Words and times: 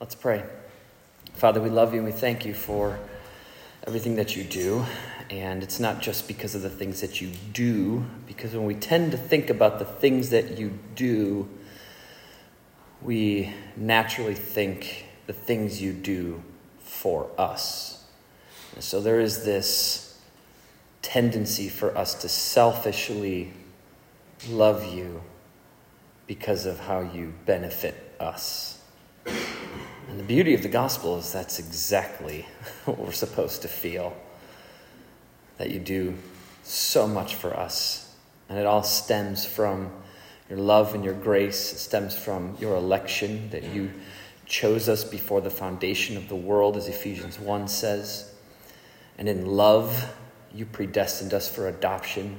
Let's 0.00 0.16
pray. 0.16 0.42
Father, 1.34 1.60
we 1.60 1.70
love 1.70 1.92
you 1.94 2.00
and 2.00 2.06
we 2.06 2.12
thank 2.12 2.44
you 2.44 2.52
for 2.52 2.98
everything 3.86 4.16
that 4.16 4.34
you 4.34 4.42
do. 4.42 4.84
And 5.30 5.62
it's 5.62 5.78
not 5.78 6.02
just 6.02 6.26
because 6.26 6.56
of 6.56 6.62
the 6.62 6.68
things 6.68 7.00
that 7.00 7.20
you 7.20 7.30
do, 7.52 8.04
because 8.26 8.54
when 8.54 8.64
we 8.64 8.74
tend 8.74 9.12
to 9.12 9.16
think 9.16 9.50
about 9.50 9.78
the 9.78 9.84
things 9.84 10.30
that 10.30 10.58
you 10.58 10.76
do, 10.96 11.48
we 13.02 13.52
naturally 13.76 14.34
think 14.34 15.06
the 15.28 15.32
things 15.32 15.80
you 15.80 15.92
do 15.92 16.42
for 16.80 17.30
us. 17.38 18.04
And 18.74 18.82
so 18.82 19.00
there 19.00 19.20
is 19.20 19.44
this 19.44 20.20
tendency 21.02 21.68
for 21.68 21.96
us 21.96 22.14
to 22.14 22.28
selfishly 22.28 23.52
love 24.48 24.92
you 24.92 25.22
because 26.26 26.66
of 26.66 26.80
how 26.80 27.00
you 27.00 27.32
benefit 27.46 27.94
us. 28.18 28.73
And 30.14 30.20
the 30.20 30.26
beauty 30.28 30.54
of 30.54 30.62
the 30.62 30.68
gospel 30.68 31.18
is 31.18 31.32
that's 31.32 31.58
exactly 31.58 32.46
what 32.84 33.00
we're 33.00 33.10
supposed 33.10 33.62
to 33.62 33.68
feel. 33.68 34.16
That 35.58 35.70
you 35.70 35.80
do 35.80 36.14
so 36.62 37.08
much 37.08 37.34
for 37.34 37.52
us. 37.52 38.14
And 38.48 38.56
it 38.56 38.64
all 38.64 38.84
stems 38.84 39.44
from 39.44 39.90
your 40.48 40.60
love 40.60 40.94
and 40.94 41.04
your 41.04 41.14
grace. 41.14 41.72
It 41.72 41.78
stems 41.78 42.16
from 42.16 42.56
your 42.60 42.76
election, 42.76 43.50
that 43.50 43.64
you 43.64 43.90
chose 44.46 44.88
us 44.88 45.02
before 45.02 45.40
the 45.40 45.50
foundation 45.50 46.16
of 46.16 46.28
the 46.28 46.36
world, 46.36 46.76
as 46.76 46.86
Ephesians 46.86 47.40
1 47.40 47.66
says. 47.66 48.32
And 49.18 49.28
in 49.28 49.46
love, 49.46 50.14
you 50.54 50.64
predestined 50.64 51.34
us 51.34 51.48
for 51.48 51.66
adoption 51.66 52.38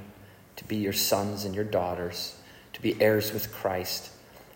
to 0.56 0.64
be 0.64 0.76
your 0.76 0.94
sons 0.94 1.44
and 1.44 1.54
your 1.54 1.62
daughters, 1.62 2.36
to 2.72 2.80
be 2.80 2.98
heirs 3.02 3.34
with 3.34 3.52
Christ. 3.52 4.08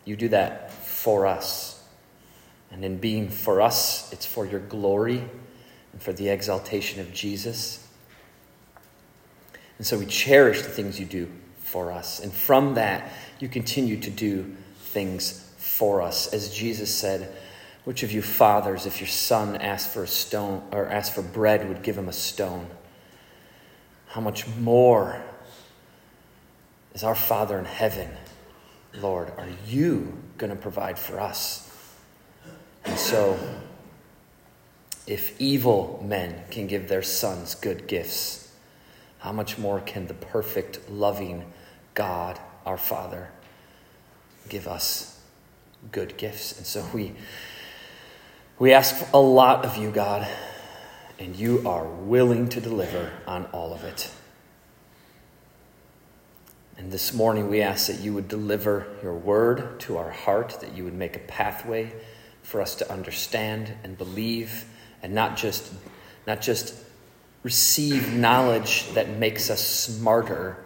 You 0.06 0.16
do 0.16 0.28
that 0.28 0.72
for 0.72 1.26
us. 1.26 1.79
And 2.70 2.84
in 2.84 2.98
being 2.98 3.28
for 3.28 3.60
us, 3.60 4.12
it's 4.12 4.26
for 4.26 4.46
your 4.46 4.60
glory 4.60 5.24
and 5.92 6.00
for 6.00 6.12
the 6.12 6.28
exaltation 6.28 7.00
of 7.00 7.12
Jesus. 7.12 7.86
And 9.78 9.86
so 9.86 9.98
we 9.98 10.06
cherish 10.06 10.62
the 10.62 10.68
things 10.68 11.00
you 11.00 11.06
do 11.06 11.28
for 11.58 11.90
us. 11.90 12.20
And 12.20 12.32
from 12.32 12.74
that, 12.74 13.12
you 13.38 13.48
continue 13.48 13.98
to 14.00 14.10
do 14.10 14.54
things 14.78 15.50
for 15.56 16.02
us. 16.02 16.32
As 16.32 16.54
Jesus 16.54 16.94
said, 16.94 17.34
which 17.84 18.02
of 18.02 18.12
you 18.12 18.22
fathers, 18.22 18.86
if 18.86 19.00
your 19.00 19.08
son 19.08 19.56
asked 19.56 19.92
for 19.92 20.02
a 20.02 20.06
stone 20.06 20.62
or 20.70 20.86
asked 20.86 21.14
for 21.14 21.22
bread, 21.22 21.66
would 21.68 21.82
give 21.82 21.96
him 21.96 22.08
a 22.08 22.12
stone? 22.12 22.66
How 24.08 24.20
much 24.20 24.46
more 24.58 25.22
is 26.92 27.02
our 27.02 27.14
Father 27.14 27.58
in 27.58 27.64
heaven, 27.64 28.10
Lord, 29.00 29.32
are 29.38 29.48
you 29.66 30.18
going 30.36 30.50
to 30.50 30.56
provide 30.56 30.98
for 30.98 31.20
us? 31.20 31.69
And 32.84 32.98
so, 32.98 33.38
if 35.06 35.40
evil 35.40 36.02
men 36.06 36.42
can 36.50 36.66
give 36.66 36.88
their 36.88 37.02
sons 37.02 37.54
good 37.54 37.86
gifts, 37.86 38.52
how 39.18 39.32
much 39.32 39.58
more 39.58 39.80
can 39.80 40.06
the 40.06 40.14
perfect, 40.14 40.88
loving 40.88 41.44
God, 41.94 42.38
our 42.64 42.78
Father, 42.78 43.28
give 44.48 44.66
us 44.66 45.20
good 45.92 46.16
gifts? 46.16 46.56
And 46.56 46.66
so 46.66 46.86
we, 46.94 47.12
we 48.58 48.72
ask 48.72 49.12
a 49.12 49.18
lot 49.18 49.64
of 49.64 49.76
you, 49.76 49.90
God, 49.90 50.26
and 51.18 51.36
you 51.36 51.68
are 51.68 51.86
willing 51.86 52.48
to 52.48 52.60
deliver 52.60 53.12
on 53.26 53.44
all 53.46 53.74
of 53.74 53.84
it. 53.84 54.10
And 56.78 56.90
this 56.90 57.12
morning 57.12 57.50
we 57.50 57.60
ask 57.60 57.88
that 57.88 58.00
you 58.00 58.14
would 58.14 58.26
deliver 58.26 58.86
your 59.02 59.12
word 59.12 59.80
to 59.80 59.98
our 59.98 60.10
heart, 60.10 60.60
that 60.62 60.74
you 60.74 60.84
would 60.84 60.94
make 60.94 61.14
a 61.14 61.20
pathway 61.20 61.92
for 62.42 62.60
us 62.60 62.74
to 62.76 62.90
understand 62.90 63.72
and 63.84 63.96
believe 63.96 64.64
and 65.02 65.14
not 65.14 65.36
just 65.36 65.72
not 66.26 66.40
just 66.40 66.74
receive 67.42 68.12
knowledge 68.12 68.90
that 68.92 69.08
makes 69.08 69.50
us 69.50 69.64
smarter 69.64 70.58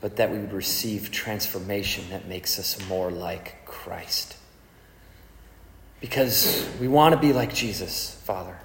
but 0.00 0.16
that 0.16 0.30
we 0.30 0.38
would 0.38 0.52
receive 0.52 1.10
transformation 1.10 2.04
that 2.10 2.28
makes 2.28 2.58
us 2.58 2.78
more 2.88 3.10
like 3.10 3.64
Christ. 3.64 4.36
Because 6.00 6.68
we 6.80 6.86
want 6.86 7.14
to 7.14 7.20
be 7.20 7.32
like 7.32 7.52
Jesus 7.52 8.14
father. 8.24 8.56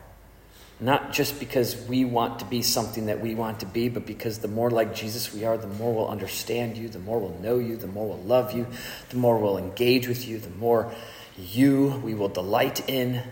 Not 0.79 1.13
just 1.13 1.39
because 1.39 1.75
we 1.87 2.03
want 2.03 2.39
to 2.39 2.45
be 2.45 2.61
something 2.61 3.05
that 3.05 3.21
we 3.21 3.35
want 3.35 3.61
to 3.61 3.65
be, 3.65 3.89
but 3.89 4.05
because 4.05 4.39
the 4.39 4.47
more 4.47 4.69
like 4.69 4.93
Jesus 4.93 5.33
we 5.33 5.45
are, 5.45 5.57
the 5.57 5.67
more 5.67 5.93
we'll 5.93 6.09
understand 6.09 6.77
you, 6.77 6.89
the 6.89 6.99
more 6.99 7.19
we'll 7.19 7.39
know 7.39 7.57
you, 7.57 7.77
the 7.77 7.87
more 7.87 8.07
we'll 8.07 8.17
love 8.17 8.53
you, 8.53 8.67
the 9.09 9.17
more 9.17 9.37
we'll 9.37 9.57
engage 9.57 10.07
with 10.07 10.27
you, 10.27 10.39
the 10.39 10.49
more 10.49 10.93
you 11.38 12.01
we 12.03 12.13
will 12.13 12.29
delight 12.29 12.88
in, 12.89 13.23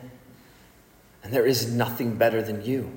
and 1.24 1.34
there 1.34 1.46
is 1.46 1.72
nothing 1.72 2.16
better 2.16 2.42
than 2.42 2.64
you. 2.64 2.92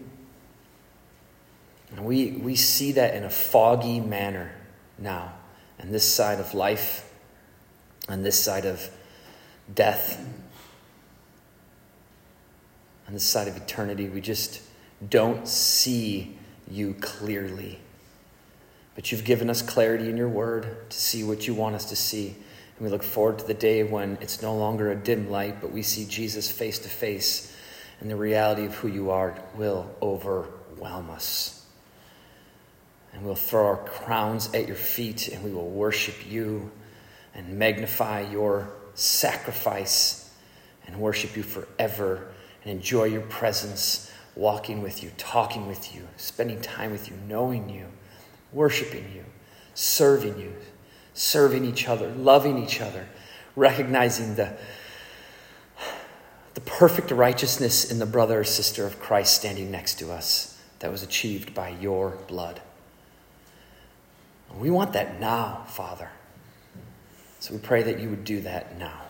And 1.90 2.04
we, 2.04 2.32
we 2.32 2.56
see 2.56 2.92
that 2.92 3.14
in 3.14 3.24
a 3.24 3.30
foggy 3.30 4.00
manner 4.00 4.52
now, 4.98 5.34
and 5.78 5.94
this 5.94 6.10
side 6.10 6.40
of 6.40 6.54
life, 6.54 7.10
and 8.08 8.24
this 8.24 8.42
side 8.42 8.66
of 8.66 8.90
death, 9.72 10.24
on 13.06 13.14
this 13.14 13.24
side 13.24 13.48
of 13.48 13.56
eternity. 13.56 14.08
We 14.08 14.20
just 14.20 14.62
don't 15.08 15.46
see 15.46 16.36
you 16.70 16.94
clearly. 17.00 17.78
But 18.94 19.10
you've 19.10 19.24
given 19.24 19.50
us 19.50 19.60
clarity 19.60 20.08
in 20.08 20.16
your 20.16 20.28
word 20.28 20.88
to 20.90 20.98
see 20.98 21.24
what 21.24 21.46
you 21.46 21.54
want 21.54 21.74
us 21.74 21.84
to 21.86 21.96
see. 21.96 22.36
And 22.76 22.84
we 22.84 22.90
look 22.90 23.02
forward 23.02 23.38
to 23.38 23.46
the 23.46 23.54
day 23.54 23.84
when 23.84 24.18
it's 24.20 24.42
no 24.42 24.54
longer 24.54 24.90
a 24.90 24.96
dim 24.96 25.30
light, 25.30 25.60
but 25.60 25.70
we 25.70 25.82
see 25.82 26.04
Jesus 26.06 26.50
face 26.50 26.78
to 26.80 26.88
face, 26.88 27.54
and 28.00 28.10
the 28.10 28.16
reality 28.16 28.64
of 28.64 28.74
who 28.74 28.88
you 28.88 29.10
are 29.10 29.38
will 29.54 29.94
overwhelm 30.02 31.10
us. 31.10 31.66
And 33.12 33.24
we'll 33.24 33.36
throw 33.36 33.66
our 33.66 33.76
crowns 33.76 34.52
at 34.54 34.66
your 34.66 34.76
feet, 34.76 35.28
and 35.28 35.44
we 35.44 35.52
will 35.52 35.70
worship 35.70 36.28
you 36.28 36.72
and 37.32 37.58
magnify 37.58 38.22
your 38.22 38.70
sacrifice 38.94 40.32
and 40.86 40.96
worship 40.96 41.36
you 41.36 41.44
forever 41.44 42.26
and 42.64 42.72
enjoy 42.72 43.04
your 43.04 43.22
presence, 43.22 44.10
walking 44.34 44.82
with 44.82 45.02
you, 45.02 45.12
talking 45.16 45.68
with 45.68 45.94
you, 45.94 46.08
spending 46.16 46.60
time 46.60 46.90
with 46.90 47.08
you, 47.08 47.14
knowing 47.28 47.68
you, 47.68 47.86
worshiping 48.52 49.10
you, 49.14 49.24
serving 49.74 50.38
you 50.40 50.52
serving 51.14 51.64
each 51.64 51.88
other, 51.88 52.10
loving 52.10 52.62
each 52.62 52.80
other, 52.80 53.06
recognizing 53.56 54.34
the, 54.34 54.56
the 56.54 56.60
perfect 56.60 57.10
righteousness 57.12 57.90
in 57.90 58.00
the 58.00 58.06
brother 58.06 58.40
or 58.40 58.44
sister 58.44 58.86
of 58.86 59.00
Christ 59.00 59.36
standing 59.36 59.70
next 59.70 59.98
to 60.00 60.12
us 60.12 60.60
that 60.80 60.90
was 60.90 61.02
achieved 61.02 61.54
by 61.54 61.70
your 61.70 62.18
blood. 62.28 62.60
We 64.58 64.70
want 64.70 64.92
that 64.92 65.20
now, 65.20 65.64
Father. 65.68 66.10
So 67.40 67.54
we 67.54 67.60
pray 67.60 67.82
that 67.82 68.00
you 68.00 68.08
would 68.10 68.24
do 68.24 68.40
that 68.42 68.78
now. 68.78 69.02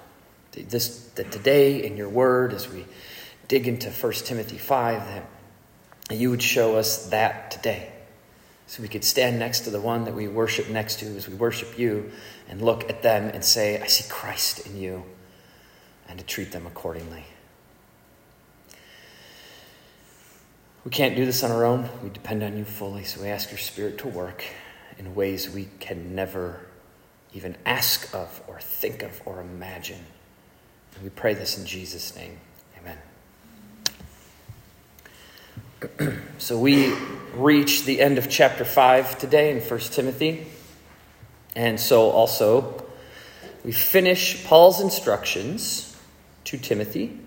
This, 0.53 1.07
that 1.17 1.33
today 1.33 1.85
in 1.85 1.97
your 1.97 2.09
word, 2.09 2.53
as 2.53 2.69
we 2.69 2.87
dig 3.49 3.69
into 3.69 3.91
1 3.91 4.13
Timothy 4.13 4.59
5, 4.59 5.07
that 6.09 6.17
you 6.17 6.31
would 6.31 6.43
show 6.43 6.77
us 6.77 7.07
that 7.09 7.51
today. 7.51 7.94
So 8.67 8.83
we 8.83 8.89
could 8.89 9.05
stand 9.05 9.39
next 9.39 9.61
to 9.61 9.71
the 9.71 9.81
one 9.81 10.05
that 10.05 10.15
we 10.15 10.27
worship 10.27 10.69
next 10.69 10.99
to 11.01 11.07
as 11.17 11.29
we 11.29 11.35
worship 11.35 11.79
you 11.79 12.11
and 12.49 12.63
look 12.63 12.89
at 12.89 13.03
them 13.03 13.29
and 13.29 13.45
say, 13.45 13.81
I 13.81 13.87
see 13.87 14.09
Christ 14.09 14.67
in 14.67 14.77
you, 14.77 15.05
and 16.09 16.19
to 16.19 16.25
treat 16.25 16.53
them 16.53 16.67
accordingly. 16.67 17.25
We 20.85 20.91
can't 20.91 21.17
do 21.17 21.25
this 21.25 21.43
on 21.43 21.51
our 21.51 21.65
own. 21.65 21.89
We 22.03 22.11
depend 22.11 22.43
on 22.43 22.57
you 22.59 22.65
fully, 22.65 23.05
so 23.05 23.23
we 23.23 23.29
ask 23.29 23.51
your 23.51 23.59
Spirit 23.59 23.99
to 23.99 24.09
work 24.09 24.45
in 24.99 25.15
ways 25.15 25.49
we 25.49 25.69
can 25.81 26.15
never 26.15 26.61
even 27.33 27.57
ask 27.65 28.15
of 28.15 28.43
or 28.47 28.61
think 28.61 29.03
of 29.03 29.21
or 29.25 29.41
imagine. 29.41 30.05
And 30.95 31.05
we 31.05 31.11
pray 31.11 31.35
this 31.35 31.59
in 31.59 31.67
Jesus' 31.67 32.15
name. 32.15 32.39
Amen. 35.99 36.23
so 36.39 36.59
we 36.59 36.95
reach 37.37 37.85
the 37.85 38.01
end 38.01 38.19
of 38.19 38.29
chapter 38.29 38.65
5 38.65 39.19
today 39.19 39.51
in 39.51 39.61
1 39.61 39.81
Timothy. 39.81 40.47
And 41.57 41.79
so 41.79 42.11
also, 42.11 42.85
we 43.65 43.73
finish 43.73 44.45
Paul's 44.45 44.81
instructions 44.81 45.97
to 46.45 46.59
Timothy 46.59 47.19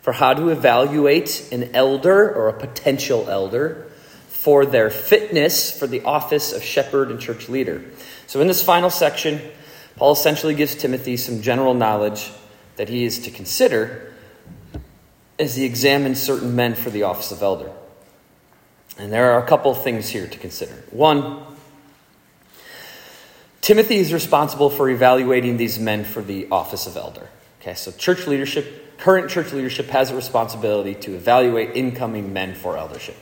for 0.00 0.12
how 0.12 0.34
to 0.34 0.48
evaluate 0.48 1.48
an 1.52 1.74
elder 1.74 2.34
or 2.34 2.48
a 2.48 2.58
potential 2.58 3.28
elder 3.28 3.90
for 4.28 4.64
their 4.64 4.90
fitness 4.90 5.76
for 5.76 5.86
the 5.86 6.02
office 6.02 6.52
of 6.52 6.62
shepherd 6.62 7.10
and 7.10 7.20
church 7.20 7.48
leader. 7.48 7.82
So, 8.26 8.40
in 8.40 8.46
this 8.46 8.62
final 8.62 8.90
section, 8.90 9.40
Paul 9.96 10.12
essentially 10.12 10.54
gives 10.54 10.74
Timothy 10.74 11.16
some 11.16 11.42
general 11.42 11.74
knowledge 11.74 12.30
that 12.76 12.88
he 12.88 13.04
is 13.04 13.18
to 13.20 13.30
consider 13.30 14.14
as 15.38 15.56
he 15.56 15.64
examines 15.64 16.20
certain 16.20 16.54
men 16.56 16.74
for 16.74 16.90
the 16.90 17.02
office 17.02 17.32
of 17.32 17.42
elder. 17.42 17.70
And 18.98 19.12
there 19.12 19.32
are 19.32 19.42
a 19.42 19.46
couple 19.46 19.72
things 19.74 20.08
here 20.08 20.26
to 20.26 20.38
consider. 20.38 20.74
One, 20.90 21.40
Timothy 23.60 23.96
is 23.96 24.12
responsible 24.12 24.70
for 24.70 24.90
evaluating 24.90 25.56
these 25.56 25.78
men 25.78 26.04
for 26.04 26.20
the 26.20 26.48
office 26.50 26.86
of 26.86 26.96
elder. 26.96 27.28
Okay, 27.60 27.74
so 27.74 27.92
church 27.92 28.26
leadership 28.26 28.88
current 28.98 29.30
church 29.30 29.52
leadership 29.52 29.86
has 29.86 30.10
a 30.10 30.16
responsibility 30.16 30.94
to 30.94 31.14
evaluate 31.14 31.76
incoming 31.76 32.32
men 32.32 32.54
for 32.54 32.76
eldership. 32.76 33.16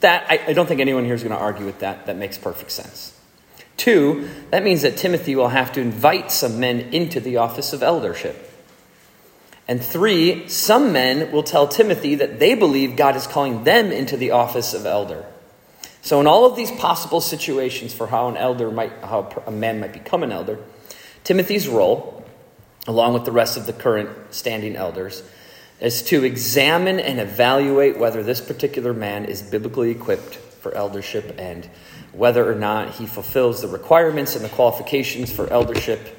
That, 0.00 0.26
I, 0.30 0.40
I 0.48 0.52
don't 0.52 0.66
think 0.66 0.80
anyone 0.80 1.04
here 1.04 1.14
is 1.14 1.22
going 1.22 1.34
to 1.34 1.40
argue 1.40 1.66
with 1.66 1.80
that. 1.80 2.06
That 2.06 2.16
makes 2.16 2.38
perfect 2.38 2.70
sense. 2.70 3.18
Two, 3.76 4.28
that 4.50 4.62
means 4.62 4.82
that 4.82 4.96
Timothy 4.96 5.36
will 5.36 5.48
have 5.48 5.72
to 5.72 5.80
invite 5.80 6.30
some 6.30 6.58
men 6.60 6.80
into 6.92 7.20
the 7.20 7.36
office 7.36 7.72
of 7.72 7.82
eldership. 7.82 8.45
And 9.68 9.82
three, 9.82 10.48
some 10.48 10.92
men 10.92 11.32
will 11.32 11.42
tell 11.42 11.66
Timothy 11.66 12.14
that 12.16 12.38
they 12.38 12.54
believe 12.54 12.96
God 12.96 13.16
is 13.16 13.26
calling 13.26 13.64
them 13.64 13.90
into 13.90 14.16
the 14.16 14.30
office 14.30 14.74
of 14.74 14.86
elder. 14.86 15.26
So, 16.02 16.20
in 16.20 16.28
all 16.28 16.44
of 16.44 16.54
these 16.54 16.70
possible 16.70 17.20
situations 17.20 17.92
for 17.92 18.06
how 18.06 18.28
an 18.28 18.36
elder 18.36 18.70
might, 18.70 18.92
how 19.02 19.28
a 19.44 19.50
man 19.50 19.80
might 19.80 19.92
become 19.92 20.22
an 20.22 20.30
elder, 20.30 20.60
Timothy's 21.24 21.66
role, 21.66 22.24
along 22.86 23.14
with 23.14 23.24
the 23.24 23.32
rest 23.32 23.56
of 23.56 23.66
the 23.66 23.72
current 23.72 24.10
standing 24.30 24.76
elders, 24.76 25.24
is 25.80 26.02
to 26.02 26.22
examine 26.22 27.00
and 27.00 27.18
evaluate 27.18 27.98
whether 27.98 28.22
this 28.22 28.40
particular 28.40 28.94
man 28.94 29.24
is 29.24 29.42
biblically 29.42 29.90
equipped 29.90 30.36
for 30.36 30.72
eldership 30.74 31.34
and 31.38 31.68
whether 32.12 32.50
or 32.50 32.54
not 32.54 32.92
he 32.94 33.06
fulfills 33.06 33.60
the 33.60 33.68
requirements 33.68 34.36
and 34.36 34.44
the 34.44 34.48
qualifications 34.48 35.32
for 35.32 35.52
eldership 35.52 36.15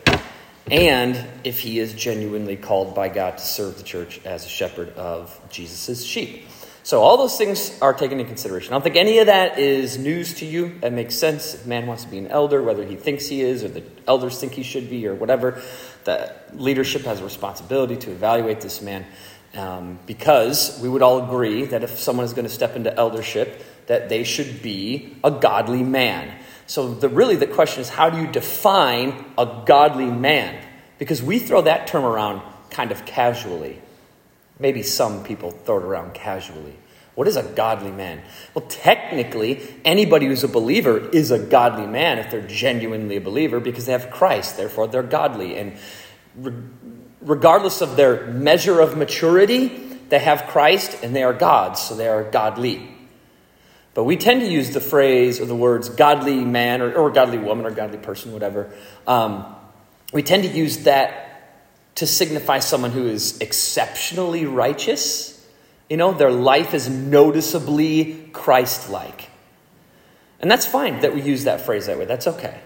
and 0.72 1.25
if 1.44 1.60
he 1.60 1.80
is 1.80 1.94
genuinely 1.94 2.58
called 2.58 2.96
by 2.96 3.10
God 3.10 3.38
to 3.38 3.44
serve 3.44 3.78
the 3.78 3.84
church 3.84 4.19
as 4.25 4.46
a 4.46 4.50
shepherd 4.50 4.90
of 4.96 5.40
Jesus' 5.50 6.04
sheep. 6.04 6.46
So, 6.84 7.02
all 7.02 7.18
those 7.18 7.38
things 7.38 7.78
are 7.81 7.94
taken 7.94 8.18
into 8.18 8.30
consideration. 8.30 8.72
I 8.72 8.75
don't 8.75 8.81
think 8.81 8.96
any 8.96 9.19
of 9.19 9.25
that 9.25 9.60
is 9.60 9.98
news 9.98 10.36
to 10.36 10.46
you. 10.46 10.80
That 10.80 10.94
makes 10.94 11.16
sense. 11.16 11.54
If 11.54 11.66
a 11.66 11.68
man 11.68 11.86
wants 11.86 12.06
to 12.06 12.10
be 12.10 12.18
an 12.18 12.28
elder, 12.28 12.64
whether 12.64 12.86
he 12.86 12.96
thinks 12.96 13.28
he 13.28 13.42
is 13.42 13.62
or 13.66 13.68
the 13.68 13.84
elders 14.08 14.40
think 14.40 14.54
he 14.54 14.64
should 14.64 14.90
be 14.90 15.06
or 15.06 15.14
whatever, 15.14 15.62
the 16.06 16.34
leadership 16.54 17.02
has 17.02 17.19
a 17.19 17.25
responsibility 17.25 17.98
to 17.98 18.12
evaluate 18.12 18.62
this 18.62 18.81
man. 18.81 19.06
Um, 19.54 20.00
because 20.06 20.80
we 20.81 20.88
would 20.88 21.02
all 21.02 21.25
agree 21.25 21.66
that 21.66 21.84
if 21.84 22.00
someone 22.00 22.25
is 22.25 22.31
going 22.31 22.48
to 22.48 22.54
step 22.54 22.78
into 22.78 22.96
eldership, 22.96 23.64
that 23.88 24.08
they 24.08 24.24
should 24.24 24.62
be 24.62 25.18
a 25.25 25.31
godly 25.31 25.84
man. 25.84 26.34
So, 26.68 26.94
the, 26.94 27.10
really, 27.10 27.38
the 27.38 27.48
question 27.48 27.81
is 27.81 27.90
how 27.90 28.10
do 28.10 28.19
you 28.19 28.28
define 28.28 29.25
a 29.38 29.64
godly 29.66 30.12
man? 30.12 30.64
Because 31.00 31.24
we 31.24 31.40
throw 31.40 31.62
that 31.62 31.88
term 31.88 32.04
around 32.04 32.42
kind 32.69 32.92
of 32.92 33.06
casually. 33.06 33.81
Maybe 34.60 34.84
some 34.84 35.24
people 35.24 35.52
throw 35.52 35.78
it 35.78 35.84
around 35.84 36.14
casually. 36.14 36.75
What 37.16 37.28
is 37.28 37.36
a 37.36 37.44
godly 37.44 37.92
man? 37.92 38.22
Well, 38.54 38.66
technically, 38.68 39.68
anybody 39.84 40.28
who's 40.28 40.44
a 40.44 40.48
believer 40.48 41.10
is 41.10 41.31
a 41.31 41.40
godly 41.40 41.88
man 41.88 42.19
if 42.19 42.30
they're 42.30 42.46
genuinely 42.46 43.16
a 43.16 43.22
believer 43.22 43.60
because 43.60 43.86
they 43.86 43.92
have 43.92 44.12
Christ. 44.12 44.58
Therefore, 44.58 44.88
they're 44.88 45.02
godly. 45.02 45.58
And 45.58 45.78
re- 46.36 46.54
regardless 47.22 47.81
of 47.81 47.96
their 47.96 48.28
measure 48.28 48.80
of 48.80 48.96
maturity, 48.98 49.68
they 50.10 50.19
have 50.19 50.44
Christ 50.48 51.04
and 51.04 51.16
they 51.16 51.24
are 51.24 51.34
gods, 51.34 51.81
so 51.81 51.96
they 51.96 52.08
are 52.08 52.24
godly. 52.24 52.97
But 53.98 54.04
we 54.04 54.16
tend 54.16 54.42
to 54.42 54.48
use 54.48 54.70
the 54.70 54.80
phrase 54.80 55.42
or 55.42 55.48
the 55.48 55.56
words 55.56 55.90
godly 55.90 56.46
man 56.46 56.84
or, 56.84 56.94
or 56.94 57.10
godly 57.10 57.40
woman 57.40 57.66
or 57.66 57.72
godly 57.72 57.98
person, 57.98 58.32
whatever. 58.32 58.72
Um, 59.08 59.44
we 60.14 60.22
tend 60.22 60.44
to 60.44 60.50
use 60.50 60.84
that 60.84 61.96
to 61.96 62.06
signify 62.06 62.60
someone 62.60 62.92
who 62.92 63.08
is 63.08 63.40
exceptionally 63.42 64.46
righteous. 64.46 65.44
You 65.90 65.98
know, 65.98 66.12
their 66.12 66.30
life 66.30 66.76
is 66.76 66.88
noticeably 66.88 68.30
Christ 68.34 68.92
like. 68.92 69.32
And 70.42 70.52
that's 70.52 70.68
fine 70.68 71.00
that 71.00 71.16
we 71.16 71.24
use 71.24 71.46
that 71.46 71.62
phrase 71.62 71.88
that 71.88 71.98
way. 71.98 72.06
That's 72.06 72.28
okay. 72.28 72.60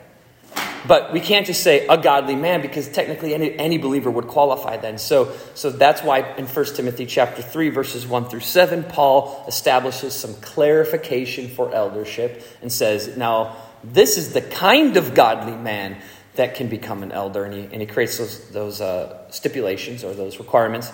But 0.88 1.14
we 1.14 1.20
can't 1.20 1.46
just 1.46 1.62
say 1.62 1.86
a 1.88 1.98
godly 1.98 2.36
man 2.36 2.62
because 2.62 2.90
technically 2.90 3.36
any, 3.36 3.58
any 3.58 3.78
believer 3.78 4.10
would 4.10 4.28
qualify 4.28 4.78
then. 4.78 4.98
So, 4.98 5.36
so 5.54 5.70
that's 5.70 6.02
why 6.02 6.22
in 6.36 6.48
1 6.48 6.66
Timothy 6.76 7.06
chapter 7.06 7.42
3, 7.42 7.70
verses 7.70 8.08
1 8.08 8.30
through 8.30 8.40
7, 8.40 8.84
Paul 8.86 9.46
establishes 9.48 10.14
some 10.14 10.34
clarification 10.36 11.50
for 11.50 11.74
eldership 11.74 12.44
and 12.62 12.72
says, 12.72 13.16
now, 13.16 13.56
this 13.84 14.18
is 14.18 14.34
the 14.34 14.42
kind 14.42 14.98
of 14.98 15.14
godly 15.14 15.56
man 15.56 15.98
that 16.36 16.56
can 16.56 16.68
become 16.68 17.04
an 17.04 17.12
elder. 17.12 17.44
And 17.46 17.54
he, 17.54 17.64
and 17.64 17.82
he 17.82 17.86
creates 17.86 18.18
those, 18.18 18.50
those 18.50 18.82
uh, 18.82 19.30
stipulations 19.30 20.04
or 20.04 20.14
those 20.14 20.40
requirements. 20.40 20.92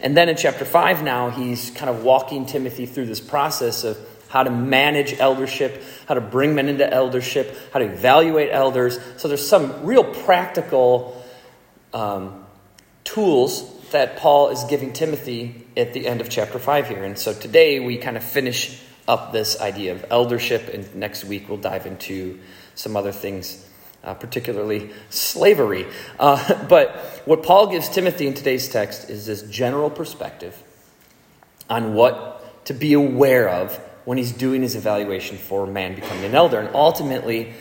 And 0.00 0.16
then 0.16 0.28
in 0.28 0.36
chapter 0.36 0.64
5 0.64 1.02
now, 1.02 1.30
he's 1.30 1.70
kind 1.70 1.88
of 1.88 2.02
walking 2.02 2.44
Timothy 2.44 2.86
through 2.86 3.06
this 3.06 3.20
process 3.20 3.84
of 3.84 3.96
how 4.32 4.42
to 4.42 4.50
manage 4.50 5.12
eldership, 5.20 5.82
how 6.08 6.14
to 6.14 6.20
bring 6.22 6.54
men 6.54 6.66
into 6.66 6.90
eldership, 6.90 7.54
how 7.70 7.78
to 7.78 7.84
evaluate 7.84 8.48
elders. 8.50 8.98
So 9.18 9.28
there's 9.28 9.46
some 9.46 9.84
real 9.84 10.04
practical 10.04 11.22
um, 11.92 12.46
tools 13.04 13.90
that 13.90 14.16
Paul 14.16 14.48
is 14.48 14.64
giving 14.64 14.94
Timothy 14.94 15.66
at 15.76 15.92
the 15.92 16.06
end 16.06 16.22
of 16.22 16.30
chapter 16.30 16.58
5 16.58 16.88
here. 16.88 17.04
And 17.04 17.18
so 17.18 17.34
today 17.34 17.78
we 17.78 17.98
kind 17.98 18.16
of 18.16 18.24
finish 18.24 18.80
up 19.06 19.32
this 19.32 19.60
idea 19.60 19.92
of 19.92 20.06
eldership, 20.08 20.70
and 20.72 20.94
next 20.94 21.26
week 21.26 21.50
we'll 21.50 21.58
dive 21.58 21.84
into 21.84 22.40
some 22.74 22.96
other 22.96 23.12
things. 23.12 23.68
Uh, 24.04 24.14
particularly 24.14 24.90
slavery. 25.10 25.86
Uh, 26.18 26.64
but 26.68 26.90
what 27.24 27.44
Paul 27.44 27.68
gives 27.68 27.88
Timothy 27.88 28.26
in 28.26 28.34
today's 28.34 28.68
text 28.68 29.08
is 29.08 29.26
this 29.26 29.42
general 29.42 29.90
perspective 29.90 30.60
on 31.70 31.94
what 31.94 32.64
to 32.64 32.74
be 32.74 32.94
aware 32.94 33.48
of 33.48 33.80
when 34.04 34.18
he's 34.18 34.32
doing 34.32 34.62
his 34.62 34.74
evaluation 34.74 35.36
for 35.36 35.66
man 35.66 35.94
becoming 35.94 36.24
an 36.24 36.34
elder. 36.34 36.58
And 36.58 36.74
ultimately, 36.74 37.54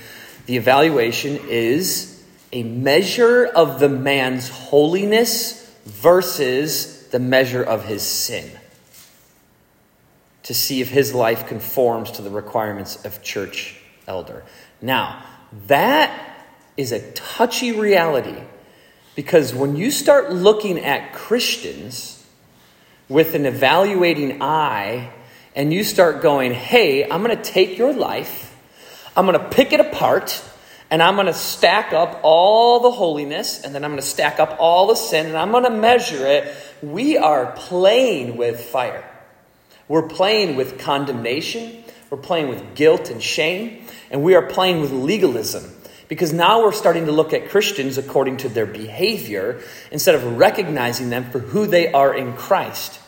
the 0.46 0.58
evaluation 0.58 1.40
is 1.48 2.24
a 2.52 2.64
measure 2.64 3.46
of 3.46 3.80
the 3.80 3.90
man's 3.90 4.50
holiness 4.50 5.74
versus 5.86 7.08
the 7.10 7.20
measure 7.20 7.64
of 7.64 7.86
his 7.86 8.02
sin. 8.02 8.50
To 10.44 10.54
see 10.54 10.82
if 10.82 10.90
his 10.90 11.14
life 11.14 11.48
conforms 11.48 12.12
to 12.12 12.22
the 12.22 12.30
requirements 12.30 13.04
of 13.06 13.22
church 13.22 13.80
elder. 14.08 14.44
Now, 14.82 15.24
that 15.68 16.46
is 16.78 16.92
a 16.92 17.12
touchy 17.12 17.72
reality 17.72 18.42
because 19.16 19.54
when 19.54 19.76
you 19.76 19.92
start 19.92 20.32
looking 20.32 20.80
at 20.80 21.14
Christians 21.14 22.26
with 23.08 23.36
an 23.36 23.46
evaluating 23.46 24.42
eye 24.42 25.12
and 25.56 25.74
you 25.74 25.84
start 25.84 26.22
going, 26.22 26.54
hey, 26.54 27.10
I'm 27.10 27.24
going 27.24 27.36
to 27.36 27.44
take 27.44 27.78
your 27.78 27.94
life, 27.94 28.56
I'm 29.16 29.26
going 29.26 29.40
to 29.40 29.50
pick 29.50 29.74
it 29.74 29.80
apart, 29.80 30.44
and 30.90 31.02
I'm 31.02 31.16
going 31.16 31.28
to 31.28 31.34
stack 31.34 31.94
up 31.94 32.20
all 32.24 32.80
the 32.80 32.92
holiness, 32.92 33.64
and 33.64 33.76
then 33.76 33.84
I'm 33.84 33.92
going 33.92 34.02
to 34.02 34.08
stack 34.08 34.40
up 34.40 34.58
all 34.60 34.88
the 34.88 34.96
sin, 34.96 35.26
and 35.26 35.38
I'm 35.38 35.52
going 35.52 35.64
to 35.64 35.70
measure 35.70 36.26
it. 36.26 36.54
We 36.82 37.18
are 37.18 37.52
playing 37.52 38.38
with 38.38 38.62
fire. 38.62 39.08
We're 39.88 40.08
playing 40.08 40.56
with 40.56 40.80
condemnation, 40.80 41.84
we're 42.10 42.18
playing 42.18 42.48
with 42.48 42.76
guilt 42.76 43.10
and 43.10 43.22
shame, 43.22 43.86
and 44.10 44.24
we 44.24 44.36
are 44.36 44.46
playing 44.46 44.80
with 44.80 44.92
legalism. 44.92 45.70
Because 46.08 46.32
now 46.32 46.62
we're 46.62 46.72
starting 46.72 47.06
to 47.08 47.12
look 47.12 47.34
at 47.34 47.50
Christians 47.50 47.98
according 47.98 48.38
to 48.38 48.50
their 48.50 48.66
behavior 48.66 49.62
instead 49.92 50.16
of 50.16 50.38
recognizing 50.38 51.10
them 51.10 51.30
for 51.32 51.40
who 51.40 51.68
they 51.68 51.92
are 51.92 52.14
in 52.14 52.34
Christ. 52.34 53.01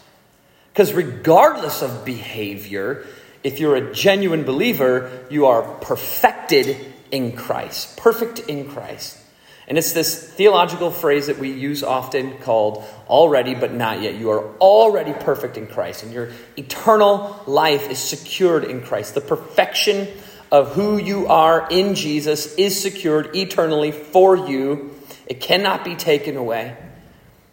Because 0.73 0.91
regardless 0.93 1.83
of 1.83 2.03
behavior, 2.03 3.05
if 3.43 3.59
you're 3.59 3.75
a 3.75 3.93
genuine 3.93 4.43
believer, 4.43 5.25
you 5.29 5.45
are 5.45 5.61
perfected 5.61 6.75
in 7.11 7.35
Christ. 7.35 7.95
Perfect 7.97 8.39
in 8.39 8.67
Christ. 8.67 9.19
And 9.67 9.77
it's 9.77 9.93
this 9.93 10.31
theological 10.33 10.89
phrase 10.89 11.27
that 11.27 11.37
we 11.37 11.51
use 11.51 11.83
often 11.83 12.37
called 12.39 12.83
already 13.07 13.53
but 13.53 13.71
not 13.71 14.01
yet. 14.01 14.15
You 14.15 14.31
are 14.31 14.57
already 14.57 15.13
perfect 15.13 15.57
in 15.57 15.67
Christ, 15.67 16.03
and 16.03 16.11
your 16.11 16.31
eternal 16.57 17.41
life 17.45 17.89
is 17.89 17.99
secured 17.99 18.63
in 18.63 18.81
Christ. 18.81 19.13
The 19.13 19.21
perfection 19.21 20.07
of 20.51 20.73
who 20.73 20.97
you 20.97 21.27
are 21.27 21.67
in 21.69 21.95
Jesus 21.95 22.55
is 22.55 22.79
secured 22.79 23.35
eternally 23.35 23.91
for 23.91 24.35
you. 24.35 24.95
It 25.27 25.39
cannot 25.39 25.85
be 25.85 25.95
taken 25.95 26.35
away, 26.35 26.75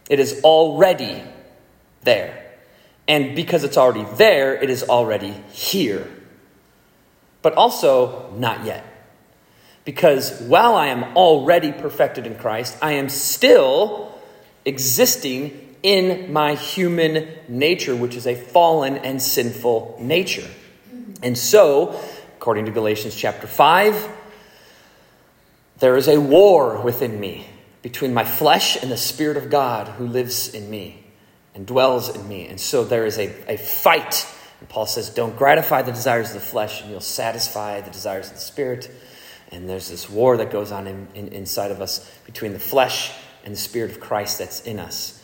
it 0.08 0.20
is 0.20 0.40
already 0.42 1.22
there. 2.02 2.39
And 3.10 3.34
because 3.34 3.64
it's 3.64 3.76
already 3.76 4.04
there, 4.14 4.54
it 4.54 4.70
is 4.70 4.84
already 4.84 5.32
here. 5.50 6.08
But 7.42 7.54
also, 7.54 8.32
not 8.36 8.64
yet. 8.64 8.84
Because 9.84 10.40
while 10.42 10.76
I 10.76 10.86
am 10.86 11.16
already 11.16 11.72
perfected 11.72 12.24
in 12.24 12.36
Christ, 12.36 12.78
I 12.80 12.92
am 12.92 13.08
still 13.08 14.16
existing 14.64 15.74
in 15.82 16.32
my 16.32 16.54
human 16.54 17.28
nature, 17.48 17.96
which 17.96 18.14
is 18.14 18.28
a 18.28 18.36
fallen 18.36 18.98
and 18.98 19.20
sinful 19.20 19.98
nature. 20.00 20.48
And 21.20 21.36
so, 21.36 22.00
according 22.36 22.66
to 22.66 22.70
Galatians 22.70 23.16
chapter 23.16 23.48
5, 23.48 24.08
there 25.80 25.96
is 25.96 26.06
a 26.06 26.20
war 26.20 26.80
within 26.80 27.18
me 27.18 27.48
between 27.82 28.14
my 28.14 28.24
flesh 28.24 28.80
and 28.80 28.88
the 28.88 28.96
Spirit 28.96 29.36
of 29.36 29.50
God 29.50 29.88
who 29.88 30.06
lives 30.06 30.54
in 30.54 30.70
me 30.70 31.00
and 31.54 31.66
dwells 31.66 32.14
in 32.14 32.28
me. 32.28 32.47
And 32.47 32.61
so 32.61 32.85
there 32.85 33.07
is 33.07 33.19
a, 33.19 33.52
a 33.52 33.57
fight. 33.57 34.26
And 34.61 34.69
Paul 34.69 34.87
says, 34.87 35.11
Don't 35.11 35.37
gratify 35.37 35.83
the 35.83 35.92
desires 35.92 36.28
of 36.28 36.35
the 36.35 36.40
flesh, 36.40 36.83
and 36.83 36.90
you'll 36.90 37.00
satisfy 37.00 37.80
the 37.80 37.90
desires 37.90 38.28
of 38.28 38.35
the 38.35 38.40
spirit. 38.40 38.90
And 39.50 39.69
there's 39.69 39.88
this 39.88 40.09
war 40.09 40.37
that 40.37 40.50
goes 40.50 40.71
on 40.71 40.87
in, 40.87 41.09
in, 41.14 41.28
inside 41.28 41.71
of 41.71 41.80
us 41.80 42.09
between 42.25 42.52
the 42.52 42.61
flesh 42.61 43.12
and 43.45 43.54
the 43.54 43.59
spirit 43.59 43.90
of 43.90 44.00
Christ 44.00 44.38
that's 44.38 44.61
in 44.62 44.78
us. 44.78 45.23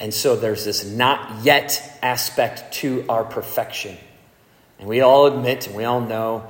And 0.00 0.12
so 0.12 0.36
there's 0.36 0.64
this 0.64 0.84
not 0.84 1.44
yet 1.44 1.98
aspect 2.02 2.72
to 2.74 3.04
our 3.08 3.24
perfection. 3.24 3.96
And 4.78 4.88
we 4.88 5.00
all 5.00 5.26
admit 5.26 5.66
and 5.66 5.76
we 5.76 5.84
all 5.84 6.00
know 6.00 6.48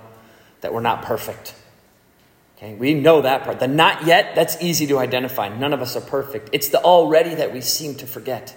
that 0.60 0.72
we're 0.72 0.80
not 0.80 1.02
perfect. 1.02 1.54
Okay, 2.56 2.74
we 2.74 2.94
know 2.94 3.22
that 3.22 3.44
part. 3.44 3.60
The 3.60 3.68
not 3.68 4.04
yet, 4.04 4.34
that's 4.34 4.60
easy 4.60 4.88
to 4.88 4.98
identify. 4.98 5.48
None 5.48 5.72
of 5.72 5.80
us 5.80 5.96
are 5.96 6.00
perfect. 6.00 6.50
It's 6.52 6.68
the 6.68 6.80
already 6.80 7.36
that 7.36 7.52
we 7.52 7.60
seem 7.60 7.94
to 7.96 8.06
forget. 8.06 8.54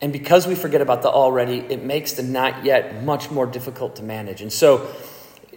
And 0.00 0.12
because 0.12 0.46
we 0.46 0.54
forget 0.54 0.80
about 0.80 1.02
the 1.02 1.10
already, 1.10 1.58
it 1.58 1.84
makes 1.84 2.12
the 2.12 2.22
not 2.22 2.64
yet 2.64 3.04
much 3.04 3.30
more 3.30 3.46
difficult 3.46 3.96
to 3.96 4.02
manage. 4.02 4.40
And 4.40 4.52
so 4.52 4.90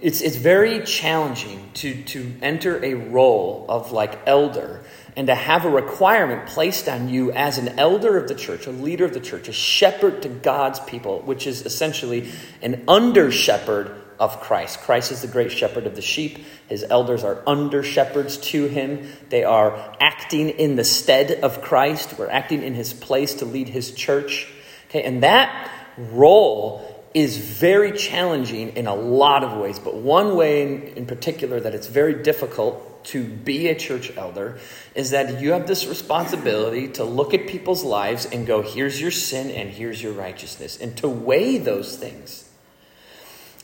it's, 0.04 0.20
it's 0.20 0.36
very 0.36 0.84
challenging 0.84 1.70
to, 1.76 2.04
to 2.04 2.34
enter 2.42 2.84
a 2.84 2.94
role 2.94 3.66
of 3.70 3.94
like 3.94 4.20
elder 4.26 4.84
and 5.16 5.28
to 5.28 5.36
have 5.36 5.64
a 5.64 5.70
requirement 5.70 6.48
placed 6.48 6.90
on 6.90 7.08
you 7.08 7.32
as 7.32 7.58
an 7.58 7.80
elder 7.80 8.18
of 8.18 8.28
the 8.28 8.36
church, 8.36 8.68
a 8.68 8.72
leader 8.72 9.06
of 9.06 9.14
the 9.14 9.22
church, 9.22 9.48
a 9.48 9.54
shepherd 9.54 10.22
to 10.24 10.30
God's 10.30 10.80
people, 10.82 11.22
which 11.22 11.48
is 11.48 11.66
essentially 11.66 12.30
an 12.62 12.84
under 12.88 13.32
shepherd 13.32 13.96
of 14.20 14.40
Christ. 14.42 14.80
Christ 14.82 15.12
is 15.12 15.22
the 15.22 15.28
great 15.28 15.52
shepherd 15.52 15.86
of 15.86 15.96
the 15.96 16.02
sheep. 16.02 16.46
His 16.68 16.84
elders 16.90 17.24
are 17.24 17.42
under 17.48 17.84
shepherds 17.84 18.38
to 18.38 18.68
him. 18.68 19.08
They 19.30 19.44
are 19.44 19.96
acting 20.00 20.50
in 20.50 20.76
the 20.76 20.84
stead 20.84 21.32
of 21.44 21.62
Christ. 21.62 22.18
We're 22.18 22.30
acting 22.30 22.64
in 22.64 22.74
his 22.74 22.94
place 22.94 23.36
to 23.36 23.46
lead 23.46 23.70
his 23.70 23.92
church. 23.92 24.48
Okay, 24.90 25.04
and 25.04 25.24
that 25.24 25.72
role 25.98 26.90
is 27.14 27.38
very 27.38 27.92
challenging 27.92 28.70
in 28.76 28.88
a 28.88 28.96
lot 28.96 29.44
of 29.44 29.60
ways, 29.60 29.78
but 29.78 29.96
one 29.96 30.36
way 30.36 30.64
in, 30.64 30.82
in 30.98 31.06
particular 31.06 31.60
that 31.60 31.76
it's 31.76 31.88
very 31.88 32.24
difficult 32.24 33.06
to 33.06 33.24
be 33.24 33.68
a 33.68 33.76
church 33.76 34.16
elder 34.18 34.58
is 34.96 35.12
that 35.12 35.42
you 35.42 35.52
have 35.52 35.68
this 35.68 35.86
responsibility 35.86 36.88
to 36.88 37.04
look 37.04 37.34
at 37.34 37.48
people's 37.48 37.84
lives 37.84 38.26
and 38.26 38.48
go, 38.48 38.62
here's 38.62 39.00
your 39.00 39.12
sin 39.12 39.52
and 39.52 39.70
here's 39.70 40.02
your 40.02 40.14
righteousness, 40.14 40.80
and 40.80 40.96
to 40.98 41.08
weigh 41.08 41.58
those 41.58 41.98
things. 41.98 42.43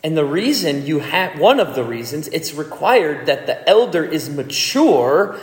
And 0.04 0.16
the 0.16 0.26
reason 0.26 0.86
you 0.86 1.00
have, 1.00 1.40
one 1.40 1.60
of 1.60 1.76
the 1.76 1.84
reasons, 1.84 2.28
it's 2.30 2.54
required 2.54 3.26
that 3.26 3.46
the 3.46 3.68
elder 3.68 4.04
is 4.04 4.30
mature 4.30 5.38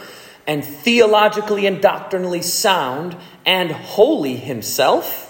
and 0.47 0.65
theologically 0.65 1.67
and 1.67 1.83
doctrinally 1.83 2.43
sound 2.43 3.17
and 3.45 3.71
holy 3.71 4.37
himself 4.37 5.27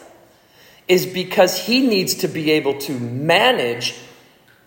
is 0.86 1.06
because 1.06 1.58
he 1.58 1.86
needs 1.86 2.14
to 2.16 2.28
be 2.28 2.52
able 2.52 2.78
to 2.78 2.92
manage, 2.98 3.96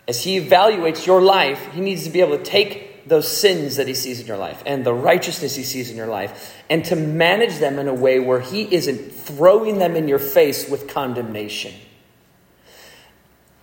as 0.08 0.24
he 0.24 0.40
evaluates 0.40 1.06
your 1.06 1.22
life, 1.22 1.72
he 1.72 1.80
needs 1.80 2.04
to 2.04 2.10
be 2.10 2.20
able 2.20 2.38
to 2.38 2.44
take 2.44 3.08
those 3.08 3.28
sins 3.28 3.78
that 3.78 3.88
he 3.88 3.94
sees 3.94 4.20
in 4.20 4.28
your 4.28 4.38
life 4.38 4.62
and 4.66 4.86
the 4.86 4.94
righteousness 4.94 5.56
he 5.56 5.64
sees 5.64 5.90
in 5.90 5.98
your 5.98 6.08
life 6.08 6.56
and 6.70 6.86
to 6.86 6.96
manage 6.96 7.58
them 7.58 7.80
in 7.80 7.88
a 7.88 7.94
way 7.94 8.20
where 8.20 8.42
he 8.42 8.64
isn't 8.74 9.12
throwing 9.14 9.80
them 9.80 9.96
in 9.96 10.08
your 10.08 10.20
face 10.20 10.70
with 10.70 10.88
condemnation. 10.88 11.74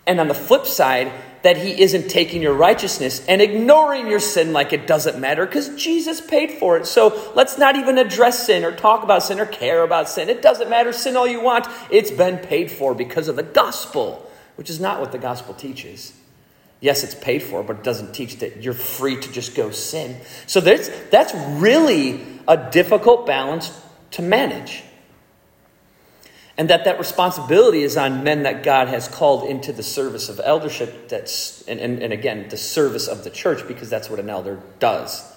And 0.06 0.20
on 0.20 0.28
the 0.28 0.34
flip 0.34 0.66
side, 0.66 1.12
that 1.46 1.56
he 1.56 1.80
isn't 1.80 2.08
taking 2.08 2.42
your 2.42 2.54
righteousness 2.54 3.24
and 3.28 3.40
ignoring 3.40 4.08
your 4.08 4.18
sin 4.18 4.52
like 4.52 4.72
it 4.72 4.84
doesn't 4.84 5.20
matter 5.20 5.46
because 5.46 5.68
Jesus 5.80 6.20
paid 6.20 6.50
for 6.50 6.76
it. 6.76 6.86
So 6.86 7.32
let's 7.36 7.56
not 7.56 7.76
even 7.76 7.98
address 7.98 8.46
sin 8.46 8.64
or 8.64 8.72
talk 8.72 9.04
about 9.04 9.22
sin 9.22 9.38
or 9.38 9.46
care 9.46 9.84
about 9.84 10.08
sin. 10.08 10.28
It 10.28 10.42
doesn't 10.42 10.68
matter. 10.68 10.92
Sin 10.92 11.16
all 11.16 11.28
you 11.28 11.40
want. 11.40 11.68
It's 11.88 12.10
been 12.10 12.38
paid 12.38 12.68
for 12.68 12.96
because 12.96 13.28
of 13.28 13.36
the 13.36 13.44
gospel, 13.44 14.28
which 14.56 14.68
is 14.68 14.80
not 14.80 14.98
what 15.00 15.12
the 15.12 15.18
gospel 15.18 15.54
teaches. 15.54 16.14
Yes, 16.80 17.04
it's 17.04 17.14
paid 17.14 17.44
for, 17.44 17.62
but 17.62 17.76
it 17.76 17.84
doesn't 17.84 18.12
teach 18.12 18.38
that 18.40 18.64
you're 18.64 18.74
free 18.74 19.20
to 19.20 19.32
just 19.32 19.54
go 19.54 19.70
sin. 19.70 20.20
So 20.48 20.60
that's, 20.60 20.90
that's 21.10 21.32
really 21.60 22.26
a 22.48 22.70
difficult 22.72 23.24
balance 23.24 23.80
to 24.10 24.22
manage 24.22 24.82
and 26.58 26.70
that 26.70 26.84
that 26.84 26.98
responsibility 26.98 27.82
is 27.82 27.96
on 27.96 28.24
men 28.24 28.42
that 28.44 28.62
god 28.62 28.88
has 28.88 29.08
called 29.08 29.48
into 29.48 29.72
the 29.72 29.82
service 29.82 30.28
of 30.28 30.40
eldership 30.42 31.08
that's 31.08 31.62
and, 31.68 31.80
and, 31.80 32.02
and, 32.02 32.12
again 32.12 32.48
the 32.48 32.56
service 32.56 33.08
of 33.08 33.24
the 33.24 33.30
church 33.30 33.66
because 33.68 33.90
that's 33.90 34.08
what 34.08 34.18
an 34.20 34.30
elder 34.30 34.60
does. 34.78 35.32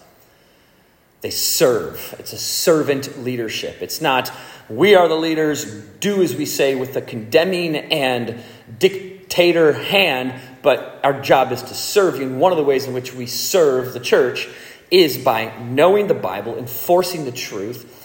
They 1.21 1.31
serve. 1.31 2.15
It's 2.17 2.31
a 2.31 2.37
servant 2.37 3.23
leadership. 3.23 3.81
It's 3.81 3.99
not 4.01 4.31
we 4.69 4.95
are 4.95 5.07
the 5.07 5.15
leaders 5.15 5.65
do 5.99 6.21
as 6.21 6.35
we 6.35 6.45
say 6.45 6.75
with 6.75 6.95
a 6.95 7.01
condemning 7.01 7.75
and 7.75 8.41
dictator 8.77 9.73
hand 9.73 10.39
but 10.61 10.99
our 11.03 11.21
job 11.21 11.51
is 11.51 11.61
to 11.63 11.73
serve 11.73 12.17
you. 12.17 12.23
And 12.23 12.39
one 12.39 12.51
of 12.51 12.57
the 12.57 12.63
ways 12.63 12.85
in 12.85 12.93
which 12.93 13.13
we 13.13 13.25
serve 13.25 13.93
the 13.93 13.99
church 13.99 14.47
is 14.91 15.17
by 15.17 15.57
knowing 15.59 16.07
the 16.07 16.13
bible 16.13 16.57
enforcing 16.57 17.25
the 17.25 17.31
truth 17.31 17.98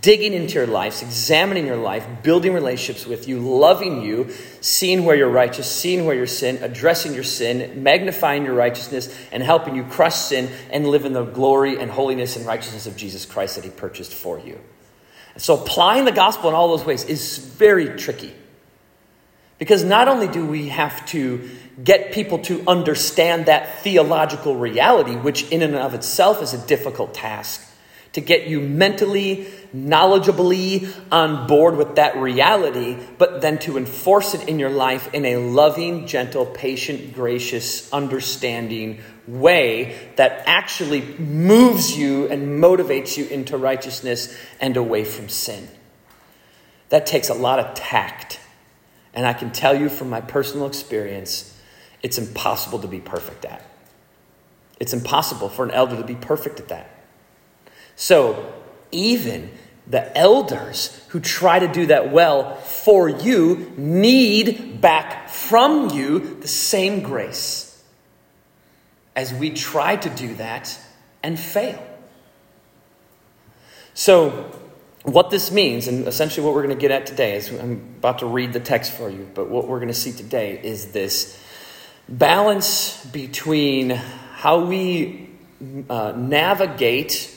digging 0.00 0.32
into 0.32 0.54
your 0.54 0.66
lives, 0.66 1.00
examining 1.00 1.66
your 1.66 1.76
life, 1.76 2.04
building 2.22 2.52
relationships 2.52 3.06
with 3.06 3.28
you, 3.28 3.38
loving 3.38 4.02
you, 4.02 4.30
seeing 4.60 5.04
where 5.04 5.14
you're 5.14 5.30
righteous, 5.30 5.70
seeing 5.70 6.04
where 6.04 6.14
you're 6.14 6.26
sin, 6.26 6.58
addressing 6.62 7.14
your 7.14 7.22
sin, 7.22 7.82
magnifying 7.82 8.44
your 8.44 8.54
righteousness, 8.54 9.16
and 9.30 9.42
helping 9.42 9.76
you 9.76 9.84
crush 9.84 10.16
sin 10.16 10.50
and 10.70 10.88
live 10.88 11.04
in 11.04 11.12
the 11.12 11.24
glory 11.24 11.78
and 11.80 11.90
holiness 11.90 12.36
and 12.36 12.44
righteousness 12.44 12.86
of 12.86 12.96
Jesus 12.96 13.24
Christ 13.24 13.54
that 13.54 13.64
He 13.64 13.70
purchased 13.70 14.12
for 14.12 14.40
you. 14.40 14.58
And 15.34 15.42
so 15.42 15.62
applying 15.62 16.04
the 16.04 16.12
gospel 16.12 16.48
in 16.50 16.54
all 16.54 16.68
those 16.76 16.84
ways 16.84 17.04
is 17.04 17.38
very 17.38 17.96
tricky. 17.96 18.34
Because 19.58 19.84
not 19.84 20.08
only 20.08 20.26
do 20.26 20.44
we 20.44 20.68
have 20.70 21.06
to 21.06 21.48
get 21.82 22.12
people 22.12 22.40
to 22.40 22.64
understand 22.66 23.46
that 23.46 23.78
theological 23.82 24.56
reality, 24.56 25.14
which 25.14 25.48
in 25.50 25.62
and 25.62 25.76
of 25.76 25.94
itself 25.94 26.42
is 26.42 26.52
a 26.52 26.66
difficult 26.66 27.14
task, 27.14 27.68
to 28.12 28.20
get 28.20 28.46
you 28.46 28.60
mentally, 28.60 29.46
knowledgeably 29.74 30.92
on 31.10 31.46
board 31.46 31.76
with 31.76 31.96
that 31.96 32.16
reality, 32.16 32.98
but 33.16 33.40
then 33.40 33.58
to 33.60 33.78
enforce 33.78 34.34
it 34.34 34.48
in 34.48 34.58
your 34.58 34.70
life 34.70 35.12
in 35.14 35.24
a 35.24 35.36
loving, 35.36 36.06
gentle, 36.06 36.44
patient, 36.44 37.14
gracious, 37.14 37.90
understanding 37.92 39.00
way 39.26 40.10
that 40.16 40.42
actually 40.46 41.00
moves 41.18 41.96
you 41.96 42.28
and 42.28 42.62
motivates 42.62 43.16
you 43.16 43.24
into 43.26 43.56
righteousness 43.56 44.36
and 44.60 44.76
away 44.76 45.04
from 45.04 45.28
sin. 45.28 45.68
That 46.90 47.06
takes 47.06 47.30
a 47.30 47.34
lot 47.34 47.58
of 47.58 47.74
tact. 47.74 48.40
And 49.14 49.26
I 49.26 49.32
can 49.32 49.52
tell 49.52 49.78
you 49.78 49.88
from 49.88 50.10
my 50.10 50.20
personal 50.20 50.66
experience, 50.66 51.58
it's 52.02 52.18
impossible 52.18 52.80
to 52.80 52.88
be 52.88 53.00
perfect 53.00 53.44
at. 53.46 53.64
It's 54.78 54.92
impossible 54.92 55.48
for 55.48 55.64
an 55.64 55.70
elder 55.70 55.96
to 55.96 56.04
be 56.04 56.14
perfect 56.14 56.60
at 56.60 56.68
that. 56.68 57.01
So, 57.96 58.52
even 58.90 59.50
the 59.86 60.16
elders 60.16 61.04
who 61.08 61.20
try 61.20 61.58
to 61.58 61.68
do 61.68 61.86
that 61.86 62.12
well 62.12 62.56
for 62.56 63.08
you 63.08 63.72
need 63.76 64.80
back 64.80 65.28
from 65.28 65.90
you 65.90 66.36
the 66.40 66.48
same 66.48 67.02
grace 67.02 67.82
as 69.14 69.34
we 69.34 69.50
try 69.50 69.96
to 69.96 70.08
do 70.10 70.34
that 70.34 70.78
and 71.22 71.38
fail. 71.38 71.82
So, 73.94 74.58
what 75.02 75.30
this 75.30 75.50
means, 75.50 75.88
and 75.88 76.06
essentially 76.06 76.46
what 76.46 76.54
we're 76.54 76.62
going 76.62 76.76
to 76.76 76.80
get 76.80 76.90
at 76.90 77.06
today, 77.06 77.36
is 77.36 77.50
I'm 77.50 77.94
about 77.98 78.20
to 78.20 78.26
read 78.26 78.52
the 78.52 78.60
text 78.60 78.92
for 78.92 79.10
you, 79.10 79.28
but 79.34 79.50
what 79.50 79.66
we're 79.66 79.78
going 79.78 79.88
to 79.88 79.94
see 79.94 80.12
today 80.12 80.60
is 80.62 80.92
this 80.92 81.38
balance 82.08 83.04
between 83.06 83.90
how 83.90 84.64
we 84.64 85.28
uh, 85.90 86.12
navigate 86.16 87.31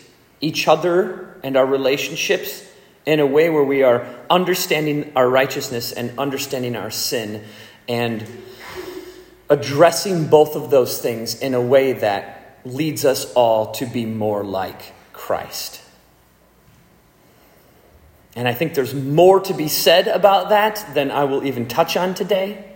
each 0.45 0.67
other 0.67 1.35
and 1.43 1.57
our 1.57 1.65
relationships 1.65 2.63
in 3.05 3.19
a 3.19 3.25
way 3.25 3.49
where 3.49 3.63
we 3.63 3.81
are 3.81 4.05
understanding 4.29 5.11
our 5.15 5.27
righteousness 5.27 5.91
and 5.91 6.17
understanding 6.19 6.75
our 6.75 6.91
sin 6.91 7.43
and 7.87 8.25
addressing 9.49 10.27
both 10.27 10.55
of 10.55 10.69
those 10.69 11.01
things 11.01 11.39
in 11.41 11.55
a 11.55 11.61
way 11.61 11.93
that 11.93 12.59
leads 12.63 13.05
us 13.05 13.31
all 13.33 13.71
to 13.71 13.85
be 13.87 14.05
more 14.05 14.43
like 14.43 14.93
Christ. 15.13 15.81
And 18.35 18.47
I 18.47 18.53
think 18.53 18.75
there's 18.75 18.93
more 18.93 19.39
to 19.39 19.53
be 19.53 19.67
said 19.67 20.07
about 20.07 20.49
that 20.49 20.85
than 20.93 21.09
I 21.09 21.23
will 21.23 21.43
even 21.45 21.67
touch 21.67 21.97
on 21.97 22.13
today. 22.13 22.71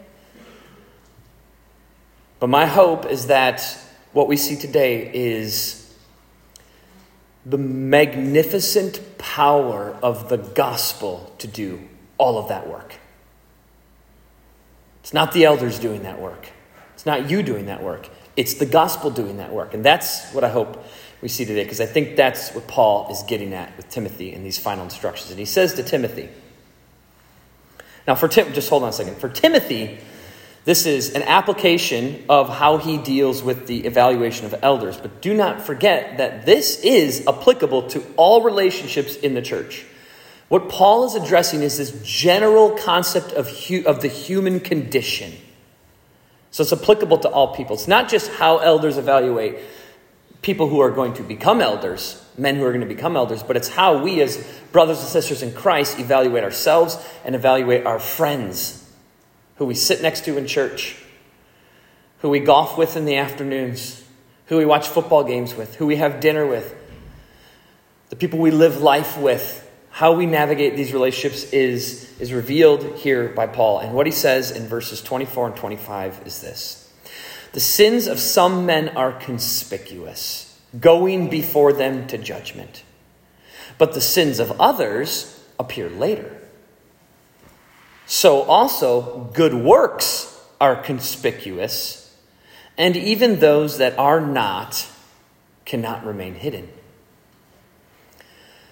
But 2.40 2.48
my 2.48 2.66
hope 2.66 3.06
is 3.06 3.28
that 3.28 3.78
what 4.14 4.28
we 4.28 4.38
see 4.38 4.56
today 4.56 5.12
is 5.14 5.79
the 7.46 7.58
magnificent 7.58 9.18
power 9.18 9.98
of 10.04 10.30
the 10.30 10.38
gospel 10.38 11.34
to 11.40 11.48
do 11.48 11.82
all 12.18 12.38
of 12.38 12.50
that 12.50 12.68
work. 12.68 12.96
It's 15.02 15.14
not 15.14 15.32
the 15.32 15.46
elders 15.46 15.80
doing 15.80 16.04
that 16.04 16.22
work, 16.22 16.50
it's 16.94 17.06
not 17.06 17.30
you 17.30 17.42
doing 17.44 17.68
that 17.68 17.82
work. 17.82 18.10
It's 18.38 18.54
the 18.54 18.66
gospel 18.66 19.10
doing 19.10 19.38
that 19.38 19.52
work. 19.52 19.74
And 19.74 19.84
that's 19.84 20.32
what 20.32 20.46
I 20.46 20.50
hope 20.50 20.86
we 21.22 21.28
see 21.28 21.44
today, 21.44 21.64
because 21.64 21.82
I 21.82 21.86
think 21.86 22.16
that's 22.16 22.54
what 22.54 22.68
Paul 22.68 23.12
is 23.12 23.22
getting 23.24 23.54
at 23.54 23.76
with 23.76 23.90
Timothy 23.90 24.34
in 24.34 24.44
these 24.44 24.58
final 24.58 24.86
instructions. 24.86 25.30
And 25.30 25.40
he 25.40 25.46
says 25.46 25.74
to 25.74 25.84
Timothy, 25.84 26.30
now 28.08 28.16
for 28.16 28.30
Tim, 28.30 28.54
just 28.54 28.70
hold 28.70 28.84
on 28.84 28.90
a 28.90 28.94
second. 28.94 29.18
For 29.18 29.28
Timothy, 29.28 30.00
This 30.70 30.86
is 30.86 31.16
an 31.16 31.24
application 31.24 32.24
of 32.30 32.48
how 32.48 32.78
he 32.78 33.00
deals 33.00 33.42
with 33.42 33.66
the 33.66 33.88
evaluation 33.88 34.46
of 34.46 34.54
elders. 34.62 34.98
But 34.98 35.20
do 35.20 35.34
not 35.34 35.60
forget 35.64 36.20
that 36.20 36.46
this 36.46 36.80
is 36.82 37.26
applicable 37.26 37.88
to 37.88 38.06
all 38.18 38.44
relationships 38.44 39.16
in 39.16 39.34
the 39.34 39.42
church. 39.42 39.84
What 40.48 40.70
Paul 40.70 41.06
is 41.06 41.16
addressing 41.16 41.64
is 41.64 41.80
this 41.80 42.00
general 42.04 42.78
concept 42.78 43.32
of, 43.32 43.50
hu- 43.50 43.84
of 43.88 44.04
the 44.04 44.10
human 44.10 44.60
condition. 44.60 45.34
So 46.52 46.62
it's 46.62 46.72
applicable 46.72 47.18
to 47.18 47.30
all 47.30 47.56
people. 47.56 47.76
It's 47.76 47.88
not 47.88 48.08
just 48.08 48.30
how 48.34 48.60
elders 48.60 49.00
evaluate 49.00 49.58
people 50.44 50.70
who 50.70 50.82
are 50.82 50.92
going 50.92 51.14
to 51.14 51.24
become 51.24 51.62
elders, 51.62 52.24
men 52.38 52.58
who 52.58 52.64
are 52.64 52.72
going 52.72 52.88
to 52.88 52.96
become 52.96 53.16
elders, 53.16 53.42
but 53.42 53.58
it's 53.58 53.70
how 53.70 54.04
we, 54.04 54.22
as 54.22 54.38
brothers 54.72 55.00
and 55.00 55.08
sisters 55.08 55.42
in 55.42 55.52
Christ, 55.52 55.98
evaluate 55.98 56.44
ourselves 56.44 57.04
and 57.26 57.34
evaluate 57.34 57.88
our 57.88 57.98
friends 57.98 58.79
who 59.60 59.66
we 59.66 59.76
sit 59.76 60.02
next 60.02 60.24
to 60.24 60.38
in 60.38 60.48
church, 60.48 60.96
who 62.20 62.30
we 62.30 62.40
golf 62.40 62.78
with 62.78 62.96
in 62.96 63.04
the 63.04 63.18
afternoons, 63.18 64.02
who 64.46 64.58
we 64.58 64.66
watch 64.66 64.88
football 64.88 65.26
games 65.26 65.54
with, 65.54 65.76
who 65.76 65.86
we 65.86 65.98
have 65.98 66.22
dinner 66.22 66.48
with, 66.48 66.74
the 68.08 68.16
people 68.16 68.40
we 68.40 68.52
live 68.52 68.82
life 68.82 69.18
with. 69.18 69.68
How 69.92 70.14
we 70.14 70.28
navigate 70.28 70.78
these 70.78 70.94
relationships 70.94 71.52
is, 71.52 72.18
is 72.22 72.32
revealed 72.32 73.00
here 73.00 73.30
by 73.30 73.48
Paul. 73.48 73.80
And 73.80 73.94
what 73.94 74.06
he 74.06 74.12
says 74.14 74.52
in 74.52 74.68
verses 74.68 75.02
24 75.02 75.48
and 75.48 75.56
25 75.56 76.22
is 76.26 76.42
this 76.42 76.94
The 77.52 77.60
sins 77.60 78.08
of 78.08 78.18
some 78.18 78.66
men 78.66 78.90
are 78.90 79.12
conspicuous, 79.12 80.58
going 80.80 81.30
before 81.30 81.74
them 81.74 82.08
to 82.08 82.18
judgment. 82.18 82.84
But 83.78 83.94
the 83.94 84.02
sins 84.02 84.40
of 84.40 84.62
others 84.62 85.44
appear 85.60 85.90
later. 85.90 86.39
So 88.10 88.42
also, 88.42 89.30
good 89.36 89.54
works 89.54 90.36
are 90.60 90.76
conspicuous, 90.76 92.12
and 92.76 92.98
even 92.98 93.40
those 93.40 93.78
that 93.78 94.00
are 94.00 94.20
not 94.20 94.88
cannot 95.64 96.04
remain 96.04 96.34
hidden. 96.34 96.70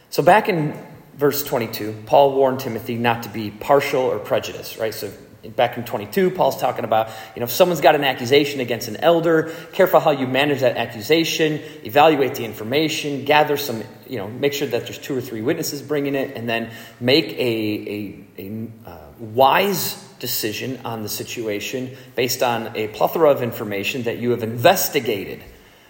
So, 0.10 0.24
back 0.24 0.50
in 0.50 0.74
verse 1.14 1.44
22, 1.44 2.06
Paul 2.08 2.34
warned 2.34 2.62
Timothy 2.62 2.96
not 2.96 3.22
to 3.24 3.30
be 3.30 3.52
partial 3.52 4.02
or 4.02 4.18
prejudiced, 4.18 4.80
right? 4.80 4.92
So, 4.92 5.12
back 5.56 5.78
in 5.78 5.86
22, 5.86 6.32
Paul's 6.32 6.60
talking 6.60 6.84
about, 6.84 7.10
you 7.36 7.40
know, 7.40 7.46
if 7.46 7.52
someone's 7.52 7.82
got 7.82 7.96
an 7.96 8.04
accusation 8.04 8.60
against 8.60 8.88
an 8.88 8.98
elder, 8.98 9.54
careful 9.74 10.00
how 10.00 10.12
you 10.12 10.28
manage 10.28 10.62
that 10.62 10.78
accusation, 10.78 11.62
evaluate 11.84 12.36
the 12.36 12.46
information, 12.46 13.26
gather 13.26 13.58
some, 13.58 13.84
you 14.08 14.18
know, 14.18 14.28
make 14.28 14.54
sure 14.54 14.68
that 14.68 14.84
there's 14.84 14.98
two 14.98 15.16
or 15.18 15.22
three 15.22 15.42
witnesses 15.42 15.82
bringing 15.82 16.16
it, 16.16 16.36
and 16.36 16.50
then 16.50 16.72
make 17.00 17.28
a, 17.34 18.26
a, 18.38 18.42
a 18.42 18.68
uh, 18.90 18.98
wise 19.20 20.04
decision 20.20 20.80
on 20.84 21.04
the 21.04 21.10
situation 21.10 21.96
based 22.16 22.42
on 22.42 22.76
a 22.76 22.88
plethora 22.90 23.30
of 23.30 23.44
information 23.44 24.04
that 24.04 24.18
you 24.18 24.32
have 24.32 24.44
investigated. 24.44 25.44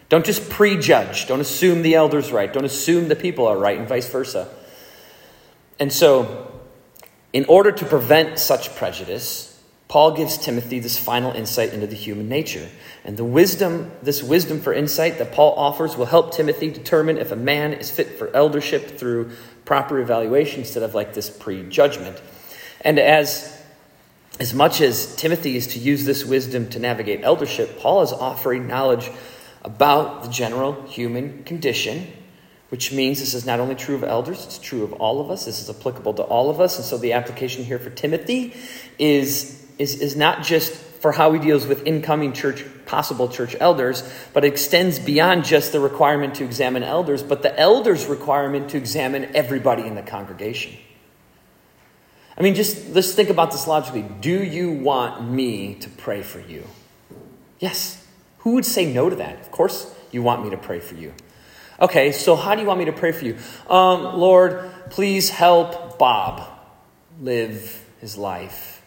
Don't 0.09 0.25
just 0.25 0.49
prejudge. 0.49 1.27
Don't 1.27 1.41
assume 1.41 1.81
the 1.81 1.95
elder's 1.95 2.31
right. 2.31 2.51
Don't 2.51 2.65
assume 2.65 3.07
the 3.07 3.15
people 3.15 3.47
are 3.47 3.57
right, 3.57 3.77
and 3.77 3.87
vice 3.87 4.09
versa. 4.09 4.49
And 5.79 5.91
so, 5.91 6.46
in 7.37 7.45
order 7.45 7.71
to 7.71 7.85
prevent 7.85 8.39
such 8.39 8.75
prejudice, 8.77 9.61
Paul 9.89 10.13
gives 10.17 10.39
Timothy 10.39 10.79
this 10.79 10.97
final 10.97 11.31
insight 11.33 11.71
into 11.71 11.85
the 11.85 11.95
human 11.95 12.27
nature. 12.27 12.67
And 13.05 13.15
the 13.15 13.23
wisdom, 13.23 13.91
this 14.01 14.23
wisdom 14.23 14.59
for 14.59 14.73
insight 14.73 15.19
that 15.19 15.33
Paul 15.33 15.53
offers 15.53 15.95
will 15.95 16.07
help 16.07 16.33
Timothy 16.33 16.71
determine 16.71 17.19
if 17.19 17.31
a 17.31 17.35
man 17.35 17.73
is 17.73 17.91
fit 17.91 18.17
for 18.17 18.35
eldership 18.35 18.97
through 18.97 19.29
proper 19.65 19.99
evaluation 19.99 20.61
instead 20.61 20.81
of 20.81 20.95
like 20.95 21.13
this 21.13 21.29
prejudgment. 21.29 22.19
And 22.81 22.97
as 22.97 23.53
as 24.39 24.55
much 24.55 24.81
as 24.81 25.15
Timothy 25.15 25.57
is 25.57 25.67
to 25.67 25.79
use 25.79 26.05
this 26.05 26.25
wisdom 26.25 26.67
to 26.69 26.79
navigate 26.79 27.23
eldership, 27.23 27.77
Paul 27.77 28.01
is 28.01 28.11
offering 28.11 28.65
knowledge 28.65 29.11
about 29.63 30.23
the 30.23 30.29
general 30.29 30.87
human 30.87 31.43
condition 31.43 32.11
which 32.69 32.91
means 32.91 33.19
this 33.19 33.33
is 33.33 33.45
not 33.45 33.59
only 33.59 33.75
true 33.75 33.95
of 33.95 34.03
elders, 34.03 34.43
it's 34.45 34.59
true 34.59 34.83
of 34.83 34.93
all 34.93 35.21
of 35.21 35.31
us. 35.31 35.45
This 35.45 35.61
is 35.61 35.69
applicable 35.69 36.13
to 36.15 36.23
all 36.23 36.49
of 36.49 36.59
us. 36.59 36.77
And 36.77 36.85
so 36.85 36.97
the 36.97 37.13
application 37.13 37.63
here 37.63 37.79
for 37.79 37.89
Timothy 37.89 38.55
is, 38.99 39.65
is, 39.77 40.01
is 40.01 40.15
not 40.15 40.43
just 40.43 40.73
for 40.73 41.13
how 41.13 41.31
he 41.31 41.39
deals 41.39 41.65
with 41.65 41.85
incoming 41.85 42.33
church, 42.33 42.65
possible 42.85 43.29
church 43.29 43.55
elders, 43.59 44.03
but 44.33 44.43
extends 44.43 44.99
beyond 44.99 45.45
just 45.45 45.71
the 45.71 45.79
requirement 45.79 46.35
to 46.35 46.43
examine 46.43 46.83
elders, 46.83 47.23
but 47.23 47.41
the 47.41 47.57
elders' 47.57 48.07
requirement 48.07 48.69
to 48.71 48.77
examine 48.77 49.29
everybody 49.35 49.83
in 49.83 49.95
the 49.95 50.01
congregation. 50.01 50.75
I 52.37 52.41
mean, 52.41 52.55
just 52.55 52.89
let's 52.89 53.13
think 53.13 53.29
about 53.29 53.51
this 53.51 53.67
logically. 53.67 54.03
Do 54.03 54.43
you 54.43 54.71
want 54.71 55.29
me 55.29 55.75
to 55.75 55.89
pray 55.89 56.21
for 56.21 56.39
you? 56.39 56.65
Yes. 57.59 58.05
Who 58.39 58.51
would 58.51 58.65
say 58.65 58.91
no 58.91 59.09
to 59.09 59.15
that? 59.15 59.39
Of 59.39 59.51
course, 59.51 59.93
you 60.11 60.21
want 60.21 60.43
me 60.43 60.51
to 60.51 60.57
pray 60.57 60.79
for 60.79 60.95
you. 60.95 61.13
Okay, 61.79 62.11
so 62.11 62.35
how 62.35 62.55
do 62.55 62.61
you 62.61 62.67
want 62.67 62.79
me 62.79 62.85
to 62.85 62.91
pray 62.91 63.11
for 63.11 63.25
you? 63.25 63.37
Um, 63.69 64.17
Lord, 64.17 64.71
please 64.89 65.29
help 65.29 65.99
Bob 65.99 66.47
live 67.21 67.85
his 68.01 68.17
life 68.17 68.81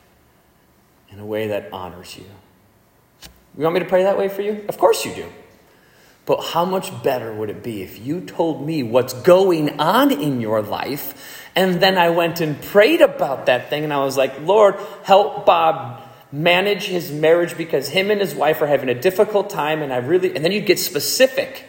in 1.10 1.20
a 1.20 1.26
way 1.26 1.48
that 1.48 1.72
honors 1.72 2.16
you. 2.16 2.24
You 3.56 3.64
want 3.64 3.74
me 3.74 3.80
to 3.80 3.86
pray 3.86 4.04
that 4.04 4.18
way 4.18 4.28
for 4.28 4.42
you? 4.42 4.64
Of 4.68 4.78
course 4.78 5.04
you 5.04 5.14
do. 5.14 5.26
But 6.26 6.42
how 6.42 6.64
much 6.64 7.02
better 7.02 7.32
would 7.32 7.50
it 7.50 7.62
be 7.62 7.82
if 7.82 7.98
you 7.98 8.20
told 8.20 8.64
me 8.64 8.82
what's 8.82 9.14
going 9.14 9.80
on 9.80 10.10
in 10.12 10.40
your 10.40 10.62
life, 10.62 11.48
and 11.56 11.80
then 11.80 11.96
I 11.98 12.10
went 12.10 12.40
and 12.40 12.60
prayed 12.60 13.00
about 13.00 13.46
that 13.46 13.70
thing, 13.70 13.84
and 13.84 13.92
I 13.92 14.04
was 14.04 14.16
like, 14.16 14.40
Lord, 14.40 14.76
help 15.04 15.46
Bob 15.46 16.02
manage 16.32 16.84
his 16.84 17.10
marriage 17.10 17.56
because 17.56 17.88
him 17.88 18.10
and 18.10 18.20
his 18.20 18.34
wife 18.34 18.62
are 18.62 18.66
having 18.66 18.88
a 18.88 19.00
difficult 19.00 19.50
time, 19.50 19.82
and 19.82 19.92
I 19.92 19.96
really, 19.96 20.34
and 20.34 20.44
then 20.44 20.52
you'd 20.52 20.66
get 20.66 20.78
specific. 20.78 21.66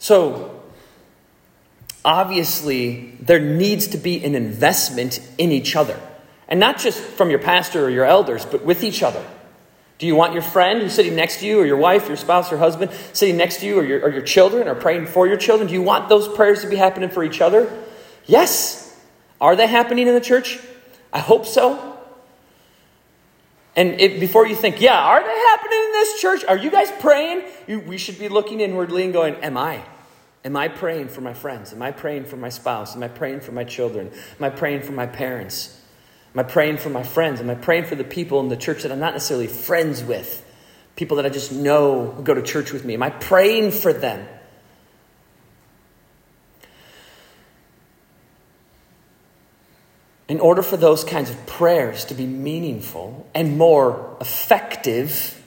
So, 0.00 0.62
obviously, 2.04 3.16
there 3.20 3.38
needs 3.38 3.86
to 3.88 3.98
be 3.98 4.24
an 4.24 4.34
investment 4.34 5.20
in 5.38 5.52
each 5.52 5.76
other. 5.76 6.00
And 6.48 6.58
not 6.58 6.78
just 6.78 6.98
from 6.98 7.30
your 7.30 7.38
pastor 7.38 7.84
or 7.84 7.90
your 7.90 8.06
elders, 8.06 8.44
but 8.44 8.64
with 8.64 8.82
each 8.82 9.02
other. 9.02 9.24
Do 9.98 10.06
you 10.06 10.16
want 10.16 10.32
your 10.32 10.42
friend 10.42 10.80
who's 10.80 10.94
sitting 10.94 11.14
next 11.14 11.40
to 11.40 11.46
you, 11.46 11.60
or 11.60 11.66
your 11.66 11.76
wife, 11.76 12.08
your 12.08 12.16
spouse, 12.16 12.50
your 12.50 12.58
husband 12.58 12.90
sitting 13.12 13.36
next 13.36 13.60
to 13.60 13.66
you, 13.66 13.78
or 13.78 13.84
your, 13.84 14.00
or 14.00 14.08
your 14.08 14.22
children, 14.22 14.66
or 14.66 14.74
praying 14.74 15.06
for 15.06 15.28
your 15.28 15.36
children? 15.36 15.68
Do 15.68 15.74
you 15.74 15.82
want 15.82 16.08
those 16.08 16.26
prayers 16.26 16.62
to 16.62 16.70
be 16.70 16.76
happening 16.76 17.10
for 17.10 17.22
each 17.22 17.42
other? 17.42 17.70
Yes. 18.24 18.98
Are 19.38 19.54
they 19.54 19.66
happening 19.66 20.08
in 20.08 20.14
the 20.14 20.20
church? 20.20 20.58
I 21.12 21.18
hope 21.18 21.44
so. 21.44 21.89
And 23.80 23.98
it, 23.98 24.20
before 24.20 24.46
you 24.46 24.54
think, 24.54 24.82
yeah, 24.82 25.02
are 25.02 25.22
they 25.24 25.38
happening 25.48 25.78
in 25.78 25.92
this 25.92 26.20
church? 26.20 26.44
Are 26.44 26.58
you 26.58 26.70
guys 26.70 26.92
praying? 27.00 27.44
You, 27.66 27.80
we 27.80 27.96
should 27.96 28.18
be 28.18 28.28
looking 28.28 28.60
inwardly 28.60 29.04
and 29.04 29.12
going, 29.14 29.36
Am 29.36 29.56
I? 29.56 29.82
Am 30.44 30.54
I 30.54 30.68
praying 30.68 31.08
for 31.08 31.22
my 31.22 31.32
friends? 31.32 31.72
Am 31.72 31.80
I 31.80 31.90
praying 31.90 32.26
for 32.26 32.36
my 32.36 32.50
spouse? 32.50 32.94
Am 32.94 33.02
I 33.02 33.08
praying 33.08 33.40
for 33.40 33.52
my 33.52 33.64
children? 33.64 34.10
Am 34.38 34.44
I 34.44 34.50
praying 34.50 34.82
for 34.82 34.92
my 34.92 35.06
parents? 35.06 35.80
Am 36.34 36.40
I 36.40 36.42
praying 36.42 36.76
for 36.76 36.90
my 36.90 37.02
friends? 37.02 37.40
Am 37.40 37.48
I 37.48 37.54
praying 37.54 37.86
for 37.86 37.94
the 37.94 38.04
people 38.04 38.40
in 38.40 38.50
the 38.50 38.56
church 38.56 38.82
that 38.82 38.92
I'm 38.92 39.00
not 39.00 39.14
necessarily 39.14 39.46
friends 39.46 40.04
with? 40.04 40.44
People 40.96 41.16
that 41.16 41.24
I 41.24 41.30
just 41.30 41.50
know 41.50 42.10
who 42.10 42.22
go 42.22 42.34
to 42.34 42.42
church 42.42 42.74
with 42.74 42.84
me? 42.84 42.92
Am 42.92 43.02
I 43.02 43.08
praying 43.08 43.70
for 43.70 43.94
them? 43.94 44.28
In 50.30 50.38
order 50.38 50.62
for 50.62 50.76
those 50.76 51.02
kinds 51.02 51.28
of 51.28 51.46
prayers 51.46 52.04
to 52.04 52.14
be 52.14 52.24
meaningful 52.24 53.28
and 53.34 53.58
more 53.58 54.16
effective, 54.20 55.42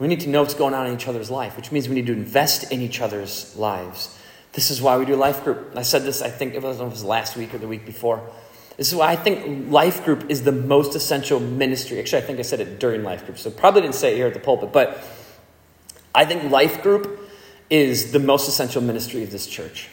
we 0.00 0.08
need 0.08 0.18
to 0.18 0.28
know 0.28 0.42
what's 0.42 0.54
going 0.54 0.74
on 0.74 0.88
in 0.88 0.94
each 0.94 1.06
other's 1.06 1.30
life, 1.30 1.56
which 1.56 1.70
means 1.70 1.88
we 1.88 1.94
need 1.94 2.08
to 2.08 2.12
invest 2.12 2.72
in 2.72 2.80
each 2.80 3.00
other's 3.00 3.54
lives. 3.56 4.18
This 4.54 4.72
is 4.72 4.82
why 4.82 4.98
we 4.98 5.04
do 5.04 5.14
life 5.14 5.44
group. 5.44 5.70
I 5.76 5.82
said 5.82 6.02
this, 6.02 6.20
I 6.20 6.30
think 6.30 6.54
it 6.54 6.62
was, 6.62 6.80
it 6.80 6.84
was 6.84 7.04
last 7.04 7.36
week 7.36 7.54
or 7.54 7.58
the 7.58 7.68
week 7.68 7.86
before. 7.86 8.28
This 8.76 8.88
is 8.88 8.96
why 8.96 9.12
I 9.12 9.14
think 9.14 9.70
life 9.70 10.04
group 10.04 10.28
is 10.28 10.42
the 10.42 10.50
most 10.50 10.96
essential 10.96 11.38
ministry. 11.38 12.00
Actually, 12.00 12.24
I 12.24 12.26
think 12.26 12.40
I 12.40 12.42
said 12.42 12.58
it 12.58 12.80
during 12.80 13.04
life 13.04 13.24
group, 13.24 13.38
so 13.38 13.52
probably 13.52 13.82
didn't 13.82 13.94
say 13.94 14.14
it 14.14 14.16
here 14.16 14.26
at 14.26 14.34
the 14.34 14.40
pulpit, 14.40 14.72
but 14.72 14.98
I 16.12 16.24
think 16.24 16.50
life 16.50 16.82
group 16.82 17.20
is 17.70 18.10
the 18.10 18.18
most 18.18 18.48
essential 18.48 18.82
ministry 18.82 19.22
of 19.22 19.30
this 19.30 19.46
church 19.46 19.90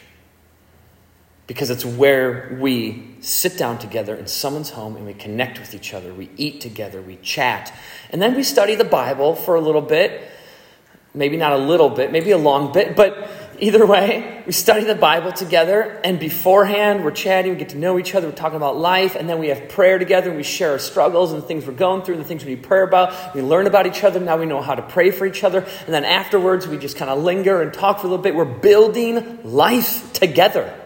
because 1.52 1.68
it's 1.68 1.84
where 1.84 2.56
we 2.58 3.14
sit 3.20 3.58
down 3.58 3.76
together 3.76 4.16
in 4.16 4.26
someone's 4.26 4.70
home 4.70 4.96
and 4.96 5.04
we 5.04 5.12
connect 5.12 5.60
with 5.60 5.74
each 5.74 5.92
other. 5.92 6.14
We 6.14 6.30
eat 6.38 6.62
together, 6.62 7.02
we 7.02 7.16
chat, 7.16 7.78
and 8.08 8.22
then 8.22 8.34
we 8.34 8.42
study 8.42 8.74
the 8.74 8.84
Bible 8.84 9.34
for 9.34 9.54
a 9.54 9.60
little 9.60 9.82
bit. 9.82 10.30
Maybe 11.12 11.36
not 11.36 11.52
a 11.52 11.58
little 11.58 11.90
bit, 11.90 12.10
maybe 12.10 12.30
a 12.30 12.38
long 12.38 12.72
bit, 12.72 12.96
but 12.96 13.28
either 13.60 13.84
way, 13.84 14.42
we 14.46 14.52
study 14.52 14.84
the 14.84 14.94
Bible 14.94 15.30
together, 15.30 16.00
and 16.02 16.18
beforehand, 16.18 17.04
we're 17.04 17.10
chatting, 17.10 17.52
we 17.52 17.58
get 17.58 17.68
to 17.68 17.76
know 17.76 17.98
each 17.98 18.14
other, 18.14 18.28
we're 18.28 18.34
talking 18.34 18.56
about 18.56 18.78
life, 18.78 19.14
and 19.14 19.28
then 19.28 19.38
we 19.38 19.48
have 19.48 19.68
prayer 19.68 19.98
together, 19.98 20.30
and 20.30 20.38
we 20.38 20.42
share 20.42 20.70
our 20.70 20.78
struggles 20.78 21.32
and 21.34 21.42
the 21.42 21.46
things 21.46 21.66
we're 21.66 21.74
going 21.74 22.00
through, 22.00 22.14
and 22.14 22.24
the 22.24 22.26
things 22.26 22.46
we 22.46 22.54
need 22.54 22.62
prayer 22.62 22.84
about. 22.84 23.34
We 23.34 23.42
learn 23.42 23.66
about 23.66 23.86
each 23.86 24.02
other, 24.02 24.20
now 24.20 24.38
we 24.38 24.46
know 24.46 24.62
how 24.62 24.74
to 24.74 24.80
pray 24.80 25.10
for 25.10 25.26
each 25.26 25.44
other, 25.44 25.58
and 25.58 25.92
then 25.92 26.06
afterwards, 26.06 26.66
we 26.66 26.78
just 26.78 26.96
kind 26.96 27.10
of 27.10 27.22
linger 27.22 27.60
and 27.60 27.74
talk 27.74 28.00
for 28.00 28.06
a 28.06 28.10
little 28.10 28.22
bit. 28.22 28.34
We're 28.34 28.46
building 28.46 29.40
life 29.44 30.14
together. 30.14 30.81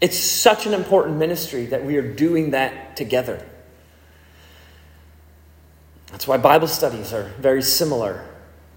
It's 0.00 0.18
such 0.18 0.66
an 0.66 0.74
important 0.74 1.18
ministry 1.18 1.66
that 1.66 1.84
we 1.84 1.96
are 1.96 2.14
doing 2.14 2.52
that 2.52 2.96
together. 2.96 3.46
That's 6.10 6.26
why 6.26 6.38
Bible 6.38 6.68
studies 6.68 7.12
are 7.12 7.32
very 7.38 7.62
similar. 7.62 8.26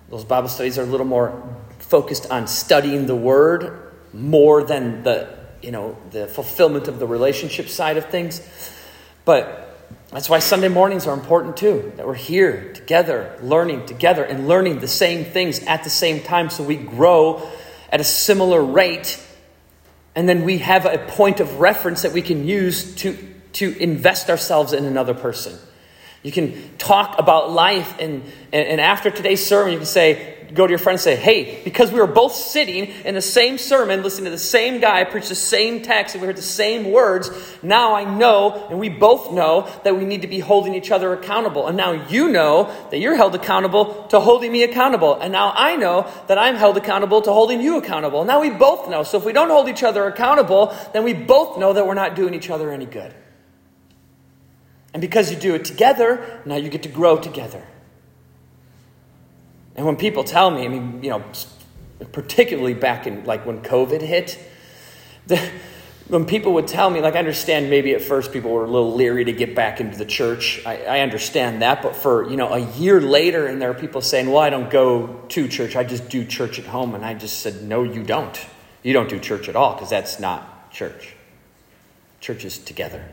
Those 0.10 0.26
Bible 0.26 0.50
studies 0.50 0.78
are 0.78 0.84
a 0.84 0.88
little 0.88 1.06
more 1.06 1.42
focused 1.80 2.30
on 2.30 2.48
studying 2.48 3.08
the 3.08 3.16
Word 3.16 3.94
more 4.14 4.64
than 4.64 5.04
the, 5.04 5.28
you 5.62 5.72
know, 5.72 5.98
the 6.12 6.28
fulfillment 6.28 6.88
of 6.88 7.00
the 7.00 7.08
relationship 7.08 7.70
side 7.70 7.98
of 7.98 8.06
things. 8.10 8.42
But 9.26 9.60
that's 10.10 10.30
why 10.30 10.40
Sunday 10.40 10.68
mornings 10.68 11.08
are 11.08 11.14
important 11.14 11.58
too, 11.58 11.92
that 11.96 12.06
we're 12.06 12.14
here 12.14 12.72
together, 12.74 13.38
learning 13.42 13.88
together, 13.88 14.24
and 14.24 14.48
learning 14.48 14.80
the 14.80 14.88
same 14.88 15.26
things 15.26 15.64
at 15.64 15.84
the 15.84 15.90
same 15.90 16.22
time 16.22 16.50
so 16.50 16.64
we 16.64 16.76
grow 16.76 17.50
at 17.90 18.00
a 18.00 18.04
similar 18.04 18.62
rate. 18.62 19.20
And 20.16 20.30
then 20.30 20.44
we 20.44 20.60
have 20.60 20.86
a 20.86 20.98
point 21.00 21.40
of 21.40 21.60
reference 21.60 22.04
that 22.04 22.12
we 22.12 22.22
can 22.22 22.48
use 22.48 22.96
to, 22.98 23.18
to 23.54 23.76
invest 23.78 24.30
ourselves 24.30 24.74
in 24.74 24.86
another 24.86 25.14
person. 25.14 25.58
You 26.22 26.32
can 26.32 26.78
talk 26.78 27.20
about 27.20 27.52
life, 27.52 28.00
and, 28.00 28.24
and, 28.52 28.68
and 28.68 28.82
after 28.82 29.12
today's 29.12 29.46
sermon, 29.46 29.74
you 29.74 29.80
can 29.80 29.86
say, 29.86 30.43
go 30.54 30.68
to 30.68 30.72
your 30.72 30.80
friend 30.80 30.96
and 30.96 31.02
say, 31.02 31.16
hey, 31.16 31.62
because 31.64 31.92
we 31.92 32.00
were 32.00 32.08
both 32.08 32.34
sitting 32.34 32.86
in 33.06 33.16
the 33.16 33.22
same 33.22 33.58
sermon, 33.58 34.04
listening 34.04 34.26
to 34.26 34.32
the 34.32 34.38
same 34.38 34.80
guy 34.80 35.04
preach 35.04 35.30
the 35.30 35.36
same 35.36 35.82
text, 35.82 36.16
and 36.16 36.22
we 36.22 36.28
heard 36.28 36.36
the 36.36 36.42
same 36.42 36.92
words, 36.92 37.30
now 37.64 37.96
I 37.96 38.04
know, 38.04 38.68
and 38.70 38.80
we 38.80 38.90
both 38.90 39.32
know, 39.32 39.68
that 39.84 39.98
we 39.98 40.06
need 40.06 40.22
to 40.22 40.28
be 40.28 40.40
holding 40.40 40.76
each 40.76 40.92
other 40.92 41.14
accountable. 41.14 41.68
And 41.68 41.76
now 41.76 41.92
you 41.92 42.30
know 42.30 42.74
that 42.92 43.00
you're 43.00 43.16
held 43.16 43.36
accountable 43.36 44.06
to 44.08 44.20
holding 44.20 44.52
me 44.52 44.64
accountable. 44.64 45.20
And 45.20 45.32
now 45.32 45.54
I 45.56 45.76
know 45.76 46.08
that 46.28 46.38
I'm 46.38 46.56
held 46.56 46.78
accountable 46.78 47.22
to 47.24 47.32
holding 47.32 47.62
you 47.62 47.78
accountable. 47.78 48.24
Now 48.26 48.42
we 48.42 48.50
both 48.50 48.90
know. 48.90 49.04
So 49.04 49.18
if 49.18 49.26
we 49.26 49.34
don't 49.34 49.50
hold 49.50 49.70
each 49.70 49.84
other 49.84 50.06
accountable, 50.06 50.76
then 50.94 51.04
we 51.04 51.14
both 51.14 51.58
know 51.58 51.74
that 51.74 51.88
we're 51.88 51.94
not 51.94 52.16
doing 52.16 52.34
each 52.34 52.50
other 52.50 52.72
any 52.72 52.86
good. 52.86 53.14
And 54.94 55.02
because 55.02 55.32
you 55.32 55.38
do 55.38 55.56
it 55.56 55.66
together, 55.66 56.42
now 56.46 56.56
you 56.56 56.70
get 56.70 56.84
to 56.84 56.90
grow 56.90 57.18
together. 57.18 57.66
And 59.76 59.86
when 59.86 59.96
people 59.96 60.24
tell 60.24 60.52
me, 60.52 60.66
I 60.66 60.68
mean, 60.68 61.04
you 61.04 61.10
know, 61.10 61.24
particularly 62.12 62.74
back 62.74 63.08
in 63.08 63.24
like 63.26 63.46
when 63.46 63.62
COVID 63.62 64.02
hit, 64.02 64.38
the, 65.28 65.40
when 66.08 66.26
people 66.26 66.54
would 66.54 66.68
tell 66.68 66.90
me, 66.90 67.00
like, 67.00 67.16
I 67.16 67.20
understand 67.20 67.70
maybe 67.70 67.94
at 67.94 68.02
first 68.02 68.34
people 68.34 68.52
were 68.52 68.66
a 68.66 68.70
little 68.70 68.94
leery 68.94 69.24
to 69.26 69.32
get 69.32 69.56
back 69.56 69.80
into 69.80 69.98
the 69.98 70.06
church. 70.06 70.62
I, 70.66 70.84
I, 70.84 71.00
understand 71.00 71.62
that. 71.62 71.82
But 71.82 71.96
for, 71.96 72.30
you 72.30 72.36
know, 72.36 72.52
a 72.54 72.60
year 72.60 73.00
later, 73.00 73.48
and 73.48 73.62
there 73.62 73.72
are 73.72 73.76
people 73.76 74.02
saying, 74.02 74.30
well, 74.30 74.40
I 74.40 74.50
don't 74.50 74.70
go 74.70 75.22
to 75.30 75.48
church, 75.48 75.76
I 75.78 75.84
just 75.84 76.10
do 76.10 76.26
church 76.26 76.60
at 76.60 76.66
home. 76.66 76.94
And 76.94 77.06
I 77.06 77.14
just 77.14 77.40
said, 77.40 77.64
no, 77.64 77.84
you 77.84 78.04
don't. 78.04 78.38
You 78.84 78.92
don't 78.92 79.08
do 79.08 79.18
church 79.18 79.48
at 79.48 79.56
all 79.56 79.74
because 79.74 79.90
that's 79.90 80.20
not 80.20 80.72
church. 80.72 81.16
Church 82.20 82.44
is 82.44 82.58
together. 82.58 83.06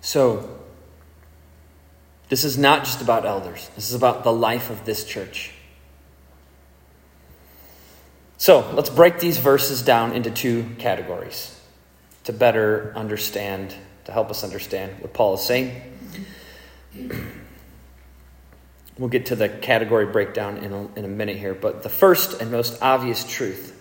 So, 0.00 0.63
this 2.34 2.42
is 2.42 2.58
not 2.58 2.84
just 2.84 3.00
about 3.00 3.24
elders, 3.24 3.70
this 3.76 3.88
is 3.90 3.94
about 3.94 4.24
the 4.24 4.32
life 4.32 4.68
of 4.68 4.84
this 4.84 5.04
church. 5.04 5.52
So 8.38 8.68
let's 8.72 8.90
break 8.90 9.20
these 9.20 9.38
verses 9.38 9.82
down 9.82 10.10
into 10.14 10.32
two 10.32 10.66
categories 10.78 11.56
to 12.24 12.32
better 12.32 12.92
understand, 12.96 13.72
to 14.06 14.10
help 14.10 14.30
us 14.30 14.42
understand 14.42 15.00
what 15.00 15.12
Paul 15.12 15.34
is 15.34 15.42
saying. 15.42 15.80
We'll 18.98 19.10
get 19.10 19.26
to 19.26 19.36
the 19.36 19.48
category 19.48 20.06
breakdown 20.06 20.58
in 20.58 20.72
a, 20.72 20.92
in 20.94 21.04
a 21.04 21.08
minute 21.08 21.36
here, 21.36 21.54
but 21.54 21.84
the 21.84 21.88
first 21.88 22.40
and 22.40 22.50
most 22.50 22.80
obvious 22.82 23.24
truth 23.24 23.80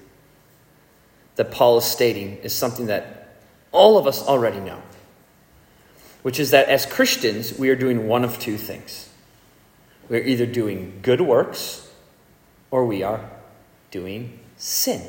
that 1.37 1.49
Paul 1.49 1.79
is 1.79 1.85
stating 1.85 2.37
is 2.37 2.53
something 2.53 2.85
that 2.87 3.35
all 3.71 3.97
of 3.97 4.05
us 4.05 4.21
already 4.23 4.59
know 4.59 4.81
which 6.23 6.39
is 6.39 6.51
that 6.51 6.67
as 6.69 6.85
Christians, 6.85 7.57
we 7.57 7.69
are 7.69 7.75
doing 7.75 8.07
one 8.07 8.23
of 8.23 8.39
two 8.39 8.57
things. 8.57 9.09
We're 10.09 10.23
either 10.23 10.45
doing 10.45 10.99
good 11.01 11.21
works 11.21 11.91
or 12.71 12.85
we 12.85 13.03
are 13.03 13.29
doing 13.91 14.39
sin. 14.57 15.01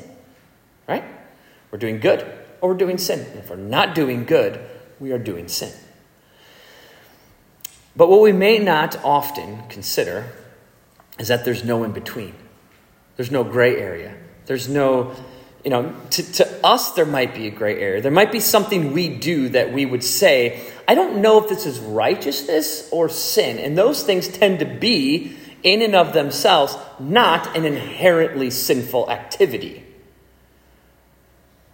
Right? 0.87 1.03
We're 1.71 1.79
doing 1.79 1.99
good 1.99 2.21
or 2.61 2.69
we're 2.69 2.77
doing 2.77 2.97
sin. 2.97 3.19
And 3.19 3.39
if 3.39 3.49
we're 3.49 3.55
not 3.55 3.95
doing 3.95 4.25
good, 4.25 4.59
we 4.99 5.11
are 5.11 5.17
doing 5.17 5.47
sin. 5.47 5.73
But 7.95 8.09
what 8.09 8.21
we 8.21 8.31
may 8.31 8.59
not 8.59 9.01
often 9.03 9.67
consider 9.69 10.31
is 11.17 11.29
that 11.29 11.45
there's 11.45 11.63
no 11.63 11.83
in 11.83 11.91
between. 11.91 12.35
There's 13.15 13.31
no 13.31 13.43
gray 13.43 13.77
area. 13.77 14.15
There's 14.45 14.67
no 14.67 15.15
you 15.65 15.71
know, 15.71 15.95
to, 16.11 16.31
to 16.33 16.65
us, 16.65 16.91
there 16.91 17.07
might 17.07 17.33
be 17.33 17.47
a 17.47 17.49
gray 17.49 17.81
area. 17.81 17.99
There 17.99 18.11
might 18.11 18.31
be 18.31 18.39
something 18.39 18.93
we 18.93 19.09
do 19.09 19.49
that 19.49 19.73
we 19.73 19.83
would 19.83 20.03
say, 20.03 20.63
I 20.87 20.93
don't 20.93 21.23
know 21.23 21.41
if 21.41 21.49
this 21.49 21.65
is 21.65 21.79
righteousness 21.79 22.87
or 22.91 23.09
sin. 23.09 23.57
And 23.57 23.75
those 23.75 24.03
things 24.03 24.27
tend 24.27 24.59
to 24.59 24.65
be, 24.65 25.35
in 25.63 25.81
and 25.81 25.95
of 25.95 26.13
themselves, 26.13 26.77
not 26.99 27.57
an 27.57 27.65
inherently 27.65 28.51
sinful 28.51 29.09
activity. 29.09 29.83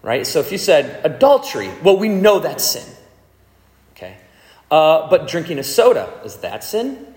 Right? 0.01 0.25
So 0.25 0.39
if 0.39 0.53
you 0.53 0.57
said 0.57 1.05
adultery, 1.05 1.69
well, 1.83 1.97
we 1.97 2.07
know 2.07 2.39
that's 2.39 2.63
sin. 2.63 2.95
Okay? 3.91 4.15
Uh, 4.71 5.09
but 5.09 5.27
drinking 5.27 5.59
a 5.59 5.63
soda, 5.63 6.09
is 6.23 6.37
that 6.37 6.63
sin? 6.63 7.13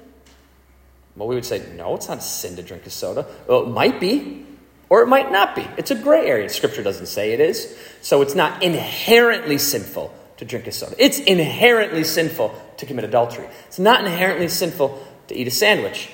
Well, 1.15 1.29
we 1.29 1.37
would 1.37 1.45
say, 1.45 1.65
no, 1.77 1.95
it's 1.95 2.09
not 2.09 2.21
sin 2.21 2.57
to 2.57 2.65
drink 2.65 2.85
a 2.85 2.91
soda. 2.91 3.25
Well, 3.47 3.63
it 3.63 3.69
might 3.69 4.01
be. 4.01 4.45
Or 4.89 5.03
it 5.03 5.07
might 5.07 5.33
not 5.33 5.55
be. 5.55 5.67
It's 5.77 5.91
a 5.91 5.95
gray 5.95 6.27
area. 6.27 6.49
Scripture 6.49 6.83
doesn't 6.83 7.07
say 7.07 7.33
it 7.33 7.41
is. 7.41 7.77
So 8.03 8.23
it's 8.23 8.35
not 8.35 8.63
inherently 8.63 9.59
sinful 9.59 10.15
to 10.37 10.45
drink 10.45 10.67
a 10.67 10.73
soda. 10.73 10.95
It's 10.99 11.19
inherently 11.19 12.05
sinful 12.05 12.55
to 12.77 12.87
commit 12.87 13.05
adultery. 13.05 13.49
It's 13.67 13.79
not 13.79 14.05
inherently 14.05 14.49
sinful 14.49 15.07
to 15.29 15.35
eat 15.35 15.47
a 15.47 15.51
sandwich. 15.51 16.11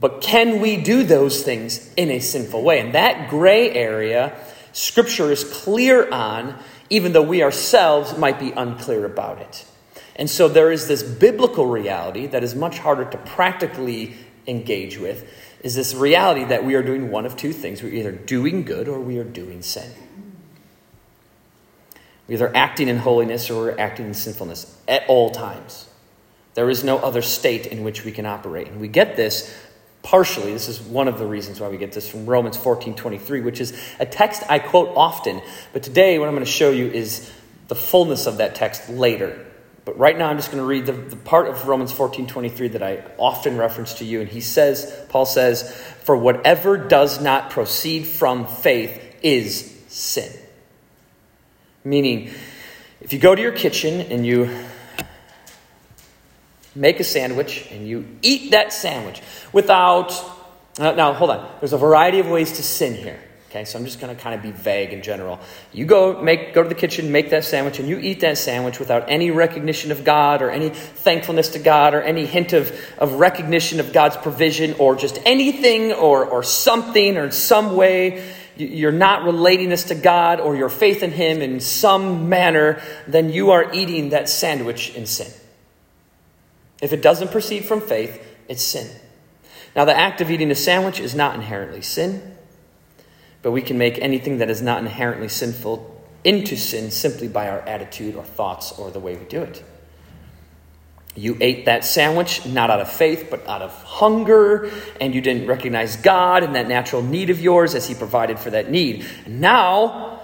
But 0.00 0.20
can 0.20 0.60
we 0.60 0.76
do 0.76 1.02
those 1.02 1.42
things 1.42 1.92
in 1.96 2.10
a 2.10 2.20
sinful 2.20 2.62
way? 2.62 2.80
And 2.80 2.94
that 2.94 3.28
gray 3.28 3.70
area, 3.70 4.38
Scripture 4.72 5.30
is 5.32 5.44
clear 5.44 6.08
on, 6.10 6.56
even 6.88 7.12
though 7.12 7.22
we 7.22 7.42
ourselves 7.42 8.16
might 8.16 8.38
be 8.38 8.52
unclear 8.52 9.04
about 9.04 9.40
it. 9.40 9.64
And 10.16 10.28
so 10.28 10.48
there 10.48 10.72
is 10.72 10.88
this 10.88 11.02
biblical 11.02 11.66
reality 11.66 12.26
that 12.26 12.42
is 12.42 12.54
much 12.54 12.78
harder 12.78 13.04
to 13.04 13.18
practically 13.18 14.14
engage 14.46 14.98
with 14.98 15.30
is 15.62 15.74
this 15.74 15.94
reality 15.94 16.44
that 16.44 16.64
we 16.64 16.74
are 16.74 16.82
doing 16.82 17.10
one 17.10 17.26
of 17.26 17.36
two 17.36 17.52
things. 17.52 17.82
We're 17.82 17.94
either 17.94 18.12
doing 18.12 18.64
good 18.64 18.88
or 18.88 19.00
we 19.00 19.18
are 19.18 19.24
doing 19.24 19.62
sin. 19.62 19.90
We're 22.26 22.34
either 22.34 22.56
acting 22.56 22.88
in 22.88 22.98
holiness 22.98 23.50
or 23.50 23.56
we're 23.56 23.78
acting 23.78 24.06
in 24.06 24.14
sinfulness 24.14 24.78
at 24.86 25.04
all 25.08 25.30
times. 25.30 25.88
There 26.54 26.70
is 26.70 26.84
no 26.84 26.98
other 26.98 27.22
state 27.22 27.66
in 27.66 27.84
which 27.84 28.04
we 28.04 28.12
can 28.12 28.26
operate. 28.26 28.68
And 28.68 28.80
we 28.80 28.88
get 28.88 29.16
this 29.16 29.56
partially. 30.02 30.52
This 30.52 30.68
is 30.68 30.80
one 30.80 31.08
of 31.08 31.18
the 31.18 31.26
reasons 31.26 31.60
why 31.60 31.68
we 31.68 31.76
get 31.76 31.92
this 31.92 32.08
from 32.08 32.26
Romans 32.26 32.56
14 32.56 32.94
23, 32.94 33.40
which 33.40 33.60
is 33.60 33.78
a 33.98 34.06
text 34.06 34.42
I 34.48 34.58
quote 34.58 34.92
often. 34.96 35.42
But 35.72 35.82
today, 35.82 36.18
what 36.18 36.28
I'm 36.28 36.34
going 36.34 36.44
to 36.44 36.50
show 36.50 36.70
you 36.70 36.86
is 36.86 37.30
the 37.68 37.74
fullness 37.74 38.26
of 38.26 38.38
that 38.38 38.54
text 38.54 38.88
later. 38.88 39.44
But 39.88 39.98
right 39.98 40.18
now, 40.18 40.28
I'm 40.28 40.36
just 40.36 40.50
going 40.50 40.62
to 40.62 40.66
read 40.66 40.84
the, 40.84 40.92
the 40.92 41.16
part 41.16 41.48
of 41.48 41.66
Romans 41.66 41.92
14 41.92 42.26
23 42.26 42.68
that 42.68 42.82
I 42.82 43.02
often 43.16 43.56
reference 43.56 43.94
to 43.94 44.04
you. 44.04 44.20
And 44.20 44.28
he 44.28 44.42
says, 44.42 44.94
Paul 45.08 45.24
says, 45.24 45.72
For 46.02 46.14
whatever 46.14 46.76
does 46.76 47.22
not 47.22 47.48
proceed 47.48 48.06
from 48.06 48.46
faith 48.46 49.02
is 49.22 49.82
sin. 49.88 50.30
Meaning, 51.84 52.30
if 53.00 53.14
you 53.14 53.18
go 53.18 53.34
to 53.34 53.40
your 53.40 53.52
kitchen 53.52 54.02
and 54.02 54.26
you 54.26 54.54
make 56.74 57.00
a 57.00 57.04
sandwich 57.04 57.66
and 57.70 57.88
you 57.88 58.06
eat 58.20 58.50
that 58.50 58.74
sandwich 58.74 59.22
without. 59.54 60.12
Now, 60.78 61.14
hold 61.14 61.30
on. 61.30 61.50
There's 61.60 61.72
a 61.72 61.78
variety 61.78 62.18
of 62.18 62.28
ways 62.28 62.52
to 62.58 62.62
sin 62.62 62.94
here. 62.94 63.22
Okay, 63.48 63.64
so 63.64 63.78
I'm 63.78 63.86
just 63.86 63.98
going 63.98 64.14
to 64.14 64.22
kind 64.22 64.34
of 64.34 64.42
be 64.42 64.50
vague 64.50 64.92
in 64.92 65.00
general. 65.00 65.40
You 65.72 65.86
go 65.86 66.20
make 66.20 66.52
go 66.52 66.62
to 66.62 66.68
the 66.68 66.74
kitchen, 66.74 67.10
make 67.10 67.30
that 67.30 67.44
sandwich, 67.44 67.78
and 67.78 67.88
you 67.88 67.98
eat 67.98 68.20
that 68.20 68.36
sandwich 68.36 68.78
without 68.78 69.08
any 69.08 69.30
recognition 69.30 69.90
of 69.90 70.04
God 70.04 70.42
or 70.42 70.50
any 70.50 70.68
thankfulness 70.68 71.48
to 71.50 71.58
God 71.58 71.94
or 71.94 72.02
any 72.02 72.26
hint 72.26 72.52
of, 72.52 72.70
of 72.98 73.14
recognition 73.14 73.80
of 73.80 73.94
God's 73.94 74.18
provision 74.18 74.74
or 74.78 74.96
just 74.96 75.18
anything 75.24 75.92
or, 75.92 76.26
or 76.26 76.42
something 76.42 77.16
or 77.16 77.24
in 77.24 77.32
some 77.32 77.74
way 77.74 78.22
you're 78.58 78.92
not 78.92 79.24
relating 79.24 79.68
this 79.68 79.84
to 79.84 79.94
God 79.94 80.40
or 80.40 80.56
your 80.56 80.68
faith 80.68 81.02
in 81.02 81.12
Him 81.12 81.40
in 81.40 81.60
some 81.60 82.28
manner, 82.28 82.82
then 83.06 83.30
you 83.30 83.52
are 83.52 83.72
eating 83.72 84.10
that 84.10 84.28
sandwich 84.28 84.94
in 84.94 85.06
sin. 85.06 85.32
If 86.82 86.92
it 86.92 87.00
doesn't 87.00 87.30
proceed 87.30 87.64
from 87.64 87.80
faith, 87.80 88.20
it's 88.48 88.62
sin. 88.62 88.90
Now, 89.76 89.84
the 89.84 89.96
act 89.96 90.20
of 90.20 90.30
eating 90.30 90.50
a 90.50 90.56
sandwich 90.56 90.98
is 90.98 91.14
not 91.14 91.36
inherently 91.36 91.82
sin. 91.82 92.36
But 93.48 93.52
we 93.52 93.62
can 93.62 93.78
make 93.78 93.98
anything 93.98 94.36
that 94.38 94.50
is 94.50 94.60
not 94.60 94.80
inherently 94.80 95.28
sinful 95.28 96.04
into 96.22 96.54
sin 96.54 96.90
simply 96.90 97.28
by 97.28 97.48
our 97.48 97.60
attitude 97.60 98.14
or 98.14 98.22
thoughts 98.22 98.72
or 98.72 98.90
the 98.90 99.00
way 99.00 99.16
we 99.16 99.24
do 99.24 99.40
it. 99.40 99.64
You 101.16 101.34
ate 101.40 101.64
that 101.64 101.82
sandwich 101.82 102.44
not 102.44 102.68
out 102.68 102.80
of 102.80 102.92
faith, 102.92 103.28
but 103.30 103.48
out 103.48 103.62
of 103.62 103.72
hunger, 103.84 104.70
and 105.00 105.14
you 105.14 105.22
didn't 105.22 105.46
recognize 105.46 105.96
God 105.96 106.42
and 106.42 106.56
that 106.56 106.68
natural 106.68 107.00
need 107.00 107.30
of 107.30 107.40
yours 107.40 107.74
as 107.74 107.88
He 107.88 107.94
provided 107.94 108.38
for 108.38 108.50
that 108.50 108.70
need. 108.70 109.06
And 109.24 109.40
now, 109.40 110.20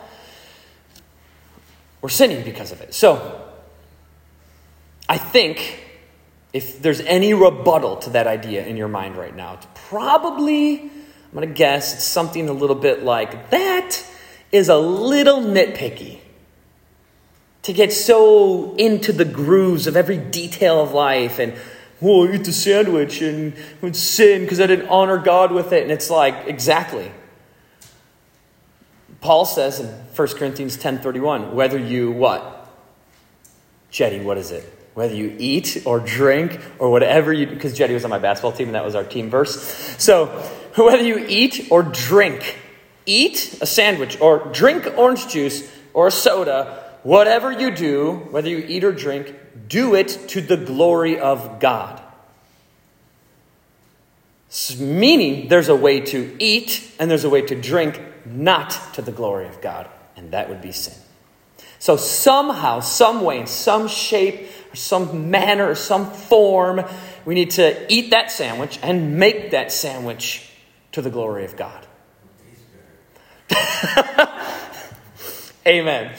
we're 2.02 2.10
sinning 2.10 2.44
because 2.44 2.72
of 2.72 2.82
it. 2.82 2.92
So, 2.92 3.42
I 5.08 5.16
think 5.16 5.82
if 6.52 6.82
there's 6.82 7.00
any 7.00 7.32
rebuttal 7.32 7.96
to 8.00 8.10
that 8.10 8.26
idea 8.26 8.66
in 8.66 8.76
your 8.76 8.88
mind 8.88 9.16
right 9.16 9.34
now, 9.34 9.54
it's 9.54 9.66
probably, 9.88 10.90
I'm 11.34 11.40
going 11.40 11.48
to 11.48 11.54
guess, 11.54 11.94
it's 11.94 12.04
something 12.04 12.48
a 12.48 12.52
little 12.52 12.76
bit 12.76 13.02
like 13.02 13.50
that 13.50 14.06
is 14.52 14.68
a 14.68 14.76
little 14.76 15.40
nitpicky. 15.40 16.20
To 17.62 17.72
get 17.72 17.92
so 17.92 18.76
into 18.76 19.12
the 19.12 19.24
grooves 19.24 19.88
of 19.88 19.96
every 19.96 20.16
detail 20.16 20.80
of 20.80 20.92
life 20.92 21.40
and, 21.40 21.54
oh, 22.00 22.28
I 22.28 22.34
eat 22.34 22.44
the 22.44 22.52
sandwich 22.52 23.20
and 23.20 23.52
would 23.80 23.96
sin 23.96 24.42
because 24.42 24.60
I 24.60 24.68
didn't 24.68 24.88
honor 24.88 25.18
God 25.18 25.50
with 25.50 25.72
it. 25.72 25.82
And 25.82 25.90
it's 25.90 26.08
like, 26.08 26.46
exactly. 26.46 27.10
Paul 29.20 29.44
says 29.44 29.80
in 29.80 29.86
1 29.88 30.28
Corinthians 30.36 30.76
10.31, 30.76 31.52
whether 31.52 31.78
you 31.78 32.12
what? 32.12 32.72
Jetty, 33.90 34.20
what 34.20 34.38
is 34.38 34.52
it? 34.52 34.73
Whether 34.94 35.14
you 35.14 35.34
eat 35.38 35.82
or 35.84 36.00
drink 36.00 36.60
or 36.78 36.90
whatever 36.90 37.32
you 37.32 37.46
because 37.46 37.76
Jetty 37.76 37.94
was 37.94 38.04
on 38.04 38.10
my 38.10 38.18
basketball 38.18 38.52
team 38.52 38.68
and 38.68 38.74
that 38.74 38.84
was 38.84 38.94
our 38.94 39.04
team 39.04 39.28
verse. 39.28 39.60
So 39.98 40.26
whether 40.76 41.02
you 41.02 41.24
eat 41.28 41.68
or 41.70 41.82
drink, 41.82 42.58
eat 43.06 43.58
a 43.60 43.66
sandwich 43.66 44.20
or 44.20 44.50
drink 44.52 44.86
orange 44.96 45.28
juice 45.28 45.70
or 45.92 46.08
a 46.08 46.12
soda, 46.12 46.84
whatever 47.02 47.52
you 47.52 47.70
do, 47.70 48.12
whether 48.30 48.48
you 48.48 48.58
eat 48.58 48.84
or 48.84 48.92
drink, 48.92 49.34
do 49.68 49.94
it 49.94 50.08
to 50.28 50.40
the 50.40 50.56
glory 50.56 51.18
of 51.18 51.60
God. 51.60 52.00
Meaning 54.78 55.48
there's 55.48 55.68
a 55.68 55.74
way 55.74 56.00
to 56.00 56.36
eat 56.38 56.92
and 57.00 57.10
there's 57.10 57.24
a 57.24 57.30
way 57.30 57.42
to 57.42 57.60
drink 57.60 58.00
not 58.24 58.70
to 58.94 59.02
the 59.02 59.12
glory 59.12 59.46
of 59.48 59.60
God, 59.60 59.88
and 60.16 60.30
that 60.30 60.48
would 60.48 60.62
be 60.62 60.72
sin. 60.72 60.94
So 61.78 61.96
somehow, 61.96 62.80
some 62.80 63.20
way, 63.22 63.40
in 63.40 63.46
some 63.46 63.88
shape, 63.88 64.48
some 64.74 65.30
manner, 65.30 65.74
some 65.74 66.10
form, 66.10 66.84
we 67.24 67.34
need 67.34 67.50
to 67.52 67.92
eat 67.92 68.10
that 68.10 68.30
sandwich 68.30 68.78
and 68.82 69.18
make 69.18 69.50
that 69.52 69.72
sandwich 69.72 70.50
to 70.92 71.02
the 71.02 71.10
glory 71.10 71.44
of 71.44 71.56
God. 71.56 71.86
Amen. 75.66 76.14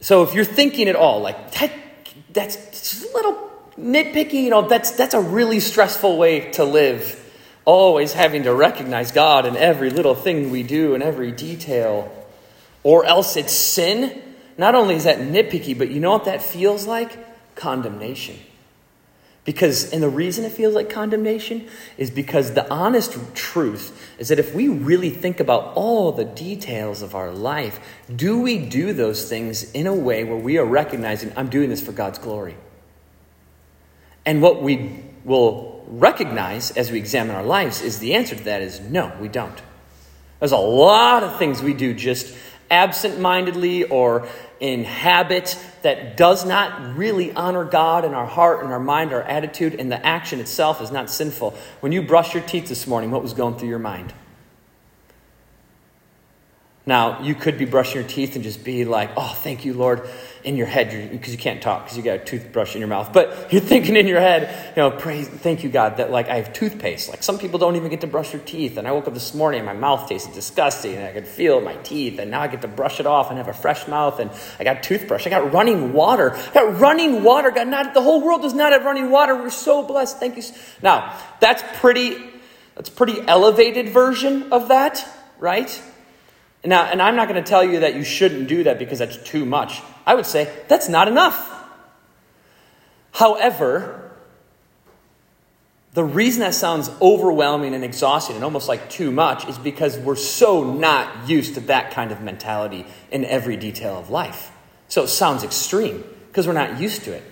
So 0.00 0.22
if 0.22 0.34
you're 0.34 0.44
thinking 0.44 0.88
at 0.88 0.96
all, 0.96 1.20
like 1.20 1.52
that, 1.52 1.72
that's 2.32 3.04
a 3.04 3.12
little 3.14 3.50
nitpicky, 3.78 4.42
you 4.44 4.50
know, 4.50 4.62
that's 4.68 4.90
that's 4.92 5.14
a 5.14 5.20
really 5.20 5.60
stressful 5.60 6.16
way 6.18 6.50
to 6.52 6.64
live. 6.64 7.18
Always 7.64 8.12
having 8.12 8.42
to 8.42 8.52
recognize 8.52 9.12
God 9.12 9.46
in 9.46 9.56
every 9.56 9.90
little 9.90 10.16
thing 10.16 10.50
we 10.50 10.64
do 10.64 10.94
and 10.94 11.02
every 11.02 11.30
detail 11.30 12.12
or 12.82 13.04
else 13.04 13.36
it's 13.36 13.52
sin. 13.52 14.20
Not 14.58 14.74
only 14.74 14.94
is 14.94 15.04
that 15.04 15.18
nitpicky, 15.18 15.76
but 15.76 15.90
you 15.90 16.00
know 16.00 16.12
what 16.12 16.24
that 16.26 16.42
feels 16.42 16.86
like? 16.86 17.54
Condemnation. 17.54 18.38
Because, 19.44 19.92
and 19.92 20.00
the 20.00 20.08
reason 20.08 20.44
it 20.44 20.52
feels 20.52 20.74
like 20.74 20.88
condemnation 20.88 21.66
is 21.98 22.12
because 22.12 22.54
the 22.54 22.70
honest 22.70 23.18
truth 23.34 24.14
is 24.18 24.28
that 24.28 24.38
if 24.38 24.54
we 24.54 24.68
really 24.68 25.10
think 25.10 25.40
about 25.40 25.74
all 25.74 26.12
the 26.12 26.24
details 26.24 27.02
of 27.02 27.16
our 27.16 27.32
life, 27.32 27.80
do 28.14 28.40
we 28.40 28.58
do 28.58 28.92
those 28.92 29.28
things 29.28 29.72
in 29.72 29.88
a 29.88 29.94
way 29.94 30.22
where 30.22 30.36
we 30.36 30.58
are 30.58 30.64
recognizing, 30.64 31.32
I'm 31.36 31.48
doing 31.48 31.70
this 31.70 31.80
for 31.80 31.90
God's 31.90 32.20
glory? 32.20 32.56
And 34.24 34.40
what 34.40 34.62
we 34.62 35.02
will 35.24 35.84
recognize 35.88 36.70
as 36.72 36.92
we 36.92 36.98
examine 36.98 37.34
our 37.34 37.42
lives 37.42 37.82
is 37.82 37.98
the 37.98 38.14
answer 38.14 38.36
to 38.36 38.44
that 38.44 38.62
is 38.62 38.78
no, 38.78 39.12
we 39.20 39.26
don't. 39.26 39.60
There's 40.38 40.52
a 40.52 40.56
lot 40.56 41.24
of 41.24 41.38
things 41.38 41.62
we 41.62 41.74
do 41.74 41.94
just 41.94 42.32
absent 42.72 43.20
mindedly 43.20 43.84
or 43.84 44.26
in 44.58 44.84
habit 44.84 45.56
that 45.82 46.16
does 46.16 46.44
not 46.44 46.96
really 46.96 47.32
honor 47.32 47.64
God 47.64 48.04
in 48.04 48.14
our 48.14 48.26
heart 48.26 48.64
and 48.64 48.72
our 48.72 48.80
mind, 48.80 49.12
our 49.12 49.22
attitude, 49.22 49.74
and 49.74 49.92
the 49.92 50.04
action 50.04 50.40
itself 50.40 50.80
is 50.80 50.90
not 50.90 51.10
sinful. 51.10 51.56
When 51.80 51.92
you 51.92 52.02
brush 52.02 52.34
your 52.34 52.42
teeth 52.42 52.68
this 52.68 52.86
morning, 52.86 53.10
what 53.10 53.22
was 53.22 53.34
going 53.34 53.56
through 53.56 53.68
your 53.68 53.78
mind? 53.78 54.14
Now, 56.84 57.22
you 57.22 57.36
could 57.36 57.58
be 57.58 57.64
brushing 57.64 58.00
your 58.00 58.08
teeth 58.08 58.34
and 58.34 58.42
just 58.42 58.64
be 58.64 58.84
like, 58.84 59.10
oh, 59.16 59.38
thank 59.42 59.64
you, 59.64 59.74
Lord 59.74 60.08
in 60.44 60.56
your 60.56 60.66
head 60.66 61.10
because 61.12 61.32
you 61.32 61.38
can't 61.38 61.62
talk 61.62 61.84
because 61.84 61.96
you 61.96 62.02
got 62.02 62.16
a 62.16 62.24
toothbrush 62.24 62.74
in 62.74 62.80
your 62.80 62.88
mouth. 62.88 63.12
But 63.12 63.48
you're 63.52 63.60
thinking 63.60 63.96
in 63.96 64.06
your 64.06 64.20
head, 64.20 64.72
you 64.76 64.82
know, 64.82 64.90
praise, 64.90 65.28
thank 65.28 65.62
you, 65.62 65.70
God, 65.70 65.98
that 65.98 66.10
like 66.10 66.28
I 66.28 66.36
have 66.36 66.52
toothpaste. 66.52 67.08
Like 67.08 67.22
some 67.22 67.38
people 67.38 67.58
don't 67.58 67.76
even 67.76 67.90
get 67.90 68.00
to 68.00 68.06
brush 68.06 68.30
their 68.30 68.40
teeth. 68.40 68.76
And 68.76 68.88
I 68.88 68.92
woke 68.92 69.06
up 69.06 69.14
this 69.14 69.34
morning 69.34 69.60
and 69.60 69.66
my 69.66 69.74
mouth 69.74 70.08
tasted 70.08 70.34
disgusting 70.34 70.96
and 70.96 71.06
I 71.06 71.12
could 71.12 71.26
feel 71.26 71.60
my 71.60 71.74
teeth. 71.76 72.18
And 72.18 72.30
now 72.30 72.40
I 72.40 72.48
get 72.48 72.62
to 72.62 72.68
brush 72.68 72.98
it 72.98 73.06
off 73.06 73.28
and 73.28 73.38
have 73.38 73.48
a 73.48 73.52
fresh 73.52 73.86
mouth. 73.86 74.18
And 74.18 74.30
I 74.58 74.64
got 74.64 74.82
toothbrush. 74.82 75.26
I 75.26 75.30
got 75.30 75.52
running 75.52 75.92
water. 75.92 76.34
I 76.34 76.52
got 76.52 76.80
running 76.80 77.22
water. 77.22 77.50
God, 77.50 77.68
not, 77.68 77.94
the 77.94 78.02
whole 78.02 78.20
world 78.20 78.42
does 78.42 78.54
not 78.54 78.72
have 78.72 78.84
running 78.84 79.10
water. 79.10 79.36
We're 79.36 79.50
so 79.50 79.84
blessed. 79.84 80.18
Thank 80.18 80.36
you. 80.36 80.42
Now, 80.82 81.16
that's 81.38 81.62
pretty, 81.80 82.16
that's 82.74 82.88
pretty 82.88 83.20
elevated 83.20 83.90
version 83.90 84.52
of 84.52 84.68
that, 84.68 85.06
right? 85.38 85.82
Now, 86.64 86.84
and 86.84 87.02
I'm 87.02 87.16
not 87.16 87.28
going 87.28 87.42
to 87.42 87.48
tell 87.48 87.64
you 87.64 87.80
that 87.80 87.94
you 87.94 88.04
shouldn't 88.04 88.48
do 88.48 88.64
that 88.64 88.78
because 88.78 88.98
that's 88.98 89.16
too 89.16 89.44
much. 89.44 89.82
I 90.06 90.14
would 90.14 90.26
say 90.26 90.52
that's 90.68 90.88
not 90.88 91.08
enough. 91.08 91.48
However, 93.12 94.10
the 95.94 96.04
reason 96.04 96.40
that 96.40 96.54
sounds 96.54 96.90
overwhelming 97.02 97.74
and 97.74 97.84
exhausting 97.84 98.36
and 98.36 98.44
almost 98.44 98.66
like 98.66 98.88
too 98.88 99.10
much 99.10 99.46
is 99.46 99.58
because 99.58 99.98
we're 99.98 100.16
so 100.16 100.72
not 100.72 101.28
used 101.28 101.54
to 101.54 101.60
that 101.60 101.90
kind 101.90 102.12
of 102.12 102.22
mentality 102.22 102.86
in 103.10 103.24
every 103.26 103.56
detail 103.56 103.98
of 103.98 104.08
life. 104.08 104.50
So 104.88 105.02
it 105.02 105.08
sounds 105.08 105.44
extreme 105.44 106.02
because 106.28 106.46
we're 106.46 106.54
not 106.54 106.80
used 106.80 107.04
to 107.04 107.12
it. 107.12 107.22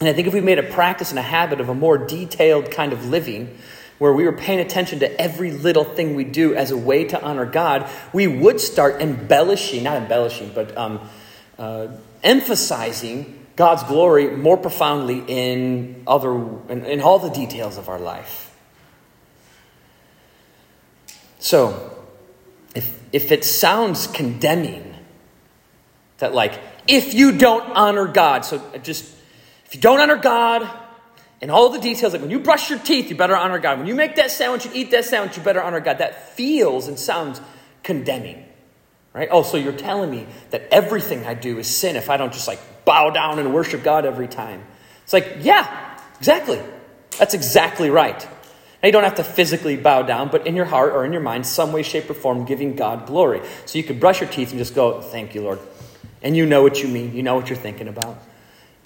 And 0.00 0.08
I 0.08 0.12
think 0.12 0.28
if 0.28 0.34
we 0.34 0.40
made 0.40 0.60
a 0.60 0.62
practice 0.62 1.10
and 1.10 1.18
a 1.18 1.22
habit 1.22 1.60
of 1.60 1.68
a 1.68 1.74
more 1.74 1.98
detailed 1.98 2.70
kind 2.70 2.92
of 2.92 3.06
living, 3.06 3.58
where 3.98 4.12
we 4.12 4.24
were 4.24 4.32
paying 4.32 4.60
attention 4.60 5.00
to 5.00 5.20
every 5.20 5.50
little 5.50 5.84
thing 5.84 6.14
we 6.14 6.24
do 6.24 6.54
as 6.54 6.70
a 6.70 6.76
way 6.76 7.04
to 7.04 7.20
honor 7.20 7.44
God, 7.44 7.90
we 8.12 8.26
would 8.26 8.60
start 8.60 9.00
embellishing, 9.00 9.82
not 9.82 9.96
embellishing, 9.96 10.52
but 10.54 10.76
um, 10.76 11.08
uh, 11.58 11.88
emphasizing 12.22 13.46
God's 13.56 13.82
glory 13.82 14.36
more 14.36 14.56
profoundly 14.56 15.24
in, 15.26 16.04
other, 16.06 16.32
in, 16.68 16.84
in 16.84 17.00
all 17.00 17.18
the 17.18 17.30
details 17.30 17.76
of 17.76 17.88
our 17.88 17.98
life. 17.98 18.54
So, 21.40 21.96
if, 22.74 23.00
if 23.12 23.32
it 23.32 23.44
sounds 23.44 24.06
condemning, 24.06 24.94
that 26.18 26.34
like, 26.34 26.60
if 26.86 27.14
you 27.14 27.36
don't 27.36 27.68
honor 27.72 28.06
God, 28.06 28.44
so 28.44 28.62
just, 28.82 29.04
if 29.66 29.74
you 29.74 29.80
don't 29.80 29.98
honor 29.98 30.16
God, 30.16 30.68
and 31.40 31.50
all 31.50 31.68
the 31.70 31.78
details, 31.78 32.12
like 32.12 32.22
when 32.22 32.30
you 32.30 32.40
brush 32.40 32.68
your 32.68 32.78
teeth, 32.80 33.10
you 33.10 33.16
better 33.16 33.36
honor 33.36 33.58
God. 33.58 33.78
When 33.78 33.86
you 33.86 33.94
make 33.94 34.16
that 34.16 34.30
sandwich, 34.30 34.64
you 34.64 34.72
eat 34.74 34.90
that 34.90 35.04
sandwich, 35.04 35.36
you 35.36 35.42
better 35.42 35.62
honor 35.62 35.80
God. 35.80 35.98
That 35.98 36.34
feels 36.34 36.88
and 36.88 36.98
sounds 36.98 37.40
condemning. 37.82 38.44
Right? 39.12 39.28
Oh, 39.30 39.42
so 39.42 39.56
you're 39.56 39.72
telling 39.72 40.10
me 40.10 40.26
that 40.50 40.68
everything 40.70 41.24
I 41.24 41.34
do 41.34 41.58
is 41.58 41.66
sin 41.66 41.96
if 41.96 42.10
I 42.10 42.16
don't 42.16 42.32
just 42.32 42.48
like 42.48 42.60
bow 42.84 43.10
down 43.10 43.38
and 43.38 43.54
worship 43.54 43.82
God 43.82 44.04
every 44.04 44.28
time. 44.28 44.64
It's 45.04 45.12
like, 45.12 45.38
yeah, 45.40 46.00
exactly. 46.18 46.60
That's 47.18 47.34
exactly 47.34 47.88
right. 47.88 48.20
Now, 48.82 48.86
you 48.86 48.92
don't 48.92 49.04
have 49.04 49.16
to 49.16 49.24
physically 49.24 49.76
bow 49.76 50.02
down, 50.02 50.28
but 50.28 50.46
in 50.46 50.54
your 50.54 50.64
heart 50.64 50.92
or 50.92 51.04
in 51.04 51.12
your 51.12 51.22
mind, 51.22 51.46
some 51.46 51.72
way, 51.72 51.82
shape, 51.82 52.08
or 52.08 52.14
form, 52.14 52.44
giving 52.44 52.76
God 52.76 53.06
glory. 53.06 53.40
So 53.64 53.78
you 53.78 53.84
could 53.84 53.98
brush 53.98 54.20
your 54.20 54.30
teeth 54.30 54.50
and 54.50 54.58
just 54.58 54.74
go, 54.74 55.00
Thank 55.00 55.34
you, 55.34 55.42
Lord. 55.42 55.58
And 56.22 56.36
you 56.36 56.46
know 56.46 56.62
what 56.62 56.82
you 56.82 56.88
mean, 56.88 57.14
you 57.14 57.22
know 57.22 57.34
what 57.34 57.48
you're 57.48 57.58
thinking 57.58 57.88
about. 57.88 58.18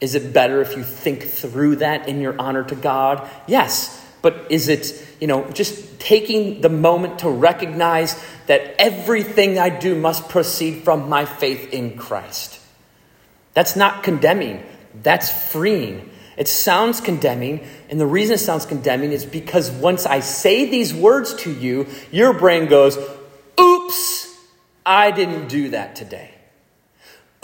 Is 0.02 0.16
it 0.16 0.32
better 0.32 0.60
if 0.60 0.76
you 0.76 0.82
think 0.82 1.22
through 1.22 1.76
that 1.76 2.08
in 2.08 2.20
your 2.20 2.34
honor 2.36 2.64
to 2.64 2.74
God? 2.74 3.30
Yes. 3.46 4.04
But 4.20 4.48
is 4.50 4.66
it, 4.66 5.06
you 5.20 5.28
know, 5.28 5.48
just 5.52 6.00
taking 6.00 6.60
the 6.60 6.68
moment 6.68 7.20
to 7.20 7.30
recognize 7.30 8.20
that 8.48 8.74
everything 8.80 9.60
I 9.60 9.68
do 9.68 9.94
must 9.94 10.28
proceed 10.28 10.82
from 10.82 11.08
my 11.08 11.24
faith 11.24 11.72
in 11.72 11.96
Christ? 11.96 12.58
That's 13.54 13.76
not 13.76 14.02
condemning, 14.02 14.64
that's 15.02 15.30
freeing. 15.52 16.10
It 16.36 16.48
sounds 16.48 17.00
condemning, 17.00 17.64
and 17.88 18.00
the 18.00 18.06
reason 18.06 18.34
it 18.34 18.38
sounds 18.38 18.66
condemning 18.66 19.12
is 19.12 19.24
because 19.24 19.70
once 19.70 20.04
I 20.04 20.18
say 20.18 20.68
these 20.68 20.92
words 20.92 21.34
to 21.42 21.52
you, 21.52 21.86
your 22.10 22.32
brain 22.32 22.66
goes, 22.66 22.98
Oops, 23.60 24.36
I 24.84 25.12
didn't 25.12 25.46
do 25.46 25.70
that 25.70 25.94
today. 25.94 26.31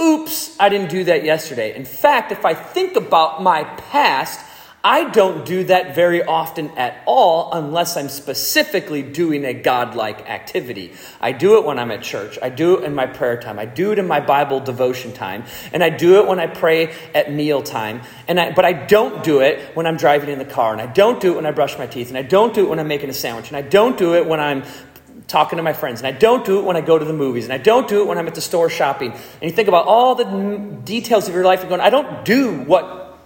Oops, 0.01 0.57
I 0.61 0.69
didn't 0.69 0.91
do 0.91 1.05
that 1.05 1.25
yesterday. 1.25 1.75
In 1.75 1.85
fact, 1.85 2.31
if 2.31 2.45
I 2.45 2.55
think 2.55 2.97
about 2.97 3.43
my 3.43 3.65
past, 3.65 4.39
I 4.85 5.11
don't 5.11 5.45
do 5.45 5.65
that 5.65 5.97
very 5.97 6.23
often 6.23 6.71
at 6.79 7.03
all 7.05 7.53
unless 7.53 7.97
I'm 7.97 8.09
specifically 8.09 9.03
doing 9.03 9.45
a 9.45 9.53
godlike 9.53 10.31
activity. 10.31 10.93
I 11.21 11.33
do 11.33 11.59
it 11.59 11.65
when 11.65 11.81
I'm 11.81 11.91
at 11.91 12.03
church. 12.03 12.39
I 12.41 12.49
do 12.49 12.79
it 12.79 12.85
in 12.85 12.95
my 12.95 13.07
prayer 13.07 13.41
time. 13.41 13.59
I 13.59 13.67
do 13.67 13.91
it 13.91 13.99
in 13.99 14.07
my 14.07 14.21
Bible 14.21 14.61
devotion 14.61 15.13
time. 15.13 15.43
And 15.73 15.83
I 15.83 15.91
do 15.91 16.21
it 16.21 16.29
when 16.29 16.39
I 16.39 16.47
pray 16.47 16.95
at 17.13 17.33
meal 17.33 17.61
time. 17.61 18.03
And 18.29 18.39
I, 18.39 18.53
but 18.53 18.65
I 18.65 18.73
don't 18.73 19.25
do 19.25 19.41
it 19.41 19.77
when 19.77 19.85
I'm 19.85 19.97
driving 19.97 20.31
in 20.31 20.39
the 20.39 20.45
car. 20.45 20.73
And 20.73 20.81
I 20.81 20.87
don't 20.87 21.21
do 21.21 21.33
it 21.33 21.37
when 21.37 21.47
I 21.47 21.51
brush 21.51 21.77
my 21.77 21.89
teeth. 21.89 22.09
And 22.09 22.17
I 22.17 22.23
don't 22.23 22.55
do 22.55 22.65
it 22.65 22.69
when 22.69 22.79
I'm 22.79 22.89
making 22.89 23.11
a 23.11 23.15
sandwich. 23.15 23.49
And 23.49 23.57
I 23.57 23.63
don't 23.63 23.99
do 23.99 24.15
it 24.15 24.27
when 24.27 24.39
I'm 24.39 24.63
talking 25.29 25.59
to 25.59 25.62
my 25.62 25.75
friends, 25.75 26.01
and 26.01 26.07
I 26.07 26.19
don't 26.19 26.45
do 26.45 26.59
it 26.59 26.64
when 26.64 26.77
I 26.77 26.81
go 26.81 26.99
to 26.99 27.05
the 27.05 27.12
movies, 27.12 27.45
and 27.45 27.53
I 27.53 27.59
don't 27.59 27.87
do 27.87 28.01
it 28.01 28.07
when 28.07 28.19
I'm 28.19 28.27
at 28.27 28.35
the 28.35 28.41
store 28.41 28.69
shopping. 28.69 29.12
And 29.12 29.43
you 29.43 29.51
think 29.51 29.69
about 29.69 29.87
all 29.87 30.14
the 30.14 30.25
details 30.85 31.29
of 31.29 31.35
your 31.35 31.45
life 31.45 31.61
and 31.61 31.69
going, 31.69 31.81
I 31.81 31.91
don't 31.91 32.25
do 32.25 32.62
what 32.62 33.19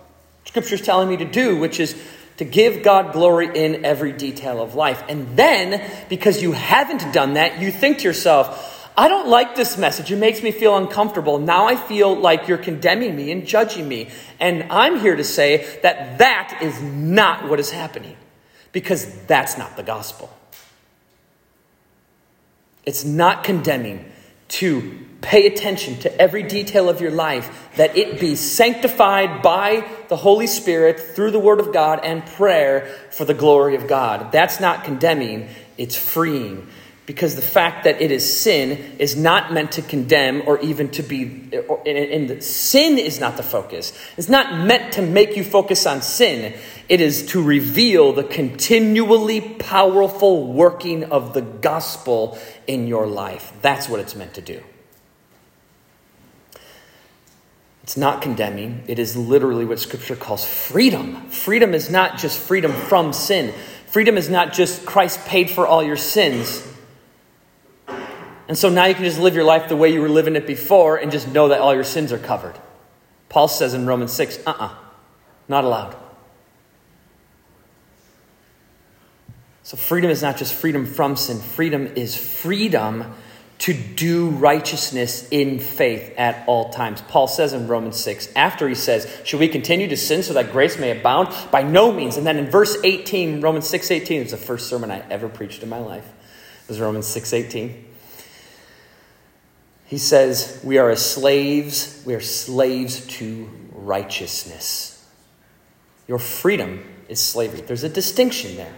Scripture's 0.45 0.83
telling 0.83 1.09
me 1.09 1.17
to 1.19 1.25
do, 1.25 1.59
which 1.59 1.81
is 1.81 1.97
to 2.39 2.45
give 2.45 2.83
God 2.83 3.13
glory 3.13 3.51
in 3.55 3.85
every 3.85 4.13
detail 4.13 4.61
of 4.61 4.75
life. 4.75 5.03
And 5.09 5.37
then, 5.37 5.89
because 6.09 6.43
you 6.43 6.53
haven't 6.53 7.13
done 7.13 7.35
that, 7.35 7.61
you 7.61 7.71
think 7.71 7.99
to 7.99 8.05
yourself, 8.05 8.91
I 8.97 9.09
don't 9.09 9.29
like 9.29 9.55
this 9.55 9.79
message. 9.79 10.11
It 10.11 10.17
makes 10.17 10.43
me 10.43 10.51
feel 10.51 10.77
uncomfortable. 10.77 11.39
Now 11.39 11.67
I 11.67 11.77
feel 11.77 12.15
like 12.15 12.49
you're 12.49 12.59
condemning 12.59 13.17
me 13.17 13.31
and 13.31 13.47
judging 13.47 13.89
me. 13.89 14.11
And 14.41 14.71
I'm 14.71 14.99
here 14.99 15.17
to 15.17 15.25
say 15.25 15.79
that 15.83 16.19
that 16.19 16.59
is 16.61 16.83
not 16.83 17.49
what 17.49 17.61
is 17.61 17.71
happening 17.71 18.17
because 18.73 19.07
that's 19.27 19.57
not 19.57 19.77
the 19.77 19.83
gospel. 19.83 20.31
It's 22.85 23.05
not 23.05 23.45
condemning 23.45 24.11
to 24.49 24.99
pay 25.21 25.47
attention 25.47 25.99
to 26.01 26.21
every 26.21 26.43
detail 26.43 26.89
of 26.89 27.01
your 27.01 27.13
life, 27.13 27.71
that 27.77 27.97
it 27.97 28.21
be 28.21 28.35
sanctified 28.35 29.41
by 29.41 29.89
the 30.09 30.17
Holy 30.17 30.49
Spirit 30.49 30.99
through 30.99 31.31
the 31.31 31.39
Word 31.39 31.61
of 31.61 31.73
God 31.73 32.01
and 32.03 32.27
prayer 32.27 32.87
for 33.11 33.25
the 33.25 33.35
glory 33.35 33.77
of 33.77 33.87
God. 33.87 34.33
That's 34.33 34.61
not 34.61 34.85
condemning, 34.85 35.49
it's 35.79 35.97
freeing 35.97 36.67
because 37.05 37.35
the 37.35 37.43
fact 37.43 37.85
that 37.85 38.01
it 38.01 38.13
is 38.13 38.41
sin 38.41 38.95
is 38.99 39.17
not 39.17 39.53
meant 39.53 39.73
to 39.73 39.83
condemn 39.83 40.43
or 40.47 40.61
even 40.61 40.89
to 40.89 41.03
be 41.03 41.51
and 41.85 42.43
sin 42.43 42.97
is 42.97 43.19
not 43.19 43.37
the 43.37 43.43
focus. 43.43 43.93
It's 44.17 44.29
not 44.29 44.65
meant 44.65 44.95
to 44.95 45.03
make 45.03 45.37
you 45.37 45.43
focus 45.43 45.85
on 45.85 46.01
sin. 46.01 46.55
It 46.89 47.01
is 47.01 47.27
to 47.27 47.43
reveal 47.43 48.13
the 48.13 48.23
continually 48.23 49.41
powerful 49.41 50.53
working 50.53 51.05
of 51.05 51.35
the 51.35 51.43
gospel 51.43 52.39
in 52.69 52.87
your 52.87 53.07
life. 53.07 53.53
That's 53.63 53.89
what 53.89 53.99
it's 53.99 54.15
meant 54.15 54.35
to 54.35 54.41
do. 54.41 54.63
It's 57.83 57.97
not 57.97 58.23
condemning. 58.23 58.85
It 58.87 59.01
is 59.01 59.17
literally 59.17 59.65
what 59.65 59.81
scripture 59.81 60.15
calls 60.15 60.45
freedom. 60.45 61.29
Freedom 61.31 61.75
is 61.75 61.91
not 61.91 62.17
just 62.17 62.39
freedom 62.39 62.71
from 62.71 63.13
sin. 63.13 63.53
Freedom 63.89 64.17
is 64.17 64.31
not 64.31 64.53
just 64.53 64.87
christ 64.87 65.27
paid 65.27 65.51
for 65.51 65.67
all 65.67 65.83
your 65.83 65.97
sins 65.97 66.72
and 68.53 68.59
so 68.59 68.69
now 68.69 68.85
you 68.85 68.95
can 68.95 69.05
just 69.05 69.19
live 69.19 69.35
your 69.35 69.45
life 69.45 69.71
the 69.71 69.77
way 69.77 69.91
you 69.91 70.03
were 70.03 70.11
living 70.11 70.37
it 70.37 70.47
before 70.47 70.99
and 70.99 71.11
just 71.11 71.27
know 71.27 71.49
that 71.49 71.63
all 71.63 71.75
your 71.75 71.85
sins 71.85 72.13
are 72.13 72.19
covered. 72.19 72.55
Paul 73.31 73.49
says 73.49 73.73
in 73.73 73.87
Romans 73.87 74.13
6, 74.13 74.41
uh 74.47 74.51
uh-uh, 74.51 74.67
uh, 74.67 74.75
not 75.49 75.65
allowed. 75.65 75.97
So 79.63 79.79
freedom 79.79 80.11
is 80.11 80.21
not 80.21 80.37
just 80.37 80.53
freedom 80.53 80.85
from 80.85 81.17
sin, 81.17 81.39
freedom 81.39 81.95
is 81.97 82.15
freedom 82.15 83.15
to 83.61 83.73
do 83.73 84.29
righteousness 84.29 85.27
in 85.31 85.59
faith 85.59 86.13
at 86.19 86.47
all 86.47 86.69
times. 86.69 87.01
Paul 87.01 87.29
says 87.29 87.55
in 87.55 87.69
Romans 87.69 87.99
6, 88.01 88.35
after 88.37 88.69
he 88.69 88.75
says, 88.75 89.11
Should 89.25 89.41
we 89.41 89.49
continue 89.49 89.89
to 89.89 89.97
sin 89.97 90.23
so 90.23 90.35
that 90.35 90.53
grace 90.53 90.79
may 90.79 90.91
abound? 90.91 91.35
By 91.51 91.63
no 91.63 91.91
means. 91.91 92.19
And 92.19 92.27
then 92.27 92.37
in 92.37 92.51
verse 92.51 92.77
18, 92.85 93.41
Romans 93.41 93.67
6 93.67 93.91
18, 93.91 94.21
it 94.21 94.23
was 94.25 94.33
the 94.33 94.37
first 94.37 94.69
sermon 94.69 94.91
I 94.91 94.99
ever 95.09 95.31
preached 95.31 95.63
in 95.63 95.71
my 95.71 95.79
life. 95.79 96.07
It 96.65 96.69
was 96.69 96.81
Romans 96.81 97.07
6 97.07 97.33
18. 97.33 97.92
He 99.87 99.99
says, 99.99 100.61
We 100.65 100.79
are 100.79 100.91
as 100.91 101.05
slaves, 101.05 102.03
we 102.05 102.15
are 102.15 102.21
slaves 102.21 103.07
to 103.19 103.51
righteousness. 103.73 105.07
Your 106.09 106.19
freedom 106.19 106.85
is 107.09 107.21
slavery. 107.21 107.61
There's 107.61 107.85
a 107.85 107.89
distinction 107.89 108.57
there. 108.57 108.75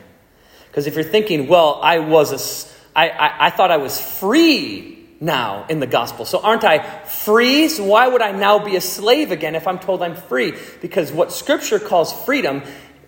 Because 0.68 0.86
if 0.86 0.94
you're 0.94 1.04
thinking, 1.04 1.46
well, 1.46 1.78
I 1.82 2.00
was 2.00 2.32
a, 2.32 2.98
I, 2.98 3.08
I, 3.08 3.46
I 3.46 3.50
thought 3.50 3.70
I 3.70 3.76
was 3.76 4.00
free 4.00 5.08
now 5.20 5.66
in 5.68 5.80
the 5.80 5.86
gospel. 5.86 6.24
So 6.24 6.40
aren't 6.40 6.64
I 6.64 6.80
free? 7.04 7.68
So 7.68 7.84
why 7.84 8.08
would 8.08 8.20
I 8.20 8.32
now 8.32 8.58
be 8.58 8.76
a 8.76 8.80
slave 8.80 9.30
again 9.30 9.54
if 9.54 9.66
I'm 9.66 9.78
told 9.78 10.02
I'm 10.02 10.16
free? 10.16 10.52
Because 10.80 11.12
what 11.12 11.32
scripture 11.32 11.78
calls 11.78 12.12
freedom, 12.24 12.62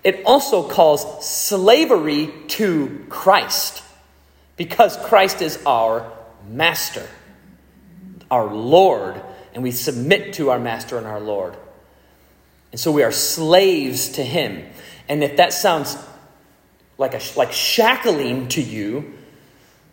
it 0.04 0.22
also 0.24 0.68
calls 0.68 1.28
slavery 1.28 2.32
to 2.48 3.04
Christ. 3.08 3.82
Because 4.56 4.96
Christ 4.96 5.42
is 5.42 5.62
our 5.66 6.10
master 6.48 7.06
our 8.30 8.52
Lord, 8.52 9.20
and 9.54 9.62
we 9.62 9.70
submit 9.70 10.34
to 10.34 10.50
our 10.50 10.58
Master 10.58 10.98
and 10.98 11.06
our 11.06 11.20
Lord. 11.20 11.56
And 12.72 12.80
so 12.80 12.92
we 12.92 13.02
are 13.02 13.12
slaves 13.12 14.10
to 14.10 14.24
Him. 14.24 14.66
And 15.08 15.22
if 15.22 15.36
that 15.36 15.52
sounds 15.52 15.96
like, 16.98 17.14
a, 17.14 17.20
like 17.36 17.52
shackling 17.52 18.48
to 18.48 18.62
you, 18.62 19.14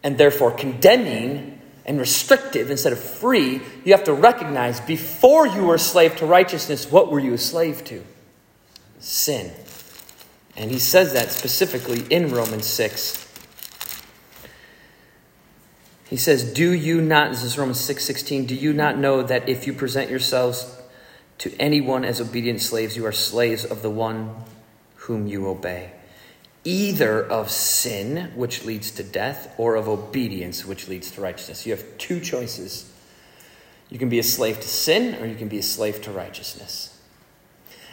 and 0.03 0.17
therefore 0.17 0.51
condemning 0.51 1.59
and 1.85 1.99
restrictive 1.99 2.69
instead 2.69 2.93
of 2.93 2.99
free, 2.99 3.61
you 3.83 3.93
have 3.93 4.03
to 4.05 4.13
recognize 4.13 4.79
before 4.81 5.47
you 5.47 5.63
were 5.63 5.75
a 5.75 5.79
slave 5.79 6.15
to 6.17 6.25
righteousness, 6.25 6.91
what 6.91 7.11
were 7.11 7.19
you 7.19 7.33
a 7.33 7.37
slave 7.37 7.83
to? 7.85 8.03
Sin. 8.99 9.51
And 10.55 10.69
he 10.69 10.79
says 10.79 11.13
that 11.13 11.31
specifically 11.31 12.05
in 12.09 12.31
Romans 12.31 12.65
6. 12.65 13.22
He 16.13 16.17
says, 16.17 16.53
Do 16.53 16.71
you 16.71 17.01
not, 17.01 17.31
this 17.31 17.41
is 17.41 17.57
Romans 17.57 17.79
6 17.79 18.05
16, 18.05 18.45
do 18.45 18.53
you 18.53 18.71
not 18.71 18.99
know 18.99 19.23
that 19.23 19.49
if 19.49 19.65
you 19.65 19.73
present 19.73 20.11
yourselves 20.11 20.79
to 21.39 21.51
anyone 21.59 22.05
as 22.05 22.21
obedient 22.21 22.61
slaves, 22.61 22.95
you 22.95 23.03
are 23.07 23.11
slaves 23.11 23.65
of 23.65 23.81
the 23.81 23.89
one 23.89 24.35
whom 24.95 25.25
you 25.25 25.47
obey? 25.47 25.89
Either 26.63 27.19
of 27.19 27.49
sin, 27.49 28.31
which 28.35 28.63
leads 28.63 28.91
to 28.91 29.03
death, 29.03 29.55
or 29.57 29.73
of 29.73 29.89
obedience, 29.89 30.63
which 30.63 30.87
leads 30.87 31.09
to 31.09 31.21
righteousness. 31.21 31.65
You 31.65 31.71
have 31.71 31.97
two 31.97 32.19
choices. 32.19 32.93
You 33.89 33.97
can 33.97 34.09
be 34.09 34.19
a 34.19 34.23
slave 34.23 34.59
to 34.59 34.67
sin, 34.67 35.15
or 35.15 35.25
you 35.25 35.33
can 35.33 35.47
be 35.47 35.57
a 35.57 35.63
slave 35.63 35.99
to 36.03 36.11
righteousness. 36.11 36.95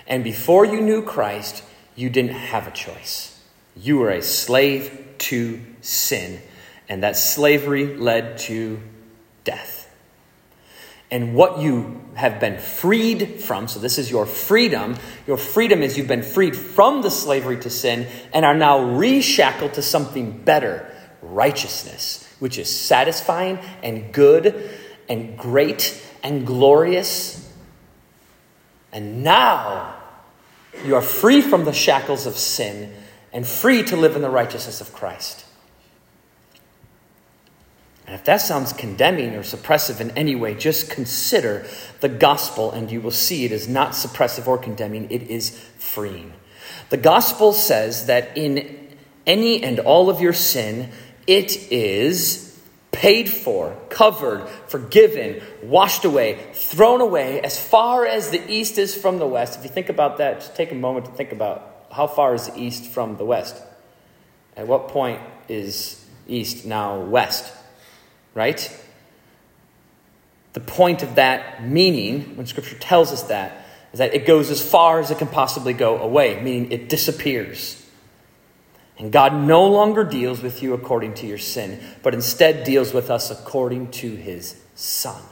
And 0.06 0.22
before 0.22 0.66
you 0.66 0.82
knew 0.82 1.00
Christ, 1.00 1.64
you 1.96 2.10
didn't 2.10 2.32
have 2.32 2.68
a 2.68 2.70
choice. 2.70 3.40
You 3.74 3.96
were 3.96 4.10
a 4.10 4.20
slave 4.20 5.06
to 5.20 5.62
sin 5.80 6.42
and 6.90 7.04
that 7.04 7.16
slavery 7.16 7.96
led 7.96 8.36
to 8.36 8.80
death. 9.44 9.88
And 11.08 11.34
what 11.34 11.60
you 11.60 12.02
have 12.14 12.40
been 12.40 12.58
freed 12.58 13.40
from, 13.40 13.68
so 13.68 13.78
this 13.78 13.96
is 13.96 14.10
your 14.10 14.26
freedom. 14.26 14.96
Your 15.26 15.36
freedom 15.36 15.82
is 15.82 15.96
you've 15.96 16.08
been 16.08 16.22
freed 16.22 16.56
from 16.56 17.02
the 17.02 17.10
slavery 17.10 17.58
to 17.60 17.70
sin 17.70 18.08
and 18.32 18.44
are 18.44 18.56
now 18.56 18.80
reshackled 18.96 19.74
to 19.74 19.82
something 19.82 20.42
better 20.42 20.92
righteousness, 21.22 22.28
which 22.40 22.58
is 22.58 22.68
satisfying 22.68 23.58
and 23.82 24.12
good 24.12 24.70
and 25.08 25.38
great 25.38 26.04
and 26.24 26.44
glorious. 26.44 27.52
And 28.92 29.22
now 29.22 29.96
you 30.84 30.96
are 30.96 31.02
free 31.02 31.40
from 31.40 31.64
the 31.64 31.72
shackles 31.72 32.26
of 32.26 32.36
sin 32.36 32.92
and 33.32 33.46
free 33.46 33.84
to 33.84 33.96
live 33.96 34.16
in 34.16 34.22
the 34.22 34.30
righteousness 34.30 34.80
of 34.80 34.92
Christ. 34.92 35.44
And 38.10 38.18
if 38.18 38.24
that 38.24 38.38
sounds 38.38 38.72
condemning 38.72 39.36
or 39.36 39.42
suppressive 39.42 40.00
in 40.00 40.10
any 40.18 40.34
way, 40.34 40.56
just 40.56 40.90
consider 40.90 41.64
the 42.00 42.08
gospel 42.08 42.72
and 42.72 42.90
you 42.90 43.00
will 43.00 43.12
see 43.12 43.44
it 43.44 43.52
is 43.52 43.68
not 43.68 43.92
suppressive 43.92 44.48
or 44.48 44.58
condemning, 44.58 45.06
it 45.12 45.22
is 45.30 45.50
freeing. 45.78 46.32
The 46.88 46.96
gospel 46.96 47.52
says 47.52 48.06
that 48.06 48.36
in 48.36 48.96
any 49.28 49.62
and 49.62 49.78
all 49.78 50.10
of 50.10 50.20
your 50.20 50.32
sin, 50.32 50.90
it 51.28 51.70
is 51.70 52.60
paid 52.90 53.28
for, 53.28 53.76
covered, 53.90 54.48
forgiven, 54.66 55.40
washed 55.62 56.04
away, 56.04 56.50
thrown 56.52 57.00
away 57.00 57.40
as 57.42 57.64
far 57.64 58.06
as 58.06 58.30
the 58.30 58.50
east 58.50 58.76
is 58.76 58.92
from 58.92 59.20
the 59.20 59.26
west. 59.28 59.56
If 59.56 59.62
you 59.62 59.70
think 59.70 59.88
about 59.88 60.18
that, 60.18 60.40
just 60.40 60.56
take 60.56 60.72
a 60.72 60.74
moment 60.74 61.06
to 61.06 61.12
think 61.12 61.30
about 61.30 61.86
how 61.92 62.08
far 62.08 62.34
is 62.34 62.48
the 62.48 62.58
east 62.58 62.86
from 62.86 63.18
the 63.18 63.24
west? 63.24 63.54
At 64.56 64.66
what 64.66 64.88
point 64.88 65.20
is 65.46 66.04
east 66.26 66.66
now 66.66 66.98
west? 66.98 67.58
Right? 68.34 68.76
The 70.52 70.60
point 70.60 71.02
of 71.02 71.14
that 71.14 71.66
meaning, 71.66 72.36
when 72.36 72.46
Scripture 72.46 72.76
tells 72.78 73.12
us 73.12 73.24
that, 73.24 73.66
is 73.92 73.98
that 73.98 74.14
it 74.14 74.26
goes 74.26 74.50
as 74.50 74.62
far 74.62 75.00
as 75.00 75.10
it 75.10 75.18
can 75.18 75.28
possibly 75.28 75.72
go 75.72 75.98
away, 75.98 76.40
meaning 76.42 76.70
it 76.70 76.88
disappears. 76.88 77.86
And 78.98 79.10
God 79.10 79.34
no 79.34 79.66
longer 79.66 80.04
deals 80.04 80.42
with 80.42 80.62
you 80.62 80.74
according 80.74 81.14
to 81.14 81.26
your 81.26 81.38
sin, 81.38 81.80
but 82.02 82.14
instead 82.14 82.64
deals 82.64 82.92
with 82.92 83.10
us 83.10 83.30
according 83.30 83.90
to 83.92 84.14
his 84.14 84.60
Son. 84.74 85.22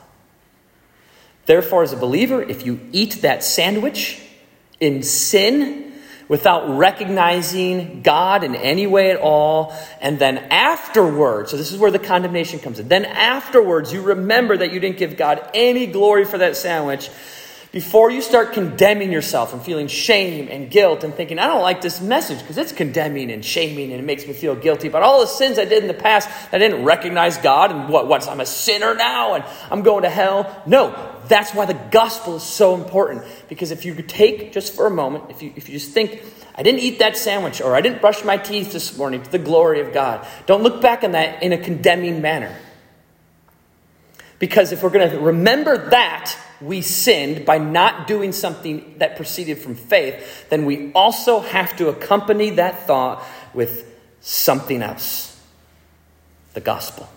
Therefore, 1.46 1.82
as 1.82 1.92
a 1.92 1.96
believer, 1.96 2.42
if 2.42 2.64
you 2.66 2.80
eat 2.92 3.22
that 3.22 3.42
sandwich 3.42 4.22
in 4.80 5.02
sin, 5.02 5.87
without 6.28 6.76
recognizing 6.76 8.02
God 8.02 8.44
in 8.44 8.54
any 8.54 8.86
way 8.86 9.10
at 9.10 9.20
all. 9.20 9.74
And 10.00 10.18
then 10.18 10.38
afterwards, 10.38 11.50
so 11.50 11.56
this 11.56 11.72
is 11.72 11.78
where 11.78 11.90
the 11.90 11.98
condemnation 11.98 12.60
comes 12.60 12.78
in. 12.78 12.88
Then 12.88 13.04
afterwards, 13.04 13.92
you 13.92 14.02
remember 14.02 14.56
that 14.56 14.72
you 14.72 14.80
didn't 14.80 14.98
give 14.98 15.16
God 15.16 15.50
any 15.54 15.86
glory 15.86 16.24
for 16.24 16.38
that 16.38 16.56
sandwich. 16.56 17.10
Before 17.70 18.10
you 18.10 18.22
start 18.22 18.54
condemning 18.54 19.12
yourself 19.12 19.52
and 19.52 19.60
feeling 19.60 19.88
shame 19.88 20.48
and 20.50 20.70
guilt 20.70 21.04
and 21.04 21.12
thinking, 21.12 21.38
I 21.38 21.46
don't 21.46 21.60
like 21.60 21.82
this 21.82 22.00
message 22.00 22.38
because 22.38 22.56
it's 22.56 22.72
condemning 22.72 23.30
and 23.30 23.44
shaming 23.44 23.92
and 23.92 24.00
it 24.00 24.04
makes 24.04 24.26
me 24.26 24.32
feel 24.32 24.56
guilty 24.56 24.88
about 24.88 25.02
all 25.02 25.20
the 25.20 25.26
sins 25.26 25.58
I 25.58 25.66
did 25.66 25.82
in 25.82 25.86
the 25.86 25.92
past. 25.92 26.30
I 26.50 26.56
didn't 26.56 26.84
recognize 26.84 27.36
God 27.36 27.70
and 27.70 27.90
what, 27.90 28.08
what 28.08 28.26
I'm 28.26 28.40
a 28.40 28.46
sinner 28.46 28.94
now 28.94 29.34
and 29.34 29.44
I'm 29.70 29.82
going 29.82 30.04
to 30.04 30.08
hell. 30.08 30.62
No, 30.64 31.17
that's 31.28 31.54
why 31.54 31.66
the 31.66 31.74
gospel 31.74 32.36
is 32.36 32.42
so 32.42 32.74
important. 32.74 33.24
Because 33.48 33.70
if 33.70 33.84
you 33.84 33.94
could 33.94 34.08
take 34.08 34.52
just 34.52 34.74
for 34.74 34.86
a 34.86 34.90
moment, 34.90 35.30
if 35.30 35.42
you, 35.42 35.52
if 35.56 35.68
you 35.68 35.78
just 35.78 35.92
think, 35.92 36.22
I 36.54 36.62
didn't 36.62 36.80
eat 36.80 36.98
that 36.98 37.16
sandwich 37.16 37.60
or 37.60 37.74
I 37.76 37.80
didn't 37.80 38.00
brush 38.00 38.24
my 38.24 38.36
teeth 38.36 38.72
this 38.72 38.96
morning 38.96 39.22
to 39.22 39.30
the 39.30 39.38
glory 39.38 39.80
of 39.80 39.92
God, 39.92 40.26
don't 40.46 40.62
look 40.62 40.80
back 40.80 41.04
on 41.04 41.12
that 41.12 41.42
in 41.42 41.52
a 41.52 41.58
condemning 41.58 42.20
manner. 42.20 42.56
Because 44.38 44.72
if 44.72 44.82
we're 44.82 44.90
going 44.90 45.10
to 45.10 45.18
remember 45.18 45.90
that 45.90 46.36
we 46.60 46.80
sinned 46.82 47.44
by 47.44 47.58
not 47.58 48.06
doing 48.06 48.32
something 48.32 48.96
that 48.98 49.16
proceeded 49.16 49.58
from 49.58 49.74
faith, 49.74 50.48
then 50.48 50.64
we 50.64 50.92
also 50.92 51.40
have 51.40 51.76
to 51.76 51.88
accompany 51.88 52.50
that 52.50 52.86
thought 52.86 53.24
with 53.54 53.84
something 54.20 54.82
else 54.82 55.40
the 56.54 56.60
gospel. 56.60 57.08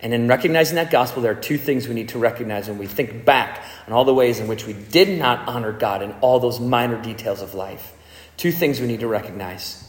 And 0.00 0.14
in 0.14 0.28
recognizing 0.28 0.76
that 0.76 0.90
gospel, 0.90 1.22
there 1.22 1.32
are 1.32 1.40
two 1.40 1.58
things 1.58 1.88
we 1.88 1.94
need 1.94 2.10
to 2.10 2.18
recognize 2.18 2.68
when 2.68 2.78
we 2.78 2.86
think 2.86 3.24
back 3.24 3.64
on 3.86 3.92
all 3.92 4.04
the 4.04 4.14
ways 4.14 4.38
in 4.38 4.46
which 4.46 4.64
we 4.64 4.72
did 4.72 5.18
not 5.18 5.48
honor 5.48 5.72
God 5.72 6.02
in 6.02 6.12
all 6.20 6.38
those 6.38 6.60
minor 6.60 7.00
details 7.02 7.42
of 7.42 7.54
life. 7.54 7.92
Two 8.36 8.52
things 8.52 8.80
we 8.80 8.86
need 8.86 9.00
to 9.00 9.08
recognize 9.08 9.84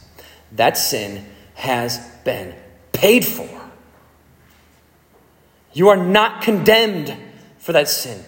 that 0.52 0.76
sin 0.76 1.24
has 1.54 1.98
been 2.24 2.54
paid 2.92 3.24
for. 3.24 3.48
You 5.72 5.88
are 5.90 5.96
not 5.96 6.42
condemned 6.42 7.16
for 7.58 7.72
that 7.72 7.88
sin. 7.88 8.24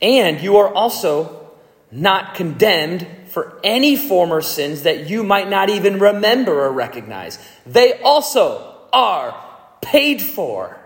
And 0.00 0.40
you 0.40 0.58
are 0.58 0.72
also 0.72 1.50
not 1.90 2.34
condemned 2.34 3.06
for 3.28 3.58
any 3.64 3.96
former 3.96 4.40
sins 4.40 4.82
that 4.82 5.10
you 5.10 5.24
might 5.24 5.48
not 5.48 5.70
even 5.70 5.98
remember 5.98 6.64
or 6.64 6.70
recognize. 6.70 7.38
They 7.66 8.00
also 8.02 8.76
are 8.92 9.43
paid 9.84 10.20
for. 10.20 10.76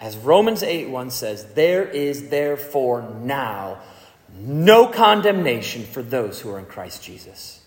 As 0.00 0.16
Romans 0.16 0.62
8 0.62 0.88
1 0.88 1.10
says, 1.10 1.54
there 1.54 1.84
is 1.84 2.28
therefore 2.28 3.02
now 3.22 3.78
no 4.36 4.88
condemnation 4.88 5.84
for 5.84 6.02
those 6.02 6.40
who 6.40 6.50
are 6.50 6.58
in 6.58 6.66
Christ 6.66 7.02
Jesus. 7.02 7.60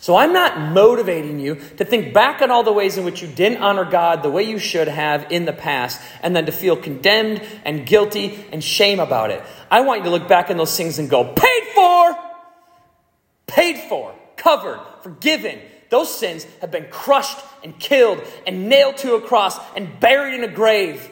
So 0.00 0.16
I'm 0.16 0.32
not 0.32 0.72
motivating 0.72 1.40
you 1.40 1.56
to 1.76 1.84
think 1.84 2.14
back 2.14 2.40
on 2.40 2.50
all 2.50 2.62
the 2.62 2.72
ways 2.72 2.96
in 2.96 3.04
which 3.04 3.20
you 3.20 3.28
didn't 3.28 3.62
honor 3.62 3.84
God 3.84 4.22
the 4.22 4.30
way 4.30 4.44
you 4.44 4.58
should 4.58 4.88
have 4.88 5.30
in 5.30 5.44
the 5.44 5.52
past 5.52 6.00
and 6.22 6.34
then 6.34 6.46
to 6.46 6.52
feel 6.52 6.76
condemned 6.76 7.42
and 7.64 7.84
guilty 7.84 8.44
and 8.52 8.62
shame 8.62 9.00
about 9.00 9.30
it. 9.30 9.42
I 9.70 9.80
want 9.80 10.00
you 10.00 10.04
to 10.04 10.10
look 10.10 10.28
back 10.28 10.50
on 10.50 10.56
those 10.56 10.76
things 10.76 10.98
and 10.98 11.10
go, 11.10 11.32
paid 11.34 11.62
for, 11.74 12.18
paid 13.46 13.78
for, 13.88 14.14
covered, 14.36 14.80
forgiven, 15.02 15.60
those 15.90 16.14
sins 16.14 16.46
have 16.60 16.70
been 16.70 16.86
crushed 16.90 17.38
and 17.64 17.78
killed 17.78 18.22
and 18.46 18.68
nailed 18.68 18.98
to 18.98 19.14
a 19.14 19.20
cross 19.20 19.58
and 19.76 20.00
buried 20.00 20.34
in 20.34 20.44
a 20.44 20.52
grave. 20.52 21.10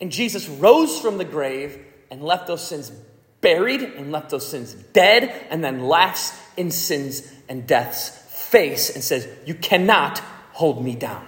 And 0.00 0.10
Jesus 0.12 0.48
rose 0.48 1.00
from 1.00 1.18
the 1.18 1.24
grave 1.24 1.78
and 2.10 2.22
left 2.22 2.46
those 2.46 2.66
sins 2.66 2.92
buried 3.40 3.82
and 3.82 4.10
left 4.10 4.30
those 4.30 4.48
sins 4.48 4.72
dead 4.72 5.46
and 5.50 5.62
then 5.62 5.84
laughs 5.84 6.40
in 6.56 6.70
sins 6.70 7.30
and 7.46 7.66
death's 7.66 8.08
face 8.08 8.94
and 8.94 9.04
says, 9.04 9.28
You 9.44 9.54
cannot 9.54 10.20
hold 10.52 10.82
me 10.82 10.94
down. 10.94 11.26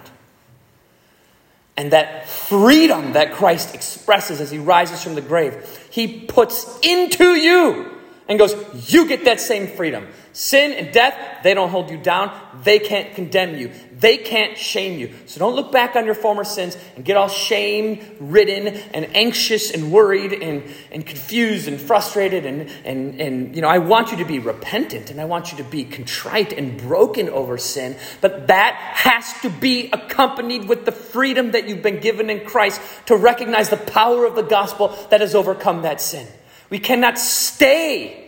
And 1.77 1.91
that 1.91 2.27
freedom 2.27 3.13
that 3.13 3.33
Christ 3.33 3.75
expresses 3.75 4.41
as 4.41 4.49
he 4.49 4.57
rises 4.57 5.03
from 5.03 5.13
the 5.13 5.21
grave, 5.21 5.87
he 5.91 6.21
puts 6.21 6.79
into 6.81 7.35
you 7.35 7.93
and 8.27 8.39
goes, 8.39 8.55
You 8.91 9.07
get 9.07 9.25
that 9.25 9.39
same 9.39 9.67
freedom. 9.67 10.07
Sin 10.37 10.71
and 10.73 10.93
death, 10.93 11.41
they 11.41 11.55
don't 11.55 11.69
hold 11.69 11.89
you 11.89 11.97
down. 11.97 12.31
They 12.61 12.77
can't 12.77 13.15
condemn 13.15 13.57
you. 13.57 13.71
They 13.91 14.17
can't 14.17 14.55
shame 14.55 14.99
you. 14.99 15.11
So 15.25 15.39
don't 15.39 15.55
look 15.55 15.71
back 15.71 15.95
on 15.95 16.05
your 16.05 16.13
former 16.13 16.43
sins 16.43 16.77
and 16.95 17.03
get 17.03 17.17
all 17.17 17.27
shame 17.27 18.05
ridden 18.19 18.67
and 18.67 19.09
anxious 19.15 19.71
and 19.71 19.91
worried 19.91 20.33
and, 20.33 20.61
and 20.91 21.03
confused 21.03 21.67
and 21.67 21.81
frustrated. 21.81 22.45
And, 22.45 22.69
and, 22.85 23.19
and, 23.19 23.55
you 23.55 23.63
know, 23.63 23.67
I 23.67 23.79
want 23.79 24.11
you 24.11 24.17
to 24.17 24.25
be 24.25 24.37
repentant 24.37 25.09
and 25.09 25.19
I 25.19 25.25
want 25.25 25.51
you 25.51 25.57
to 25.57 25.63
be 25.63 25.85
contrite 25.85 26.53
and 26.53 26.77
broken 26.77 27.29
over 27.29 27.57
sin. 27.57 27.97
But 28.21 28.45
that 28.45 28.75
has 28.75 29.33
to 29.41 29.49
be 29.49 29.89
accompanied 29.91 30.67
with 30.69 30.85
the 30.85 30.91
freedom 30.91 31.53
that 31.53 31.67
you've 31.67 31.81
been 31.81 31.99
given 31.99 32.29
in 32.29 32.45
Christ 32.45 32.79
to 33.07 33.15
recognize 33.15 33.71
the 33.71 33.77
power 33.77 34.23
of 34.23 34.35
the 34.35 34.43
gospel 34.43 34.89
that 35.09 35.21
has 35.21 35.33
overcome 35.33 35.81
that 35.81 35.99
sin. 35.99 36.27
We 36.69 36.77
cannot 36.77 37.17
stay 37.17 38.26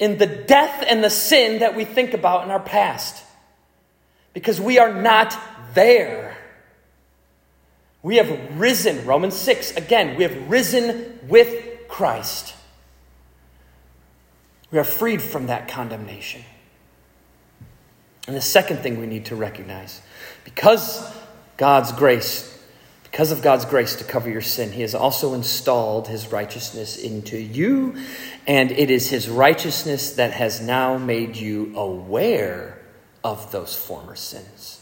in 0.00 0.16
the 0.16 0.26
death 0.26 0.82
and 0.88 1.04
the 1.04 1.10
sin 1.10 1.60
that 1.60 1.76
we 1.76 1.84
think 1.84 2.14
about 2.14 2.42
in 2.42 2.50
our 2.50 2.58
past 2.58 3.22
because 4.32 4.60
we 4.60 4.78
are 4.78 4.92
not 4.92 5.38
there. 5.74 6.36
We 8.02 8.16
have 8.16 8.58
risen, 8.58 9.04
Romans 9.06 9.36
6, 9.36 9.76
again, 9.76 10.16
we 10.16 10.22
have 10.22 10.50
risen 10.50 11.18
with 11.28 11.86
Christ. 11.86 12.54
We 14.70 14.78
are 14.78 14.84
freed 14.84 15.20
from 15.20 15.46
that 15.48 15.68
condemnation. 15.68 16.44
And 18.26 18.34
the 18.34 18.40
second 18.40 18.78
thing 18.78 18.98
we 18.98 19.06
need 19.06 19.26
to 19.26 19.36
recognize 19.36 20.00
because 20.44 21.12
God's 21.58 21.92
grace 21.92 22.58
because 23.10 23.32
of 23.32 23.42
God's 23.42 23.64
grace 23.64 23.96
to 23.96 24.04
cover 24.04 24.30
your 24.30 24.40
sin, 24.40 24.70
He 24.70 24.82
has 24.82 24.94
also 24.94 25.34
installed 25.34 26.06
His 26.06 26.30
righteousness 26.30 26.96
into 26.96 27.36
you, 27.36 27.96
and 28.46 28.70
it 28.70 28.88
is 28.88 29.10
His 29.10 29.28
righteousness 29.28 30.12
that 30.12 30.32
has 30.32 30.60
now 30.60 30.96
made 30.96 31.36
you 31.36 31.76
aware 31.76 32.78
of 33.24 33.50
those 33.50 33.74
former 33.74 34.14
sins. 34.14 34.80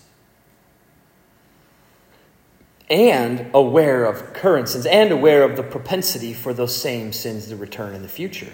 And 2.91 3.51
aware 3.55 4.05
of 4.05 4.35
current 4.35 4.69
sins, 4.69 4.85
and 4.85 5.11
aware 5.11 5.43
of 5.43 5.57
the 5.57 5.63
propensity 5.63 6.35
for 6.35 6.53
those 6.53 6.77
same 6.77 7.15
sins 7.15 7.49
to 7.49 7.57
return 7.57 7.95
in 7.95 8.03
the 8.03 8.09
future. 8.09 8.53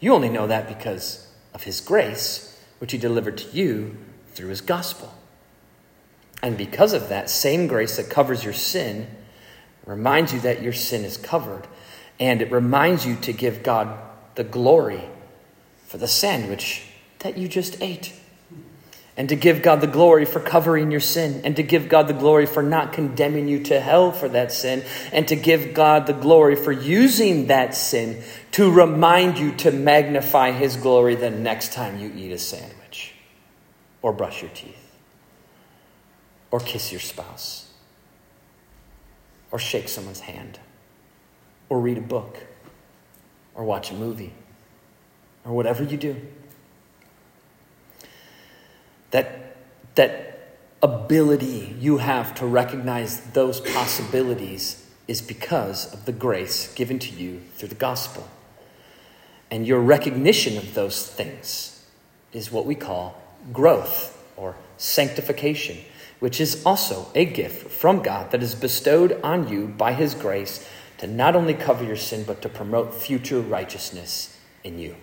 You 0.00 0.12
only 0.12 0.28
know 0.28 0.48
that 0.48 0.66
because 0.66 1.28
of 1.54 1.62
His 1.62 1.80
grace, 1.80 2.60
which 2.80 2.90
He 2.90 2.98
delivered 2.98 3.38
to 3.38 3.56
you 3.56 3.96
through 4.32 4.48
His 4.48 4.60
gospel. 4.60 5.14
And 6.42 6.58
because 6.58 6.92
of 6.92 7.08
that 7.08 7.30
same 7.30 7.68
grace 7.68 7.96
that 7.96 8.10
covers 8.10 8.42
your 8.42 8.52
sin, 8.52 9.06
reminds 9.86 10.32
you 10.32 10.40
that 10.40 10.62
your 10.62 10.72
sin 10.72 11.04
is 11.04 11.16
covered. 11.16 11.66
And 12.18 12.42
it 12.42 12.50
reminds 12.50 13.06
you 13.06 13.16
to 13.16 13.32
give 13.32 13.62
God 13.62 13.98
the 14.34 14.44
glory 14.44 15.02
for 15.86 15.98
the 15.98 16.08
sandwich 16.08 16.84
that 17.20 17.38
you 17.38 17.48
just 17.48 17.80
ate. 17.80 18.12
And 19.16 19.28
to 19.28 19.36
give 19.36 19.62
God 19.62 19.82
the 19.82 19.86
glory 19.86 20.24
for 20.24 20.40
covering 20.40 20.90
your 20.90 21.00
sin. 21.00 21.42
And 21.44 21.54
to 21.56 21.62
give 21.62 21.88
God 21.88 22.08
the 22.08 22.14
glory 22.14 22.46
for 22.46 22.62
not 22.62 22.92
condemning 22.92 23.46
you 23.46 23.62
to 23.64 23.78
hell 23.78 24.10
for 24.10 24.28
that 24.30 24.50
sin. 24.52 24.82
And 25.12 25.28
to 25.28 25.36
give 25.36 25.74
God 25.74 26.06
the 26.06 26.12
glory 26.12 26.56
for 26.56 26.72
using 26.72 27.46
that 27.48 27.74
sin 27.74 28.22
to 28.52 28.70
remind 28.70 29.38
you 29.38 29.52
to 29.56 29.70
magnify 29.70 30.52
His 30.52 30.76
glory 30.76 31.14
the 31.14 31.30
next 31.30 31.72
time 31.72 31.98
you 31.98 32.10
eat 32.16 32.32
a 32.32 32.38
sandwich 32.38 33.14
or 34.00 34.12
brush 34.12 34.42
your 34.42 34.50
teeth 34.52 34.81
or 36.52 36.60
kiss 36.60 36.92
your 36.92 37.00
spouse, 37.00 37.70
or 39.50 39.58
shake 39.58 39.88
someone's 39.88 40.20
hand, 40.20 40.60
or 41.68 41.80
read 41.80 41.98
a 41.98 42.02
book, 42.02 42.44
or 43.54 43.64
watch 43.64 43.90
a 43.90 43.94
movie, 43.94 44.34
or 45.44 45.52
whatever 45.52 45.82
you 45.82 45.96
do. 45.96 46.14
That, 49.10 49.56
that 49.94 50.56
ability 50.82 51.74
you 51.80 51.96
have 51.98 52.34
to 52.36 52.46
recognize 52.46 53.20
those 53.32 53.60
possibilities 53.60 54.86
is 55.08 55.22
because 55.22 55.92
of 55.92 56.04
the 56.04 56.12
grace 56.12 56.72
given 56.74 56.98
to 56.98 57.14
you 57.14 57.40
through 57.54 57.68
the 57.68 57.74
gospel. 57.74 58.28
And 59.50 59.66
your 59.66 59.80
recognition 59.80 60.58
of 60.58 60.74
those 60.74 61.06
things 61.06 61.84
is 62.32 62.52
what 62.52 62.66
we 62.66 62.74
call 62.74 63.20
growth 63.52 64.22
or 64.36 64.56
sanctification 64.76 65.78
which 66.22 66.40
is 66.40 66.64
also 66.64 67.08
a 67.16 67.24
gift 67.24 67.68
from 67.68 68.00
God 68.00 68.30
that 68.30 68.44
is 68.44 68.54
bestowed 68.54 69.20
on 69.24 69.48
you 69.48 69.66
by 69.66 69.92
His 69.92 70.14
grace 70.14 70.64
to 70.98 71.08
not 71.08 71.34
only 71.34 71.52
cover 71.52 71.82
your 71.82 71.96
sin, 71.96 72.22
but 72.22 72.40
to 72.42 72.48
promote 72.48 72.94
future 72.94 73.40
righteousness 73.40 74.38
in 74.62 74.78
you. 74.78 74.94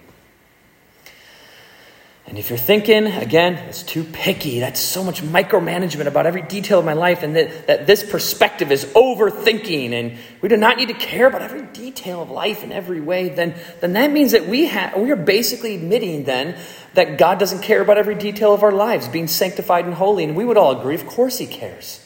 And 2.30 2.38
if 2.38 2.52
you're 2.52 2.60
thinking, 2.60 3.08
again, 3.08 3.56
it's 3.56 3.82
too 3.82 4.04
picky, 4.04 4.60
that's 4.60 4.80
so 4.80 5.04
much 5.04 5.24
micromanagement 5.24 6.06
about 6.06 6.28
every 6.28 6.44
detail 6.44 6.78
of 6.78 6.86
my 6.86 6.94
life, 6.94 7.24
and 7.24 7.36
that, 7.36 7.66
that 7.66 7.88
this 7.88 8.04
perspective 8.04 8.72
is 8.72 8.86
overthinking, 8.86 9.94
and 9.94 10.16
we 10.40 10.48
do 10.48 10.56
not 10.56 10.78
need 10.78 10.90
to 10.90 10.94
care 10.94 11.26
about 11.26 11.42
every 11.42 11.64
detail 11.64 12.22
of 12.22 12.30
life 12.30 12.64
in 12.64 12.72
every 12.72 13.02
way, 13.02 13.30
then, 13.30 13.56
then 13.82 13.94
that 13.94 14.12
means 14.12 14.34
that 14.34 14.46
we, 14.46 14.68
ha- 14.68 14.94
we 14.96 15.10
are 15.10 15.16
basically 15.16 15.74
admitting 15.74 16.26
then 16.26 16.56
that 16.94 17.18
God 17.18 17.40
doesn't 17.40 17.64
care 17.64 17.82
about 17.82 17.98
every 17.98 18.14
detail 18.14 18.54
of 18.54 18.62
our 18.62 18.72
lives, 18.72 19.08
being 19.08 19.28
sanctified 19.28 19.86
and 19.86 19.96
holy. 19.96 20.24
And 20.24 20.36
we 20.36 20.46
would 20.46 20.58
all 20.58 20.80
agree, 20.80 20.94
of 20.94 21.08
course, 21.08 21.40
He 21.40 21.48
cares. 21.48 22.06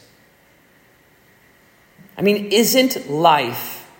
I 2.17 2.21
mean, 2.21 2.45
isn't 2.53 3.09
life 3.09 3.91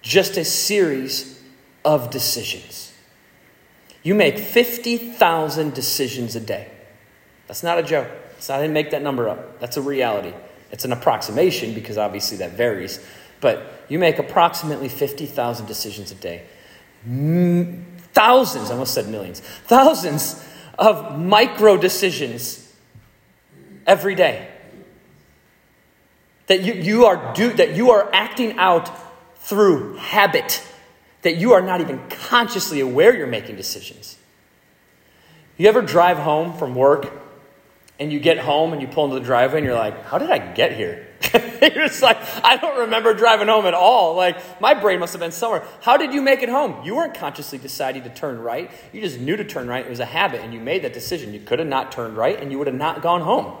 just 0.00 0.38
a 0.38 0.46
series 0.46 1.42
of 1.84 2.08
decisions. 2.08 2.91
You 4.02 4.14
make 4.14 4.38
50,000 4.38 5.74
decisions 5.74 6.34
a 6.34 6.40
day. 6.40 6.70
That's 7.46 7.62
not 7.62 7.78
a 7.78 7.82
joke. 7.82 8.08
So 8.38 8.54
I 8.54 8.60
didn't 8.60 8.74
make 8.74 8.90
that 8.90 9.02
number 9.02 9.28
up. 9.28 9.60
That's 9.60 9.76
a 9.76 9.82
reality. 9.82 10.34
It's 10.72 10.84
an 10.84 10.92
approximation 10.92 11.74
because 11.74 11.98
obviously 11.98 12.38
that 12.38 12.52
varies. 12.52 12.98
But 13.40 13.84
you 13.88 13.98
make 13.98 14.18
approximately 14.18 14.88
50,000 14.88 15.66
decisions 15.66 16.10
a 16.10 16.14
day. 16.14 16.44
Thousands, 18.12 18.70
I 18.70 18.72
almost 18.72 18.94
said 18.94 19.08
millions, 19.08 19.40
thousands 19.40 20.44
of 20.78 21.18
micro 21.18 21.76
decisions 21.76 22.72
every 23.86 24.14
day. 24.14 24.48
That 26.46 26.62
you, 26.62 26.74
you 26.74 27.06
are 27.06 27.32
do, 27.34 27.52
that 27.54 27.74
you 27.74 27.90
are 27.90 28.10
acting 28.12 28.58
out 28.58 28.90
through 29.38 29.96
habit, 29.96 30.64
that 31.22 31.36
you 31.36 31.52
are 31.52 31.62
not 31.62 31.80
even 31.80 32.00
consciously 32.08 32.80
aware 32.80 33.16
you're 33.16 33.26
making 33.26 33.56
decisions. 33.56 34.18
You 35.56 35.68
ever 35.68 35.82
drive 35.82 36.18
home 36.18 36.56
from 36.58 36.74
work 36.74 37.12
and 37.98 38.12
you 38.12 38.18
get 38.18 38.38
home 38.38 38.72
and 38.72 38.82
you 38.82 38.88
pull 38.88 39.04
into 39.04 39.18
the 39.18 39.24
driveway 39.24 39.58
and 39.58 39.66
you're 39.66 39.76
like, 39.76 40.04
how 40.04 40.18
did 40.18 40.30
I 40.30 40.38
get 40.38 40.72
here? 40.72 41.06
you're 41.34 41.86
just 41.86 42.02
like, 42.02 42.18
I 42.44 42.56
don't 42.56 42.80
remember 42.80 43.14
driving 43.14 43.48
home 43.48 43.66
at 43.66 43.74
all. 43.74 44.16
Like, 44.16 44.60
my 44.60 44.74
brain 44.74 44.98
must 44.98 45.12
have 45.12 45.20
been 45.20 45.32
somewhere. 45.32 45.64
How 45.80 45.96
did 45.96 46.12
you 46.12 46.20
make 46.20 46.42
it 46.42 46.48
home? 46.48 46.84
You 46.84 46.96
weren't 46.96 47.14
consciously 47.14 47.58
deciding 47.58 48.02
to 48.02 48.10
turn 48.10 48.40
right. 48.40 48.70
You 48.92 49.00
just 49.00 49.20
knew 49.20 49.36
to 49.36 49.44
turn 49.44 49.68
right. 49.68 49.86
It 49.86 49.88
was 49.88 50.00
a 50.00 50.04
habit, 50.04 50.40
and 50.40 50.52
you 50.52 50.58
made 50.58 50.82
that 50.82 50.92
decision. 50.92 51.32
You 51.32 51.40
could 51.40 51.60
have 51.60 51.68
not 51.68 51.92
turned 51.92 52.16
right, 52.16 52.38
and 52.40 52.50
you 52.50 52.58
would 52.58 52.66
have 52.66 52.76
not 52.76 53.02
gone 53.02 53.20
home. 53.20 53.56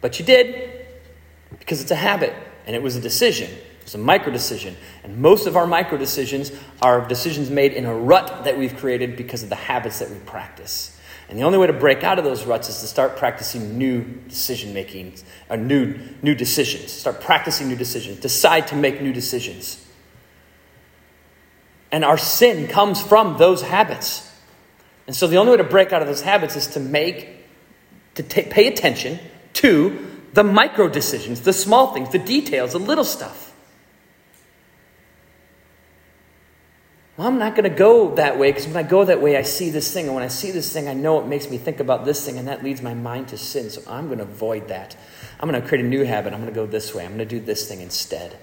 But 0.00 0.18
you 0.18 0.24
did 0.24 0.86
because 1.58 1.80
it's 1.80 1.92
a 1.92 1.96
habit, 1.96 2.34
and 2.66 2.74
it 2.74 2.82
was 2.82 2.96
a 2.96 3.00
decision. 3.00 3.50
It's 3.82 3.94
a 3.94 3.98
micro 3.98 4.32
decision. 4.32 4.76
And 5.04 5.18
most 5.18 5.46
of 5.46 5.56
our 5.56 5.66
micro 5.66 5.98
decisions 5.98 6.52
are 6.80 7.06
decisions 7.06 7.50
made 7.50 7.72
in 7.72 7.84
a 7.84 7.94
rut 7.94 8.44
that 8.44 8.56
we've 8.58 8.76
created 8.76 9.16
because 9.16 9.42
of 9.42 9.48
the 9.48 9.56
habits 9.56 9.98
that 9.98 10.10
we 10.10 10.18
practice. 10.20 10.98
And 11.28 11.38
the 11.38 11.44
only 11.44 11.58
way 11.58 11.66
to 11.66 11.72
break 11.72 12.04
out 12.04 12.18
of 12.18 12.24
those 12.24 12.44
ruts 12.44 12.68
is 12.68 12.80
to 12.80 12.86
start 12.86 13.16
practicing 13.16 13.78
new 13.78 14.02
decision 14.28 14.74
making, 14.74 15.14
or 15.48 15.56
new, 15.56 15.98
new 16.20 16.34
decisions. 16.34 16.92
Start 16.92 17.20
practicing 17.20 17.68
new 17.68 17.76
decisions. 17.76 18.20
Decide 18.20 18.66
to 18.68 18.76
make 18.76 19.00
new 19.00 19.12
decisions. 19.12 19.82
And 21.90 22.04
our 22.04 22.18
sin 22.18 22.68
comes 22.68 23.00
from 23.00 23.38
those 23.38 23.62
habits. 23.62 24.30
And 25.06 25.16
so 25.16 25.26
the 25.26 25.36
only 25.36 25.52
way 25.52 25.56
to 25.58 25.64
break 25.64 25.92
out 25.92 26.02
of 26.02 26.08
those 26.08 26.22
habits 26.22 26.54
is 26.54 26.66
to 26.68 26.80
make, 26.80 27.28
to 28.14 28.22
t- 28.22 28.42
pay 28.42 28.68
attention 28.68 29.18
to 29.54 30.10
the 30.34 30.44
micro 30.44 30.88
decisions, 30.88 31.40
the 31.40 31.52
small 31.52 31.94
things, 31.94 32.10
the 32.10 32.18
details, 32.18 32.72
the 32.72 32.78
little 32.78 33.04
stuff. 33.04 33.41
Well, 37.22 37.30
I'm 37.30 37.38
not 37.38 37.54
going 37.54 37.70
to 37.70 37.76
go 37.76 38.16
that 38.16 38.36
way 38.36 38.50
because 38.50 38.66
when 38.66 38.76
I 38.76 38.82
go 38.82 39.04
that 39.04 39.22
way, 39.22 39.36
I 39.36 39.42
see 39.42 39.70
this 39.70 39.92
thing. 39.92 40.06
And 40.06 40.14
when 40.16 40.24
I 40.24 40.28
see 40.28 40.50
this 40.50 40.72
thing, 40.72 40.88
I 40.88 40.92
know 40.92 41.20
it 41.20 41.28
makes 41.28 41.48
me 41.48 41.56
think 41.56 41.78
about 41.78 42.04
this 42.04 42.26
thing, 42.26 42.36
and 42.36 42.48
that 42.48 42.64
leads 42.64 42.82
my 42.82 42.94
mind 42.94 43.28
to 43.28 43.38
sin. 43.38 43.70
So 43.70 43.80
I'm 43.86 44.06
going 44.06 44.18
to 44.18 44.24
avoid 44.24 44.66
that. 44.68 44.96
I'm 45.38 45.48
going 45.48 45.62
to 45.62 45.68
create 45.68 45.84
a 45.84 45.88
new 45.88 46.02
habit. 46.02 46.32
I'm 46.32 46.40
going 46.40 46.52
to 46.52 46.60
go 46.60 46.66
this 46.66 46.92
way. 46.92 47.04
I'm 47.04 47.10
going 47.10 47.20
to 47.20 47.24
do 47.24 47.38
this 47.38 47.68
thing 47.68 47.80
instead. 47.80 48.36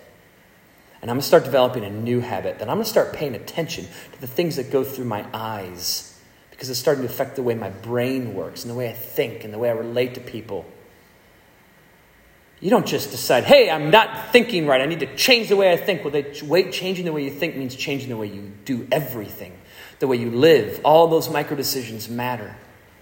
And 1.02 1.12
I'm 1.12 1.16
going 1.16 1.20
to 1.20 1.28
start 1.28 1.44
developing 1.44 1.84
a 1.84 1.90
new 1.90 2.22
habit. 2.22 2.60
That 2.60 2.70
I'm 2.70 2.78
going 2.78 2.86
to 2.86 2.90
start 2.90 3.12
paying 3.12 3.36
attention 3.36 3.86
to 4.14 4.22
the 4.22 4.28
things 4.28 4.56
that 4.56 4.72
go 4.72 4.86
through 4.86 5.06
my 5.06 5.26
eyes 5.34 6.18
because 6.52 6.70
it's 6.70 6.80
starting 6.80 7.04
to 7.04 7.10
affect 7.10 7.36
the 7.36 7.44
way 7.44 7.56
my 7.56 7.72
brain 7.72 8.34
works 8.34 8.64
and 8.64 8.72
the 8.72 8.78
way 8.78 8.90
I 8.90 8.94
think 8.94 9.44
and 9.44 9.54
the 9.54 9.58
way 9.58 9.70
I 9.70 9.74
relate 9.74 10.14
to 10.14 10.22
people. 10.22 10.66
You 12.62 12.70
don't 12.70 12.86
just 12.86 13.12
decide, 13.12 13.46
hey, 13.46 13.70
I'm 13.70 13.90
not 13.90 14.32
thinking 14.32 14.68
right. 14.68 14.82
I 14.82 14.86
need 14.86 15.00
to 15.00 15.16
change 15.16 15.48
the 15.48 15.56
way 15.56 15.72
I 15.72 15.78
think. 15.78 16.04
Well, 16.04 16.24
wait, 16.44 16.74
changing 16.74 17.06
the 17.06 17.14
way 17.14 17.24
you 17.24 17.32
think 17.32 17.56
means 17.56 17.76
changing 17.76 18.10
the 18.10 18.18
way 18.18 18.28
you 18.28 18.52
do 18.66 18.86
everything, 18.92 19.54
the 20.00 20.08
way 20.08 20.18
you 20.18 20.30
live. 20.30 20.82
All 20.84 21.08
those 21.08 21.30
micro 21.30 21.56
decisions 21.56 22.10
matter. 22.10 22.56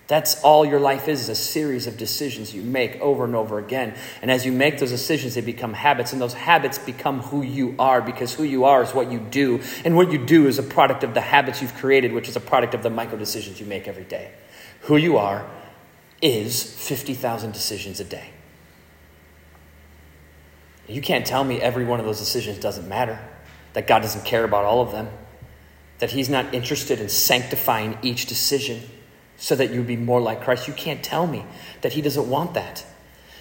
That's 0.08 0.42
all 0.42 0.66
your 0.66 0.80
life 0.80 1.10
is, 1.10 1.22
is 1.22 1.30
a 1.30 1.36
series 1.36 1.86
of 1.86 1.98
decisions 1.98 2.54
you 2.54 2.62
make 2.62 2.96
over 3.02 3.26
and 3.26 3.36
over 3.36 3.60
again. 3.60 3.94
And 4.22 4.32
as 4.32 4.46
you 4.46 4.54
make 4.54 4.78
those 4.78 4.92
decisions, 4.92 5.36
they 5.36 5.42
become 5.42 5.74
habits, 5.74 6.14
and 6.14 6.22
those 6.22 6.34
habits 6.34 6.78
become 6.78 7.20
who 7.20 7.42
you 7.42 7.76
are 7.78 8.02
because 8.02 8.34
who 8.34 8.44
you 8.44 8.64
are 8.64 8.84
is 8.84 8.94
what 8.94 9.12
you 9.12 9.20
do. 9.20 9.60
And 9.84 9.98
what 9.98 10.12
you 10.12 10.24
do 10.24 10.48
is 10.48 10.60
a 10.60 10.64
product 10.64 11.04
of 11.04 11.14
the 11.14 11.20
habits 11.20 11.62
you've 11.62 11.76
created, 11.76 12.14
which 12.14 12.30
is 12.30 12.38
a 12.38 12.40
product 12.40 12.74
of 12.74 12.84
the 12.84 12.90
micro 12.90 13.18
decisions 13.18 13.60
you 13.60 13.66
make 13.66 13.88
every 13.88 14.06
day. 14.06 14.32
Who 14.82 14.96
you 14.96 15.18
are 15.18 15.46
is 16.22 16.64
50,000 16.64 17.52
decisions 17.52 18.00
a 18.00 18.06
day. 18.06 18.30
You 20.88 21.02
can't 21.02 21.26
tell 21.26 21.44
me 21.44 21.62
every 21.62 21.86
one 21.86 22.00
of 22.00 22.06
those 22.06 22.20
decisions 22.20 22.60
doesn't 22.60 22.88
matter, 22.88 23.20
that 23.74 23.88
God 23.88 24.02
doesn't 24.02 24.26
care 24.26 24.44
about 24.44 24.66
all 24.66 24.82
of 24.82 24.92
them, 24.92 25.10
that 26.00 26.12
He's 26.12 26.30
not 26.30 26.54
interested 26.54 27.00
in 27.00 27.10
sanctifying 27.10 27.98
each 28.02 28.26
decision 28.26 28.82
so 29.38 29.56
that 29.56 29.72
you 29.72 29.84
be 29.84 29.98
more 29.98 30.22
like 30.22 30.42
Christ. 30.42 30.68
You 30.68 30.74
can't 30.74 31.04
tell 31.04 31.28
me 31.28 31.46
that 31.82 31.94
He 31.94 32.02
doesn't 32.02 32.30
want 32.30 32.54
that. 32.54 32.86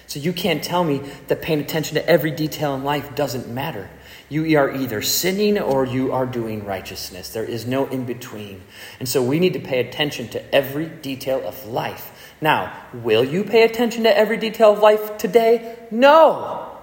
So 0.07 0.19
you 0.19 0.31
can't 0.31 0.63
tell 0.63 0.83
me 0.83 1.01
that 1.27 1.41
paying 1.41 1.59
attention 1.59 1.95
to 1.95 2.09
every 2.09 2.31
detail 2.31 2.73
in 2.75 2.83
life 2.83 3.13
doesn't 3.13 3.49
matter. 3.49 3.89
You 4.29 4.57
are 4.57 4.73
either 4.73 5.01
sinning 5.01 5.57
or 5.57 5.85
you 5.85 6.11
are 6.13 6.25
doing 6.25 6.65
righteousness. 6.65 7.29
There 7.29 7.43
is 7.43 7.65
no 7.65 7.87
in 7.87 8.05
between. 8.05 8.61
And 8.99 9.07
so 9.07 9.21
we 9.21 9.39
need 9.39 9.53
to 9.53 9.59
pay 9.59 9.79
attention 9.79 10.29
to 10.29 10.55
every 10.55 10.87
detail 10.87 11.45
of 11.45 11.65
life. 11.65 12.33
Now, 12.39 12.73
will 12.93 13.23
you 13.23 13.43
pay 13.43 13.63
attention 13.63 14.03
to 14.03 14.17
every 14.17 14.37
detail 14.37 14.73
of 14.73 14.79
life 14.79 15.17
today? 15.17 15.77
No. 15.91 16.76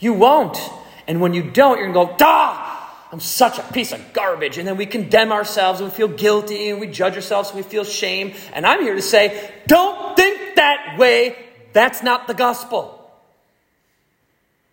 You 0.00 0.14
won't. 0.14 0.58
And 1.06 1.20
when 1.20 1.34
you 1.34 1.42
don't, 1.42 1.78
you're 1.78 1.92
going 1.92 2.08
to 2.08 2.12
go, 2.12 2.16
Dah! 2.18 2.70
I'm 3.12 3.20
such 3.20 3.58
a 3.58 3.62
piece 3.72 3.92
of 3.92 4.12
garbage. 4.12 4.56
And 4.56 4.66
then 4.66 4.76
we 4.76 4.86
condemn 4.86 5.32
ourselves 5.32 5.80
and 5.80 5.90
we 5.90 5.94
feel 5.94 6.08
guilty 6.08 6.70
and 6.70 6.80
we 6.80 6.86
judge 6.86 7.16
ourselves 7.16 7.50
and 7.50 7.56
we 7.56 7.62
feel 7.62 7.84
shame. 7.84 8.34
And 8.52 8.64
I'm 8.64 8.82
here 8.82 8.94
to 8.94 9.02
say, 9.02 9.52
don't 9.66 10.16
think 10.16 10.56
that 10.56 10.96
way. 10.96 11.36
That's 11.72 12.02
not 12.02 12.28
the 12.28 12.34
gospel. 12.34 12.96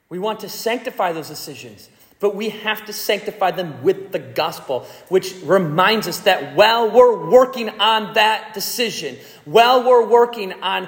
We 0.09 0.19
want 0.19 0.41
to 0.41 0.49
sanctify 0.49 1.13
those 1.13 1.27
decisions, 1.27 1.89
but 2.19 2.35
we 2.35 2.49
have 2.49 2.85
to 2.85 2.93
sanctify 2.93 3.51
them 3.51 3.83
with 3.83 4.11
the 4.11 4.19
gospel, 4.19 4.87
which 5.09 5.35
reminds 5.43 6.07
us 6.07 6.19
that 6.21 6.55
while 6.55 6.91
we're 6.91 7.29
working 7.29 7.69
on 7.79 8.13
that 8.13 8.53
decision, 8.53 9.17
while 9.45 9.83
we're 9.83 10.05
working 10.05 10.53
on 10.61 10.87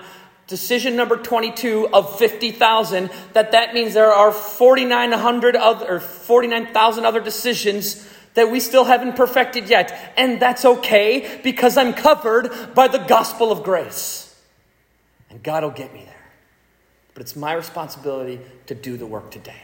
decision 0.49 0.97
number 0.97 1.15
22 1.15 1.87
of 1.93 2.19
50,000 2.19 3.09
that 3.31 3.53
that 3.53 3.73
means 3.73 3.93
there 3.93 4.11
are 4.11 4.33
4900 4.33 5.55
other 5.55 5.87
or 5.87 5.99
49,000 6.01 7.05
other 7.05 7.21
decisions 7.21 8.05
that 8.33 8.51
we 8.51 8.59
still 8.59 8.83
haven't 8.83 9.15
perfected 9.15 9.69
yet. 9.69 10.13
And 10.17 10.41
that's 10.41 10.65
okay 10.65 11.39
because 11.43 11.77
I'm 11.77 11.93
covered 11.93 12.75
by 12.75 12.89
the 12.89 12.97
gospel 12.97 13.51
of 13.51 13.63
grace. 13.63 14.35
And 15.29 15.41
God 15.41 15.63
will 15.63 15.71
get 15.71 15.93
me 15.93 16.03
there. 16.03 16.15
But 17.13 17.21
it's 17.21 17.35
my 17.35 17.53
responsibility 17.53 18.41
to 18.65 18.75
do 18.75 18.97
the 18.97 19.05
work 19.05 19.31
today. 19.31 19.61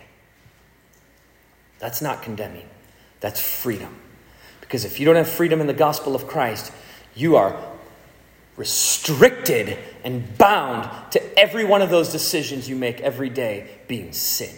That's 1.79 2.01
not 2.01 2.21
condemning. 2.21 2.69
That's 3.19 3.41
freedom. 3.41 3.99
Because 4.61 4.85
if 4.85 4.99
you 4.99 5.05
don't 5.05 5.15
have 5.15 5.29
freedom 5.29 5.61
in 5.61 5.67
the 5.67 5.73
gospel 5.73 6.15
of 6.15 6.27
Christ 6.27 6.71
you 7.15 7.37
are 7.37 7.57
restricted 8.57 9.77
and 10.03 10.37
bound 10.37 11.11
to 11.11 11.39
every 11.39 11.65
one 11.65 11.81
of 11.81 11.89
those 11.89 12.11
decisions 12.11 12.69
you 12.69 12.75
make 12.75 13.01
every 13.01 13.29
day 13.29 13.69
being 13.87 14.11
sin. 14.13 14.55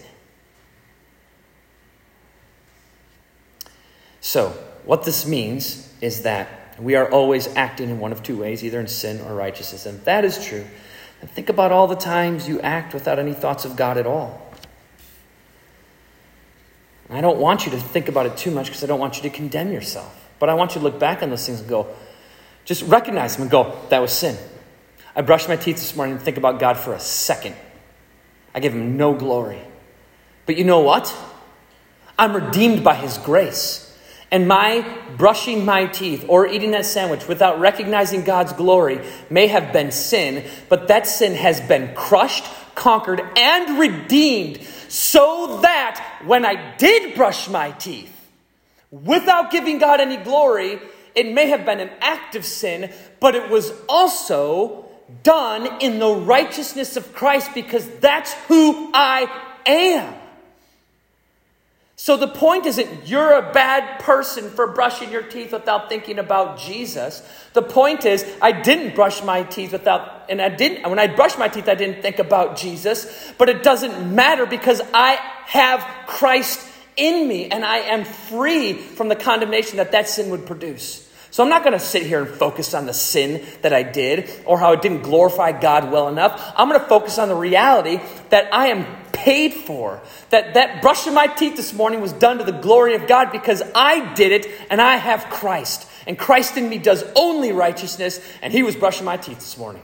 So, 4.21 4.49
what 4.85 5.03
this 5.03 5.25
means 5.25 5.91
is 6.01 6.23
that 6.23 6.75
we 6.79 6.95
are 6.95 7.09
always 7.09 7.47
acting 7.55 7.89
in 7.89 7.99
one 7.99 8.11
of 8.11 8.21
two 8.21 8.37
ways, 8.37 8.63
either 8.63 8.79
in 8.79 8.87
sin 8.87 9.21
or 9.21 9.33
righteousness. 9.33 9.85
And 9.85 10.03
that 10.05 10.25
is 10.25 10.45
true, 10.45 10.65
think 11.21 11.49
about 11.49 11.71
all 11.71 11.87
the 11.87 11.95
times 11.95 12.47
you 12.47 12.61
act 12.61 12.93
without 12.93 13.19
any 13.19 13.33
thoughts 13.33 13.65
of 13.65 13.75
God 13.75 13.97
at 13.97 14.05
all. 14.05 14.47
I 17.09 17.21
don't 17.21 17.39
want 17.39 17.65
you 17.65 17.71
to 17.71 17.77
think 17.77 18.09
about 18.09 18.25
it 18.25 18.37
too 18.37 18.51
much 18.51 18.67
because 18.67 18.83
I 18.83 18.87
don't 18.87 18.99
want 18.99 19.15
you 19.15 19.23
to 19.23 19.29
condemn 19.29 19.71
yourself. 19.71 20.13
But 20.39 20.49
I 20.49 20.53
want 20.53 20.75
you 20.75 20.81
to 20.81 20.83
look 20.83 20.99
back 20.99 21.23
on 21.23 21.29
those 21.29 21.45
things 21.45 21.61
and 21.61 21.69
go, 21.69 21.87
just 22.67 22.83
recognize 22.83 23.37
Him 23.37 23.43
and 23.43 23.51
go, 23.51 23.79
that 23.89 23.99
was 23.99 24.11
sin. 24.11 24.37
I 25.15 25.21
brushed 25.21 25.49
my 25.49 25.55
teeth 25.55 25.77
this 25.77 25.95
morning 25.95 26.17
and 26.17 26.23
think 26.23 26.37
about 26.37 26.59
God 26.59 26.77
for 26.77 26.93
a 26.93 26.99
second. 26.99 27.55
I 28.53 28.59
give 28.59 28.73
him 28.73 28.97
no 28.97 29.15
glory. 29.15 29.61
But 30.45 30.57
you 30.57 30.63
know 30.63 30.81
what? 30.81 31.15
I'm 32.19 32.35
redeemed 32.35 32.83
by 32.83 32.93
his 32.93 33.17
grace. 33.17 33.83
And 34.29 34.47
my 34.47 34.85
brushing 35.17 35.65
my 35.65 35.87
teeth 35.87 36.25
or 36.27 36.45
eating 36.45 36.71
that 36.71 36.85
sandwich 36.85 37.27
without 37.27 37.59
recognizing 37.59 38.23
God's 38.23 38.53
glory 38.53 39.01
may 39.29 39.47
have 39.47 39.73
been 39.73 39.91
sin, 39.91 40.47
but 40.69 40.89
that 40.89 41.07
sin 41.07 41.33
has 41.33 41.61
been 41.61 41.95
crushed, 41.95 42.43
conquered, 42.75 43.21
and 43.37 43.79
redeemed 43.79 44.61
so 44.87 45.61
that 45.61 46.21
when 46.25 46.45
I 46.45 46.75
did 46.77 47.15
brush 47.15 47.49
my 47.49 47.71
teeth 47.71 48.13
without 48.91 49.49
giving 49.49 49.79
God 49.79 49.99
any 49.99 50.17
glory, 50.17 50.79
it 51.17 51.33
may 51.33 51.47
have 51.47 51.65
been 51.65 51.79
an 51.79 51.89
act 51.99 52.35
of 52.35 52.45
sin, 52.45 52.93
but 53.19 53.35
it 53.35 53.49
was 53.49 53.73
also 53.89 54.85
done 55.23 55.81
in 55.81 55.99
the 55.99 56.13
righteousness 56.13 56.95
of 56.95 57.13
Christ 57.13 57.53
because 57.53 57.87
that's 57.99 58.33
who 58.47 58.91
I 58.93 59.27
am. 59.65 60.13
So 61.99 62.15
the 62.15 62.27
point 62.27 62.67
isn't 62.67 63.07
you're 63.07 63.33
a 63.33 63.51
bad 63.51 63.99
person 64.01 64.51
for 64.51 64.67
brushing 64.67 65.11
your 65.11 65.23
teeth 65.23 65.51
without 65.51 65.89
thinking 65.89 66.19
about 66.19 66.59
Jesus. 66.59 67.27
The 67.53 67.63
point 67.63 68.05
is 68.05 68.23
I 68.39 68.51
didn't 68.51 68.93
brush 68.93 69.23
my 69.23 69.41
teeth 69.41 69.71
without 69.71 70.25
and 70.29 70.39
I 70.39 70.49
didn't 70.49 70.87
when 70.87 70.99
I 70.99 71.07
brushed 71.07 71.39
my 71.39 71.47
teeth 71.47 71.67
I 71.67 71.73
didn't 71.73 72.03
think 72.03 72.19
about 72.19 72.55
Jesus, 72.55 73.33
but 73.39 73.49
it 73.49 73.63
doesn't 73.63 74.13
matter 74.13 74.45
because 74.45 74.79
I 74.93 75.13
have 75.45 75.83
Christ 76.05 76.59
in 76.95 77.27
me 77.27 77.49
and 77.49 77.65
I 77.65 77.77
am 77.77 78.05
free 78.05 78.73
from 78.73 79.07
the 79.07 79.15
condemnation 79.15 79.77
that 79.77 79.93
that 79.93 80.07
sin 80.07 80.29
would 80.29 80.45
produce. 80.45 81.06
So 81.37 81.43
I'm 81.43 81.49
not 81.49 81.61
going 81.61 81.73
to 81.73 81.79
sit 81.79 82.01
here 82.01 82.23
and 82.23 82.27
focus 82.27 82.73
on 82.73 82.87
the 82.87 82.95
sin 82.95 83.45
that 83.61 83.71
I 83.71 83.83
did 83.83 84.27
or 84.43 84.57
how 84.57 84.71
it 84.71 84.81
didn't 84.81 85.03
glorify 85.03 85.51
God 85.51 85.91
well 85.91 86.07
enough. 86.07 86.41
I'm 86.57 86.67
going 86.67 86.81
to 86.81 86.87
focus 86.87 87.19
on 87.19 87.29
the 87.29 87.35
reality 87.35 87.99
that 88.29 88.51
I 88.51 88.69
am 88.69 88.87
paid 89.11 89.53
for. 89.53 90.01
That 90.31 90.55
that 90.55 90.81
brushing 90.81 91.13
my 91.13 91.27
teeth 91.27 91.55
this 91.55 91.73
morning 91.73 92.01
was 92.01 92.11
done 92.11 92.39
to 92.39 92.43
the 92.43 92.53
glory 92.53 92.95
of 92.95 93.05
God 93.05 93.31
because 93.31 93.61
I 93.75 94.15
did 94.15 94.31
it 94.31 94.51
and 94.71 94.81
I 94.81 94.95
have 94.95 95.25
Christ. 95.29 95.87
And 96.07 96.17
Christ 96.17 96.57
in 96.57 96.67
me 96.67 96.79
does 96.79 97.03
only 97.15 97.51
righteousness 97.51 98.19
and 98.41 98.51
he 98.51 98.63
was 98.63 98.75
brushing 98.75 99.05
my 99.05 99.17
teeth 99.17 99.37
this 99.37 99.59
morning. 99.59 99.83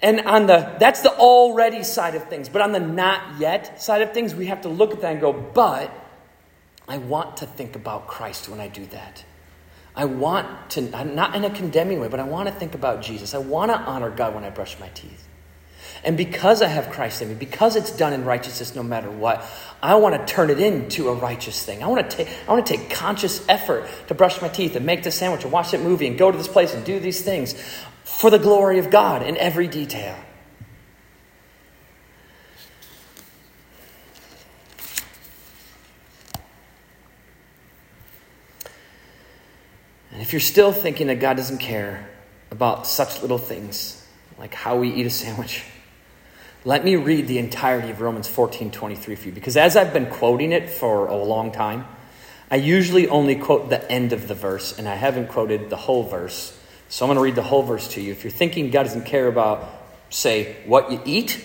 And 0.00 0.20
on 0.20 0.46
the 0.46 0.76
that's 0.78 1.00
the 1.00 1.10
already 1.10 1.82
side 1.82 2.14
of 2.14 2.28
things, 2.28 2.48
but 2.48 2.62
on 2.62 2.70
the 2.70 2.78
not 2.78 3.40
yet 3.40 3.82
side 3.82 4.02
of 4.02 4.14
things, 4.14 4.32
we 4.32 4.46
have 4.46 4.60
to 4.60 4.68
look 4.68 4.92
at 4.92 5.00
that 5.00 5.10
and 5.10 5.20
go, 5.20 5.32
but 5.32 5.92
I 6.90 6.98
want 6.98 7.36
to 7.36 7.46
think 7.46 7.76
about 7.76 8.08
Christ 8.08 8.48
when 8.48 8.58
I 8.58 8.66
do 8.66 8.84
that. 8.86 9.24
I 9.94 10.06
want 10.06 10.70
to, 10.70 10.80
not 11.04 11.36
in 11.36 11.44
a 11.44 11.50
condemning 11.50 12.00
way, 12.00 12.08
but 12.08 12.18
I 12.18 12.24
want 12.24 12.48
to 12.48 12.54
think 12.54 12.74
about 12.74 13.00
Jesus. 13.00 13.32
I 13.32 13.38
want 13.38 13.70
to 13.70 13.78
honor 13.78 14.10
God 14.10 14.34
when 14.34 14.42
I 14.42 14.50
brush 14.50 14.78
my 14.80 14.88
teeth. 14.88 15.28
And 16.02 16.16
because 16.16 16.62
I 16.62 16.66
have 16.66 16.90
Christ 16.90 17.22
in 17.22 17.28
me, 17.28 17.34
because 17.34 17.76
it's 17.76 17.96
done 17.96 18.12
in 18.12 18.24
righteousness 18.24 18.74
no 18.74 18.82
matter 18.82 19.08
what, 19.08 19.46
I 19.80 19.94
want 19.94 20.18
to 20.18 20.34
turn 20.34 20.50
it 20.50 20.58
into 20.58 21.10
a 21.10 21.14
righteous 21.14 21.64
thing. 21.64 21.80
I 21.80 21.86
want 21.86 22.10
to 22.10 22.16
take, 22.16 22.28
I 22.48 22.52
want 22.52 22.66
to 22.66 22.76
take 22.76 22.90
conscious 22.90 23.48
effort 23.48 23.88
to 24.08 24.14
brush 24.14 24.42
my 24.42 24.48
teeth 24.48 24.74
and 24.74 24.84
make 24.84 25.04
the 25.04 25.12
sandwich 25.12 25.44
and 25.44 25.52
watch 25.52 25.70
that 25.70 25.82
movie 25.82 26.08
and 26.08 26.18
go 26.18 26.32
to 26.32 26.36
this 26.36 26.48
place 26.48 26.74
and 26.74 26.84
do 26.84 26.98
these 26.98 27.20
things 27.20 27.54
for 28.02 28.30
the 28.30 28.38
glory 28.38 28.80
of 28.80 28.90
God 28.90 29.22
in 29.22 29.36
every 29.36 29.68
detail. 29.68 30.18
And 40.20 40.26
if 40.26 40.34
you're 40.34 40.40
still 40.40 40.70
thinking 40.70 41.06
that 41.06 41.18
God 41.18 41.38
doesn't 41.38 41.60
care 41.60 42.06
about 42.50 42.86
such 42.86 43.22
little 43.22 43.38
things, 43.38 44.06
like 44.38 44.52
how 44.52 44.76
we 44.76 44.90
eat 44.90 45.06
a 45.06 45.10
sandwich, 45.10 45.64
let 46.62 46.84
me 46.84 46.96
read 46.96 47.26
the 47.26 47.38
entirety 47.38 47.88
of 47.88 48.02
Romans 48.02 48.28
14 48.28 48.70
23 48.70 49.14
for 49.16 49.28
you. 49.28 49.32
Because 49.32 49.56
as 49.56 49.78
I've 49.78 49.94
been 49.94 50.04
quoting 50.04 50.52
it 50.52 50.68
for 50.68 51.06
a 51.06 51.16
long 51.16 51.52
time, 51.52 51.86
I 52.50 52.56
usually 52.56 53.08
only 53.08 53.34
quote 53.34 53.70
the 53.70 53.90
end 53.90 54.12
of 54.12 54.28
the 54.28 54.34
verse, 54.34 54.78
and 54.78 54.86
I 54.86 54.94
haven't 54.94 55.28
quoted 55.28 55.70
the 55.70 55.76
whole 55.76 56.02
verse. 56.02 56.54
So 56.90 57.06
I'm 57.06 57.08
going 57.08 57.16
to 57.16 57.22
read 57.22 57.34
the 57.34 57.42
whole 57.42 57.62
verse 57.62 57.88
to 57.94 58.02
you. 58.02 58.12
If 58.12 58.22
you're 58.22 58.30
thinking 58.30 58.70
God 58.70 58.82
doesn't 58.82 59.06
care 59.06 59.26
about, 59.26 59.70
say, 60.10 60.54
what 60.66 60.92
you 60.92 61.00
eat, 61.06 61.42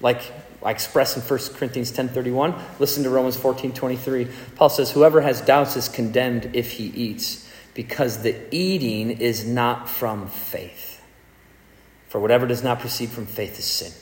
like 0.00 0.22
I 0.60 0.72
express 0.72 1.16
in 1.16 1.22
1 1.22 1.54
Corinthians 1.54 1.92
10.31, 1.92 2.80
listen 2.80 3.04
to 3.04 3.10
Romans 3.10 3.36
14.23. 3.36 4.56
Paul 4.56 4.70
says, 4.70 4.90
Whoever 4.90 5.20
has 5.20 5.40
doubts 5.40 5.76
is 5.76 5.88
condemned 5.88 6.50
if 6.56 6.72
he 6.72 6.86
eats, 6.86 7.43
because 7.74 8.22
the 8.22 8.36
eating 8.54 9.10
is 9.10 9.44
not 9.44 9.88
from 9.88 10.28
faith. 10.28 11.02
For 12.08 12.20
whatever 12.20 12.46
does 12.46 12.62
not 12.62 12.80
proceed 12.80 13.10
from 13.10 13.26
faith 13.26 13.58
is 13.58 13.64
sin. 13.64 13.92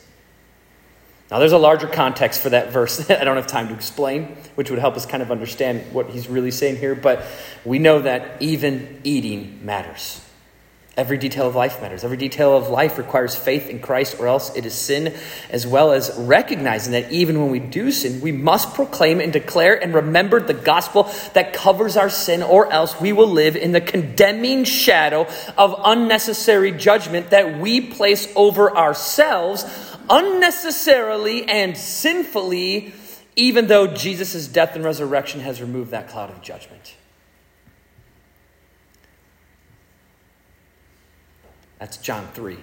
Now, 1.30 1.38
there's 1.38 1.52
a 1.52 1.58
larger 1.58 1.86
context 1.86 2.42
for 2.42 2.50
that 2.50 2.70
verse 2.72 2.98
that 3.06 3.20
I 3.20 3.24
don't 3.24 3.36
have 3.36 3.46
time 3.46 3.68
to 3.68 3.74
explain, 3.74 4.36
which 4.54 4.70
would 4.70 4.78
help 4.78 4.96
us 4.96 5.06
kind 5.06 5.22
of 5.22 5.30
understand 5.30 5.92
what 5.92 6.10
he's 6.10 6.28
really 6.28 6.50
saying 6.50 6.76
here, 6.76 6.94
but 6.94 7.24
we 7.64 7.78
know 7.78 8.00
that 8.00 8.42
even 8.42 9.00
eating 9.02 9.64
matters. 9.64 10.22
Every 10.94 11.16
detail 11.16 11.48
of 11.48 11.54
life 11.54 11.80
matters. 11.80 12.04
Every 12.04 12.18
detail 12.18 12.54
of 12.54 12.68
life 12.68 12.98
requires 12.98 13.34
faith 13.34 13.70
in 13.70 13.80
Christ, 13.80 14.20
or 14.20 14.26
else 14.26 14.54
it 14.54 14.66
is 14.66 14.74
sin, 14.74 15.14
as 15.48 15.66
well 15.66 15.90
as 15.92 16.14
recognizing 16.18 16.92
that 16.92 17.10
even 17.10 17.40
when 17.40 17.50
we 17.50 17.60
do 17.60 17.90
sin, 17.90 18.20
we 18.20 18.30
must 18.30 18.74
proclaim 18.74 19.18
and 19.18 19.32
declare 19.32 19.82
and 19.82 19.94
remember 19.94 20.38
the 20.38 20.52
gospel 20.52 21.10
that 21.32 21.54
covers 21.54 21.96
our 21.96 22.10
sin, 22.10 22.42
or 22.42 22.70
else 22.70 23.00
we 23.00 23.14
will 23.14 23.28
live 23.28 23.56
in 23.56 23.72
the 23.72 23.80
condemning 23.80 24.64
shadow 24.64 25.26
of 25.56 25.74
unnecessary 25.82 26.72
judgment 26.72 27.30
that 27.30 27.58
we 27.58 27.80
place 27.80 28.30
over 28.36 28.76
ourselves 28.76 29.64
unnecessarily 30.10 31.48
and 31.48 31.74
sinfully, 31.74 32.92
even 33.34 33.66
though 33.66 33.86
Jesus' 33.86 34.46
death 34.46 34.76
and 34.76 34.84
resurrection 34.84 35.40
has 35.40 35.62
removed 35.62 35.92
that 35.92 36.08
cloud 36.10 36.28
of 36.28 36.42
judgment. 36.42 36.96
That's 41.82 41.96
John 41.96 42.28
3. 42.32 42.58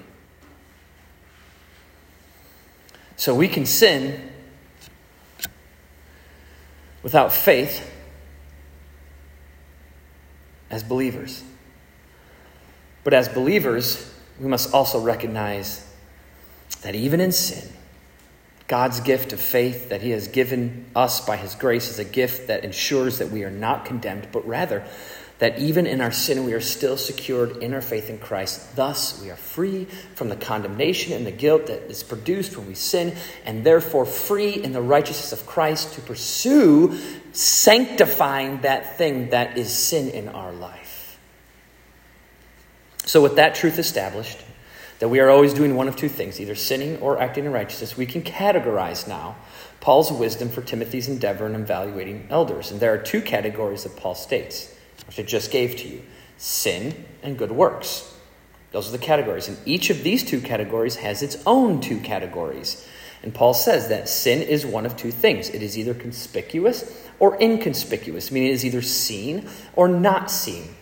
So 3.18 3.36
we 3.36 3.50
can 3.50 3.66
sin 3.66 4.30
without 7.04 7.34
faith 7.34 7.94
as 10.70 10.84
believers. 10.84 11.44
But 13.04 13.14
as 13.14 13.28
believers, 13.28 14.10
we 14.40 14.48
must 14.48 14.74
also 14.74 15.02
recognize 15.02 15.86
that 16.82 16.96
even 16.96 17.20
in 17.20 17.34
sin, 17.34 17.74
God's 18.68 19.02
gift 19.02 19.34
of 19.34 19.42
faith 19.42 19.90
that 19.90 20.02
He 20.02 20.12
has 20.12 20.30
given 20.30 20.86
us 20.96 21.20
by 21.20 21.36
His 21.36 21.56
grace 21.56 21.90
is 21.90 22.00
a 22.00 22.06
gift 22.06 22.48
that 22.48 22.64
ensures 22.64 23.18
that 23.18 23.32
we 23.32 23.44
are 23.44 23.52
not 23.52 23.84
condemned, 23.84 24.30
but 24.32 24.48
rather 24.48 24.86
that 25.40 25.58
even 25.58 25.88
in 25.88 26.02
our 26.02 26.12
sin 26.12 26.44
we 26.44 26.54
are 26.54 26.62
still 26.62 26.98
secured 26.98 27.58
in 27.64 27.74
our 27.74 27.82
faith 27.82 28.10
in 28.10 28.20
Christ. 28.20 28.76
Thus, 28.76 29.22
we 29.22 29.30
are 29.32 29.38
free 29.38 29.86
from 30.14 30.30
the 30.30 30.36
condemnation 30.36 31.14
and 31.14 31.26
the 31.26 31.32
guilt 31.32 31.68
that 31.68 31.90
is 31.90 32.04
produced 32.04 32.58
when 32.58 32.68
we 32.68 32.76
sin, 32.76 33.16
and 33.46 33.66
therefore 33.66 34.06
free 34.06 34.54
in 34.54 34.74
the 34.74 34.82
righteousness 34.82 35.32
of 35.32 35.48
Christ 35.48 35.94
to 35.94 36.02
pursue 36.02 36.98
sanctifying 37.32 38.62
that 38.62 38.98
thing 38.98 39.30
that 39.30 39.58
is 39.58 39.72
sin 39.72 40.10
in 40.10 40.28
our 40.28 40.52
life. 40.52 41.18
So, 43.06 43.22
with 43.22 43.38
that 43.38 43.56
truth 43.56 43.80
established, 43.80 44.40
that 45.00 45.08
we 45.08 45.22
are 45.22 45.30
always 45.30 45.54
doing 45.54 45.76
one 45.76 45.88
of 45.88 45.96
two 45.96 46.10
things, 46.10 46.42
either 46.42 46.56
sinning 46.56 46.98
or 46.98 47.18
acting 47.18 47.46
in 47.46 47.54
righteousness, 47.54 47.96
we 47.96 48.06
can 48.06 48.22
categorize 48.22 49.08
now 49.08 49.38
Paul's 49.80 50.12
wisdom 50.12 50.50
for 50.50 50.62
Timothy's 50.62 51.08
endeavor 51.08 51.48
in 51.48 51.56
evaluating 51.56 52.28
elders. 52.30 52.70
And 52.70 52.82
there 52.82 52.94
are 52.94 52.98
two 52.98 53.22
categories 53.22 53.86
that 53.86 53.96
Paul 53.96 54.14
states 54.14 54.76
which 55.08 55.20
I 55.20 55.24
just 55.24 55.52
gave 55.52 55.76
to 55.78 55.88
you 55.88 56.02
sin 56.38 57.06
and 57.22 57.38
good 57.38 57.52
works. 57.52 58.14
Those 58.72 58.88
are 58.88 58.91
the 58.91 58.97
categories. 59.04 59.47
And 59.47 59.58
each 59.66 59.89
of 59.89 60.04
these 60.04 60.24
two 60.24 60.41
categories 60.41 60.97
has 60.97 61.22
its 61.22 61.38
own 61.45 61.82
two 61.82 62.00
categories. 62.00 62.88
And 63.24 63.34
Paul 63.34 63.54
says 63.54 63.89
that 63.89 64.08
sin 64.08 64.41
is 64.41 64.66
one 64.66 64.86
of 64.86 64.95
two 64.95 65.12
things 65.12 65.50
it 65.50 65.62
is 65.62 65.78
either 65.78 65.93
conspicuous 65.93 67.06
or 67.20 67.41
inconspicuous, 67.41 68.32
meaning 68.32 68.50
it 68.50 68.54
is 68.54 68.66
either 68.66 68.82
seen 68.82 69.50
or 69.74 69.88
not 69.88 70.32
seen. 70.32 70.76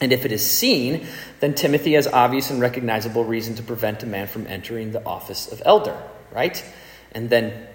And 0.00 0.12
if 0.12 0.24
it 0.24 0.32
is 0.32 0.48
seen, 0.48 1.06
then 1.40 1.54
Timothy 1.54 1.92
has 1.94 2.06
obvious 2.06 2.50
and 2.50 2.60
recognizable 2.60 3.24
reason 3.24 3.54
to 3.56 3.62
prevent 3.62 4.02
a 4.02 4.06
man 4.06 4.26
from 4.26 4.46
entering 4.46 4.92
the 4.92 5.04
office 5.04 5.50
of 5.50 5.62
elder, 5.64 6.02
right? 6.32 6.62
And 7.12 7.28
then 7.28 7.66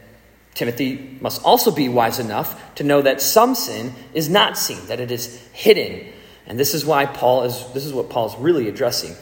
Timothy 0.56 1.18
must 1.20 1.44
also 1.44 1.70
be 1.70 1.90
wise 1.90 2.18
enough 2.18 2.74
to 2.76 2.84
know 2.84 3.02
that 3.02 3.22
some 3.22 3.56
sin 3.56 3.94
is 4.14 4.30
not 4.30 4.58
seen, 4.58 4.84
that 4.88 5.02
it 5.02 5.12
is 5.12 5.38
hidden. 5.52 6.08
And 6.48 6.58
this 6.58 6.74
is 6.74 6.86
why 6.86 7.06
Paul 7.06 7.44
is 7.44 7.74
this 7.74 7.86
is 7.86 7.94
what 7.94 8.10
Paul 8.10 8.28
is 8.28 8.36
really 8.38 8.70
addressing. 8.70 9.16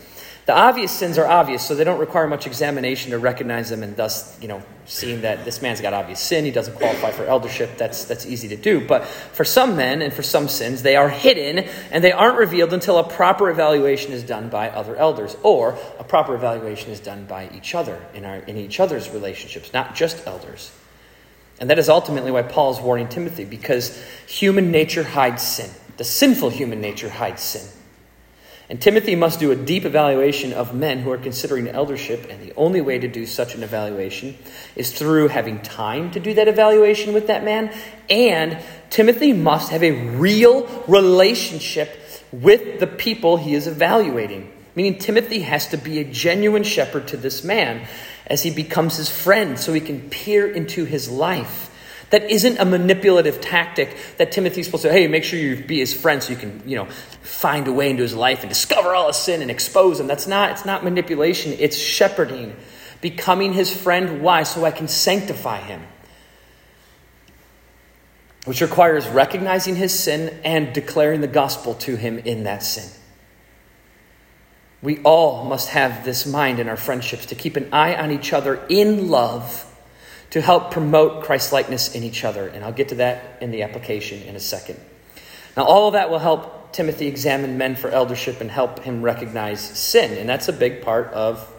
The 0.46 0.54
obvious 0.54 0.92
sins 0.92 1.18
are 1.18 1.26
obvious, 1.26 1.66
so 1.66 1.74
they 1.74 1.86
don't 1.86 2.00
require 2.00 2.28
much 2.28 2.46
examination 2.46 3.12
to 3.12 3.18
recognize 3.18 3.70
them 3.70 3.82
and 3.82 3.96
thus, 3.96 4.38
you 4.42 4.50
know, 4.50 4.62
seeing 4.86 5.22
that 5.22 5.46
this 5.46 5.62
man's 5.62 5.80
got 5.80 5.94
obvious 5.94 6.20
sin, 6.20 6.44
he 6.44 6.52
doesn't 6.52 6.76
qualify 6.76 7.12
for 7.12 7.24
eldership, 7.24 7.78
that's 7.78 8.04
that's 8.06 8.26
easy 8.26 8.50
to 8.50 8.58
do. 8.58 8.86
But 8.86 9.06
for 9.06 9.46
some 9.46 9.76
men 9.76 10.02
and 10.02 10.14
for 10.14 10.22
some 10.22 10.48
sins, 10.50 10.84
they 10.84 10.98
are 10.98 11.10
hidden 11.10 11.60
and 11.92 12.04
they 12.04 12.12
aren't 12.12 12.38
revealed 12.38 12.74
until 12.74 13.00
a 13.00 13.10
proper 13.10 13.50
evaluation 13.50 14.12
is 14.12 14.22
done 14.22 14.50
by 14.50 14.70
other 14.70 14.96
elders, 14.98 15.36
or 15.42 15.80
a 15.98 16.04
proper 16.04 16.36
evaluation 16.36 16.92
is 16.92 17.00
done 17.00 17.26
by 17.26 17.50
each 17.56 17.74
other 17.74 18.06
in 18.14 18.24
our 18.24 18.38
in 18.38 18.58
each 18.58 18.80
other's 18.80 19.10
relationships, 19.10 19.74
not 19.74 19.96
just 19.96 20.28
elders. 20.28 20.72
And 21.64 21.70
that 21.70 21.80
is 21.80 21.88
ultimately 21.88 22.30
why 22.30 22.42
Paul 22.42 22.74
is 22.74 22.82
warning 22.82 23.08
Timothy, 23.08 23.46
because 23.46 23.98
human 24.28 24.70
nature 24.70 25.02
hides 25.02 25.44
sin. 25.44 25.70
The 25.96 26.04
sinful 26.04 26.50
human 26.50 26.82
nature 26.82 27.08
hides 27.08 27.42
sin. 27.42 27.66
And 28.70 28.82
Timothy 28.82 29.16
must 29.16 29.40
do 29.40 29.50
a 29.50 29.56
deep 29.56 29.86
evaluation 29.86 30.52
of 30.52 30.76
men 30.76 31.00
who 31.00 31.10
are 31.10 31.18
considering 31.18 31.70
eldership, 31.70 32.28
and 32.30 32.42
the 32.42 32.54
only 32.58 32.82
way 32.82 33.00
to 33.00 33.08
do 33.08 33.26
such 33.26 33.56
an 33.56 33.64
evaluation 33.64 34.38
is 34.76 34.92
through 34.92 35.30
having 35.30 35.62
time 35.62 36.12
to 36.12 36.20
do 36.20 36.34
that 36.34 36.50
evaluation 36.50 37.14
with 37.14 37.28
that 37.28 37.46
man. 37.46 37.74
And 38.10 38.58
Timothy 38.90 39.32
must 39.32 39.72
have 39.72 39.84
a 39.84 39.92
real 40.18 40.68
relationship 40.86 41.98
with 42.34 42.82
the 42.82 42.88
people 42.88 43.38
he 43.38 43.54
is 43.54 43.68
evaluating. 43.68 44.52
Meaning, 44.76 44.98
Timothy 44.98 45.40
has 45.44 45.68
to 45.68 45.78
be 45.78 46.00
a 46.00 46.04
genuine 46.04 46.64
shepherd 46.64 47.08
to 47.08 47.16
this 47.16 47.42
man 47.42 47.88
as 48.28 48.44
he 48.44 48.52
becomes 48.52 48.98
his 48.98 49.10
friend 49.10 49.60
so 49.60 49.74
he 49.74 49.82
can 49.82 50.10
peer 50.10 50.48
into 50.48 50.86
his 50.86 51.10
life. 51.10 51.70
That 52.10 52.30
isn't 52.30 52.60
a 52.60 52.66
manipulative 52.66 53.42
tactic 53.42 53.98
that 54.18 54.32
Timothy's 54.32 54.68
supposed 54.68 54.84
to, 54.84 54.92
hey, 54.92 55.08
make 55.08 55.24
sure 55.24 55.40
you 55.40 55.64
be 55.64 55.80
his 55.80 55.94
friend 55.94 56.22
so 56.22 56.32
you 56.32 56.38
can, 56.38 56.62
you 56.66 56.76
know, 56.76 56.86
find 57.22 57.68
a 57.68 57.74
way 57.74 57.90
into 57.90 58.04
his 58.04 58.14
life 58.14 58.42
and 58.42 58.50
discover 58.50 58.94
all 58.94 59.08
his 59.08 59.18
sin 59.18 59.42
and 59.42 59.50
expose 59.50 60.00
him. 60.00 60.06
That's 60.06 60.28
not, 60.28 60.52
it's 60.52 60.66
not 60.66 60.84
manipulation, 60.84 61.56
it's 61.58 61.78
shepherding. 61.78 62.56
Becoming 63.02 63.52
his 63.52 63.76
friend. 63.76 64.22
Why? 64.22 64.44
So 64.44 64.64
I 64.64 64.72
can 64.72 64.88
sanctify 64.88 65.58
him. 65.58 65.82
Which 68.46 68.62
requires 68.62 69.08
recognizing 69.08 69.76
his 69.76 69.98
sin 69.98 70.40
and 70.46 70.72
declaring 70.72 71.22
the 71.22 71.28
gospel 71.28 71.74
to 71.76 71.96
him 71.98 72.20
in 72.20 72.44
that 72.44 72.64
sin. 72.64 72.90
We 74.84 75.00
all 75.00 75.46
must 75.46 75.70
have 75.70 76.04
this 76.04 76.26
mind 76.26 76.60
in 76.60 76.68
our 76.68 76.76
friendships 76.76 77.28
to 77.28 77.36
keep 77.36 77.56
an 77.56 77.74
eye 77.74 77.96
on 77.96 78.12
each 78.12 78.34
other 78.34 78.64
in 78.68 79.08
love 79.08 79.66
to 80.32 80.42
help 80.42 80.72
promote 80.72 81.24
Christ 81.24 81.54
likeness 81.54 81.96
in 81.96 82.04
each 82.04 82.26
other. 82.26 82.50
And 82.50 82.66
I'll 82.66 82.74
get 82.74 82.90
to 82.90 82.96
that 82.96 83.38
in 83.42 83.52
the 83.52 83.64
application 83.64 84.22
in 84.24 84.36
a 84.36 84.42
second. 84.42 84.78
Now, 85.56 85.64
all 85.64 85.88
of 85.88 85.94
that 85.94 86.10
will 86.10 86.20
help 86.20 86.74
Timothy 86.74 87.08
examine 87.08 87.58
men 87.58 87.78
for 87.78 87.90
eldership 87.92 88.42
and 88.42 88.52
help 88.52 88.80
him 88.80 89.02
recognize 89.02 89.62
sin. 89.62 90.18
And 90.18 90.28
that's 90.28 90.50
a 90.50 90.54
big 90.54 90.82
part 90.82 91.08
of 91.14 91.50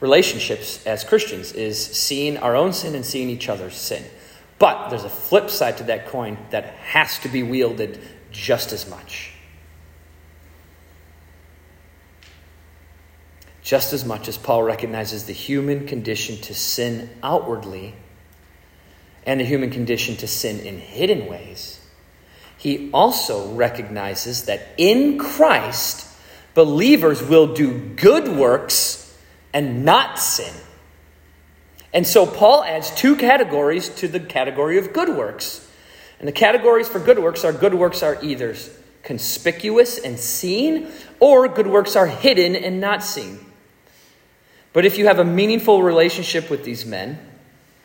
relationships 0.00 0.84
as 0.84 1.02
Christians 1.02 1.52
is 1.52 1.82
seeing 1.82 2.36
our 2.36 2.56
own 2.56 2.74
sin 2.74 2.94
and 2.94 3.06
seeing 3.06 3.30
each 3.30 3.48
other's 3.48 3.76
sin. 3.76 4.04
But 4.58 4.90
there's 4.90 5.04
a 5.04 5.08
flip 5.08 5.48
side 5.48 5.78
to 5.78 5.84
that 5.84 6.08
coin 6.08 6.36
that 6.50 6.64
has 6.64 7.18
to 7.20 7.28
be 7.28 7.42
wielded 7.42 8.00
just 8.32 8.72
as 8.72 8.86
much. 8.86 9.32
Just 13.66 13.92
as 13.92 14.04
much 14.04 14.28
as 14.28 14.38
Paul 14.38 14.62
recognizes 14.62 15.24
the 15.24 15.32
human 15.32 15.88
condition 15.88 16.36
to 16.42 16.54
sin 16.54 17.10
outwardly 17.20 17.94
and 19.26 19.40
the 19.40 19.44
human 19.44 19.70
condition 19.70 20.14
to 20.18 20.28
sin 20.28 20.60
in 20.60 20.78
hidden 20.78 21.26
ways, 21.26 21.84
he 22.56 22.88
also 22.92 23.52
recognizes 23.54 24.44
that 24.44 24.68
in 24.76 25.18
Christ, 25.18 26.06
believers 26.54 27.20
will 27.20 27.54
do 27.54 27.76
good 27.96 28.28
works 28.28 29.18
and 29.52 29.84
not 29.84 30.20
sin. 30.20 30.54
And 31.92 32.06
so 32.06 32.24
Paul 32.24 32.62
adds 32.62 32.92
two 32.92 33.16
categories 33.16 33.88
to 33.96 34.06
the 34.06 34.20
category 34.20 34.78
of 34.78 34.92
good 34.92 35.08
works. 35.08 35.68
And 36.20 36.28
the 36.28 36.32
categories 36.32 36.88
for 36.88 37.00
good 37.00 37.18
works 37.18 37.44
are 37.44 37.52
good 37.52 37.74
works 37.74 38.04
are 38.04 38.16
either 38.22 38.54
conspicuous 39.02 39.98
and 39.98 40.20
seen, 40.20 40.86
or 41.18 41.48
good 41.48 41.66
works 41.66 41.96
are 41.96 42.06
hidden 42.06 42.54
and 42.54 42.80
not 42.80 43.02
seen. 43.02 43.40
But 44.76 44.84
if 44.84 44.98
you 44.98 45.06
have 45.06 45.18
a 45.18 45.24
meaningful 45.24 45.82
relationship 45.82 46.50
with 46.50 46.62
these 46.62 46.84
men, 46.84 47.18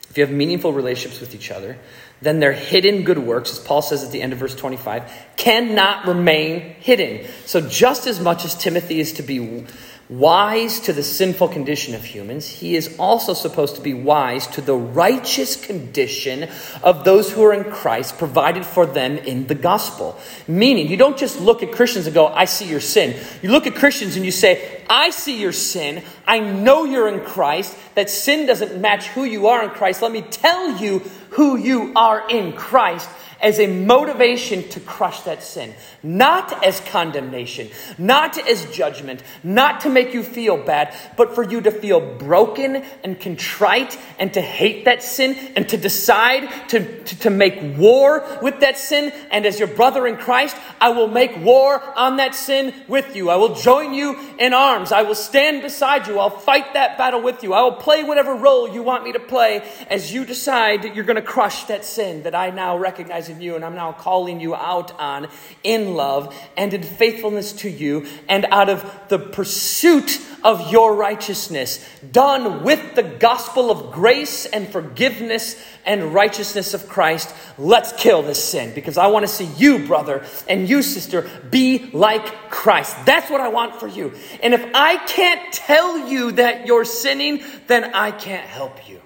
if 0.10 0.18
you 0.18 0.26
have 0.26 0.36
meaningful 0.36 0.74
relationships 0.74 1.22
with 1.22 1.34
each 1.34 1.50
other, 1.50 1.78
then 2.22 2.42
their 2.42 2.52
hidden 2.52 3.06
good 3.06 3.18
works, 3.18 3.50
as 3.54 3.60
Paul 3.60 3.82
says 3.82 4.04
at 4.04 4.12
the 4.12 4.22
end 4.22 4.34
of 4.34 4.40
verse 4.40 4.54
25, 4.54 5.10
cannot 5.38 6.06
remain 6.06 6.60
hidden. 6.60 7.26
So, 7.46 7.62
just 7.62 8.08
as 8.08 8.20
much 8.20 8.44
as 8.44 8.56
Timothy 8.56 9.00
is 9.00 9.14
to 9.14 9.24
be 9.24 9.70
wise 10.12 10.82
to 10.82 10.92
the 10.92 11.02
sinful 11.02 11.48
condition 11.48 11.96
of 11.96 12.04
humans, 12.04 12.46
he 12.46 12.76
is 12.76 12.94
also 13.00 13.34
supposed 13.34 13.78
to 13.78 13.82
be 13.82 13.94
wise 13.94 14.46
to 14.46 14.60
the 14.60 14.76
righteous 14.76 15.56
condition 15.56 16.50
of 16.84 17.06
those 17.06 17.32
who 17.32 17.42
are 17.44 17.54
in 17.54 17.64
Christ, 17.72 18.18
provided 18.18 18.66
for 18.66 18.86
them 18.86 19.18
in 19.18 19.48
the 19.48 19.56
gospel. 19.56 20.20
Meaning, 20.50 20.88
you 20.88 20.98
don't 20.98 21.18
just 21.18 21.40
look 21.40 21.64
at 21.64 21.72
Christians 21.72 22.08
and 22.08 22.14
go, 22.14 22.28
I 22.28 22.44
see 22.44 22.66
your 22.66 22.82
sin. 22.82 23.18
You 23.42 23.52
look 23.52 23.68
at 23.68 23.76
Christians 23.76 24.18
and 24.18 24.26
you 24.26 24.32
say, 24.32 24.84
I 24.90 25.12
see 25.12 25.40
your 25.40 25.54
sin. 25.54 26.04
I 26.28 26.40
know 26.40 26.84
you're 26.84 27.08
in 27.08 27.22
Christ. 27.22 27.78
That 27.96 28.10
sin 28.10 28.46
doesn't 28.46 28.82
match 28.82 29.08
who 29.08 29.24
you 29.24 29.48
are 29.48 29.64
in 29.64 29.70
Christ. 29.70 30.02
Let 30.02 30.12
me 30.12 30.24
tell 30.24 30.78
you 30.78 31.00
who 31.32 31.56
you 31.56 31.94
are 31.96 32.30
in 32.30 32.52
Christ 32.52 33.10
as 33.42 33.60
a 33.60 33.68
motivation 33.68 34.68
to 34.70 34.80
crush 34.80 35.22
that 35.22 35.44
sin, 35.44 35.74
not 36.04 36.64
as 36.64 36.80
condemnation, 36.82 37.70
not 37.98 38.38
as 38.48 38.66
judgment, 38.72 39.24
not 39.44 39.82
to 39.82 39.90
make 39.90 40.14
you 40.14 40.24
feel 40.24 40.58
bad, 40.58 40.96
but 41.18 41.34
for 41.34 41.44
you 41.44 41.60
to 41.62 41.72
feel 41.72 42.00
broken 42.18 42.78
and 43.04 43.20
contrite 43.20 43.98
and 44.20 44.34
to 44.34 44.42
hate 44.42 44.86
that 44.86 45.02
sin 45.02 45.36
and 45.56 45.68
to 45.70 45.78
decide 45.78 46.50
to, 46.70 47.04
to, 47.04 47.20
to 47.20 47.30
make 47.30 47.78
war 47.78 48.26
with 48.42 48.60
that 48.60 48.78
sin. 48.78 49.12
And 49.32 49.46
as 49.46 49.58
your 49.58 49.68
brother 49.68 50.06
in 50.06 50.18
Christ, 50.18 50.56
I 50.80 50.90
will 50.90 51.08
make 51.08 51.36
war 51.38 51.82
on 51.98 52.18
that 52.18 52.36
sin 52.36 52.74
with 52.88 53.16
you. 53.16 53.30
I 53.30 53.36
will 53.38 53.56
join 53.56 53.94
you 53.94 54.20
in 54.38 54.54
arms. 54.54 54.92
I 54.92 55.02
will 55.02 55.16
stand 55.16 55.64
beside 55.64 56.08
you. 56.08 56.20
I'll 56.20 56.30
fight 56.30 56.74
that 56.74 56.98
battle 56.98 57.22
with 57.22 57.44
you. 57.44 57.54
I 57.54 57.62
will 57.64 57.74
play 57.74 58.04
whatever 58.04 58.36
role 58.36 58.72
you 58.72 58.84
want 58.84 59.04
me 59.04 59.12
to 59.14 59.20
play 59.20 59.64
as 59.88 60.14
you 60.14 60.26
decide 60.26 60.84
that 60.84 60.96
you're 60.96 61.06
going 61.06 61.16
to 61.16 61.22
crush 61.22 61.66
that 61.66 61.84
sin 61.84 62.24
that 62.24 62.36
I 62.36 62.52
now 62.52 62.78
recognize 62.78 63.31
in 63.32 63.42
you 63.42 63.56
and 63.56 63.66
I'm 63.66 63.76
now 63.76 63.94
calling 63.94 64.40
you 64.40 64.54
out 64.54 64.92
on 65.00 65.28
in 65.64 65.96
love 65.96 66.36
and 66.56 66.74
in 66.74 66.84
faithfulness 66.84 67.54
to 67.54 67.70
you 67.70 68.06
and 68.30 68.46
out 68.46 68.70
of 68.70 68.86
the 69.08 69.18
pursuit 69.18 70.22
of 70.44 70.72
your 70.72 70.96
righteousness, 70.96 71.86
done 72.12 72.64
with 72.64 72.96
the 72.96 73.04
gospel 73.04 73.70
of 73.70 73.92
grace 73.92 74.46
and 74.46 74.68
forgiveness 74.68 75.62
and 75.86 76.14
righteousness 76.14 76.74
of 76.74 76.88
Christ. 76.88 77.34
Let's 77.58 77.94
kill 77.94 78.22
this 78.22 78.44
sin 78.44 78.74
because 78.74 78.98
I 78.98 79.08
want 79.08 79.24
to 79.24 79.32
see 79.32 79.46
you, 79.58 79.86
brother, 79.86 80.26
and 80.48 80.68
you, 80.68 80.82
sister, 80.82 81.30
be 81.50 81.90
like 81.94 82.50
Christ. 82.50 82.96
That's 83.06 83.30
what 83.30 83.42
I 83.42 83.50
want 83.50 83.80
for 83.80 83.88
you. 83.88 84.14
And 84.42 84.54
if 84.54 84.66
I 84.74 84.98
can't 85.06 85.52
tell 85.54 86.08
you 86.08 86.34
that 86.34 86.68
you're 86.68 86.86
sinning, 86.86 87.44
then 87.68 87.94
I 87.94 88.12
can't 88.12 88.48
help 88.48 88.90
you. 88.90 89.01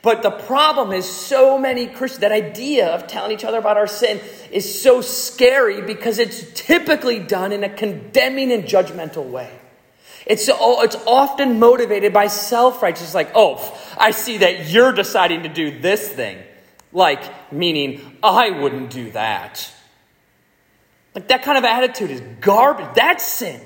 But 0.00 0.22
the 0.22 0.30
problem 0.30 0.92
is, 0.92 1.08
so 1.08 1.58
many 1.58 1.86
Christians, 1.86 2.20
that 2.20 2.32
idea 2.32 2.88
of 2.88 3.08
telling 3.08 3.32
each 3.32 3.44
other 3.44 3.58
about 3.58 3.76
our 3.76 3.88
sin 3.88 4.20
is 4.52 4.80
so 4.80 5.00
scary 5.00 5.82
because 5.82 6.18
it's 6.18 6.44
typically 6.54 7.18
done 7.18 7.52
in 7.52 7.64
a 7.64 7.68
condemning 7.68 8.52
and 8.52 8.64
judgmental 8.64 9.28
way. 9.28 9.50
It's, 10.24 10.48
it's 10.48 10.96
often 11.06 11.58
motivated 11.58 12.12
by 12.12 12.28
self 12.28 12.82
righteousness, 12.82 13.14
like, 13.14 13.32
oh, 13.34 13.76
I 13.98 14.12
see 14.12 14.38
that 14.38 14.68
you're 14.68 14.92
deciding 14.92 15.42
to 15.42 15.48
do 15.48 15.80
this 15.80 16.08
thing. 16.08 16.38
Like, 16.92 17.52
meaning, 17.52 18.18
I 18.22 18.50
wouldn't 18.50 18.90
do 18.90 19.10
that. 19.12 19.72
Like, 21.14 21.28
that 21.28 21.42
kind 21.42 21.58
of 21.58 21.64
attitude 21.64 22.10
is 22.10 22.22
garbage. 22.40 22.94
That's 22.94 23.24
sin. 23.24 23.60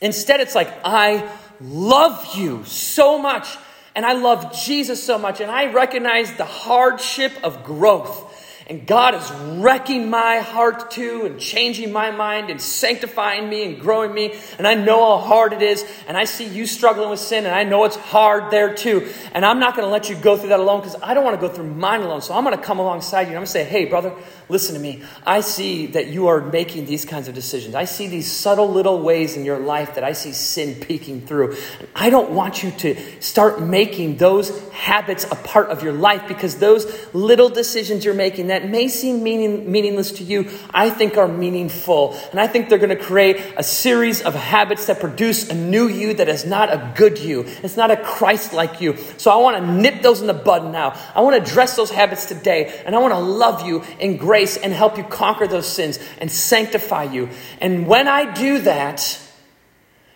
Instead, 0.00 0.40
it's 0.40 0.54
like, 0.54 0.72
I 0.84 1.30
love 1.60 2.34
you 2.36 2.64
so 2.64 3.18
much 3.18 3.56
and 3.94 4.04
I 4.04 4.14
love 4.14 4.52
Jesus 4.52 5.02
so 5.02 5.18
much, 5.18 5.40
and 5.40 5.50
I 5.50 5.72
recognize 5.72 6.32
the 6.34 6.44
hardship 6.44 7.32
of 7.42 7.64
growth. 7.64 8.32
And 8.66 8.86
God 8.86 9.14
is 9.14 9.30
wrecking 9.60 10.08
my 10.08 10.38
heart 10.38 10.90
too, 10.90 11.26
and 11.26 11.38
changing 11.38 11.92
my 11.92 12.10
mind, 12.10 12.48
and 12.48 12.58
sanctifying 12.58 13.46
me, 13.46 13.62
and 13.66 13.78
growing 13.78 14.14
me. 14.14 14.34
And 14.56 14.66
I 14.66 14.72
know 14.72 15.18
how 15.18 15.26
hard 15.26 15.52
it 15.52 15.60
is. 15.60 15.84
And 16.08 16.16
I 16.16 16.24
see 16.24 16.46
you 16.46 16.66
struggling 16.66 17.10
with 17.10 17.20
sin, 17.20 17.44
and 17.44 17.54
I 17.54 17.64
know 17.64 17.84
it's 17.84 17.96
hard 17.96 18.50
there 18.50 18.74
too. 18.74 19.12
And 19.34 19.44
I'm 19.44 19.60
not 19.60 19.76
going 19.76 19.86
to 19.86 19.92
let 19.92 20.08
you 20.08 20.16
go 20.16 20.38
through 20.38 20.48
that 20.48 20.60
alone 20.60 20.80
because 20.80 20.96
I 21.02 21.12
don't 21.12 21.24
want 21.24 21.38
to 21.38 21.46
go 21.46 21.52
through 21.52 21.74
mine 21.74 22.00
alone. 22.00 22.22
So 22.22 22.32
I'm 22.32 22.42
going 22.42 22.56
to 22.56 22.62
come 22.62 22.78
alongside 22.78 23.22
you, 23.22 23.28
and 23.28 23.36
I'm 23.36 23.40
going 23.40 23.46
to 23.46 23.52
say, 23.52 23.64
hey, 23.64 23.84
brother, 23.84 24.14
Listen 24.50 24.74
to 24.74 24.80
me. 24.80 25.02
I 25.24 25.40
see 25.40 25.86
that 25.86 26.08
you 26.08 26.28
are 26.28 26.42
making 26.42 26.84
these 26.84 27.06
kinds 27.06 27.28
of 27.28 27.34
decisions. 27.34 27.74
I 27.74 27.86
see 27.86 28.08
these 28.08 28.30
subtle 28.30 28.68
little 28.70 29.00
ways 29.00 29.38
in 29.38 29.44
your 29.44 29.58
life 29.58 29.94
that 29.94 30.04
I 30.04 30.12
see 30.12 30.32
sin 30.32 30.74
peeking 30.74 31.22
through. 31.22 31.56
I 31.94 32.10
don't 32.10 32.32
want 32.32 32.62
you 32.62 32.70
to 32.72 33.22
start 33.22 33.62
making 33.62 34.18
those 34.18 34.68
habits 34.68 35.24
a 35.24 35.34
part 35.34 35.70
of 35.70 35.82
your 35.82 35.94
life 35.94 36.28
because 36.28 36.56
those 36.56 36.84
little 37.14 37.48
decisions 37.48 38.04
you're 38.04 38.12
making 38.12 38.48
that 38.48 38.68
may 38.68 38.88
seem 38.88 39.22
meaning, 39.22 39.72
meaningless 39.72 40.12
to 40.12 40.24
you, 40.24 40.50
I 40.74 40.90
think 40.90 41.16
are 41.16 41.28
meaningful. 41.28 42.14
And 42.30 42.38
I 42.38 42.46
think 42.46 42.68
they're 42.68 42.76
going 42.76 42.90
to 42.90 43.02
create 43.02 43.42
a 43.56 43.62
series 43.62 44.20
of 44.20 44.34
habits 44.34 44.88
that 44.88 45.00
produce 45.00 45.48
a 45.48 45.54
new 45.54 45.88
you 45.88 46.12
that 46.14 46.28
is 46.28 46.44
not 46.44 46.70
a 46.70 46.92
good 46.94 47.18
you. 47.18 47.46
It's 47.62 47.78
not 47.78 47.90
a 47.90 47.96
Christ 47.96 48.52
like 48.52 48.82
you. 48.82 48.98
So 49.16 49.30
I 49.30 49.36
want 49.36 49.56
to 49.56 49.72
nip 49.72 50.02
those 50.02 50.20
in 50.20 50.26
the 50.26 50.34
bud 50.34 50.70
now. 50.70 51.00
I 51.14 51.22
want 51.22 51.34
to 51.34 51.42
address 51.42 51.76
those 51.76 51.90
habits 51.90 52.26
today. 52.26 52.82
And 52.84 52.94
I 52.94 52.98
want 52.98 53.14
to 53.14 53.18
love 53.18 53.66
you 53.66 53.82
in 53.98 54.18
grace 54.18 54.33
grace 54.34 54.56
and 54.56 54.72
help 54.72 54.98
you 54.98 55.04
conquer 55.04 55.46
those 55.46 55.64
sins 55.64 55.96
and 56.18 56.28
sanctify 56.28 57.04
you. 57.04 57.28
And 57.60 57.86
when 57.86 58.08
I 58.08 58.32
do 58.32 58.58
that, 58.62 59.20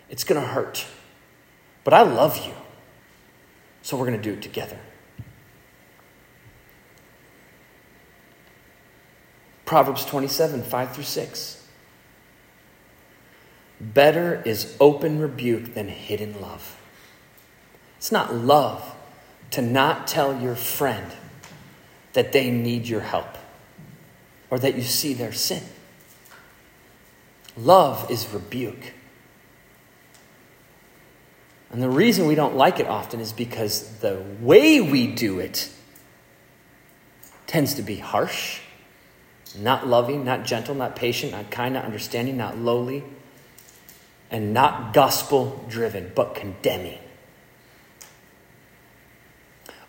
it's 0.09 0.25
going 0.25 0.41
to 0.41 0.45
hurt. 0.45 0.85
But 1.85 1.93
I 1.93 2.01
love 2.01 2.45
you. 2.45 2.51
So 3.81 3.95
we're 3.95 4.07
going 4.07 4.21
to 4.21 4.29
do 4.29 4.33
it 4.33 4.41
together. 4.41 4.77
Proverbs 9.63 10.03
27, 10.03 10.63
5 10.63 10.93
through 10.93 11.03
6. 11.05 11.67
Better 13.79 14.43
is 14.45 14.75
open 14.81 15.19
rebuke 15.21 15.75
than 15.75 15.87
hidden 15.87 16.41
love. 16.41 16.77
It's 17.95 18.11
not 18.11 18.35
love 18.35 18.83
to 19.51 19.61
not 19.61 20.07
tell 20.07 20.37
your 20.41 20.55
friend 20.55 21.09
that 22.11 22.33
they 22.33 22.51
need 22.51 22.85
your 22.85 22.99
help 22.99 23.38
or 24.49 24.59
that 24.59 24.75
you 24.75 24.81
see 24.81 25.13
their 25.13 25.31
sin. 25.31 25.63
Love 27.57 28.09
is 28.09 28.27
rebuke. 28.33 28.93
And 31.71 31.81
the 31.81 31.89
reason 31.89 32.27
we 32.27 32.35
don't 32.35 32.55
like 32.55 32.79
it 32.79 32.87
often 32.87 33.19
is 33.19 33.31
because 33.31 33.99
the 33.99 34.23
way 34.41 34.81
we 34.81 35.07
do 35.07 35.39
it 35.39 35.69
tends 37.45 37.75
to 37.75 37.81
be 37.81 37.97
harsh, 37.97 38.61
not 39.57 39.87
loving, 39.87 40.23
not 40.23 40.45
gentle, 40.45 40.73
not 40.73 40.95
patient, 40.95 41.31
not 41.31 41.51
kind, 41.51 41.73
not 41.73 41.85
understanding, 41.85 42.37
not 42.37 42.57
lowly, 42.57 43.03
and 44.31 44.53
not 44.53 44.93
gospel 44.93 45.63
driven, 45.69 46.11
but 46.15 46.35
condemning. 46.35 46.99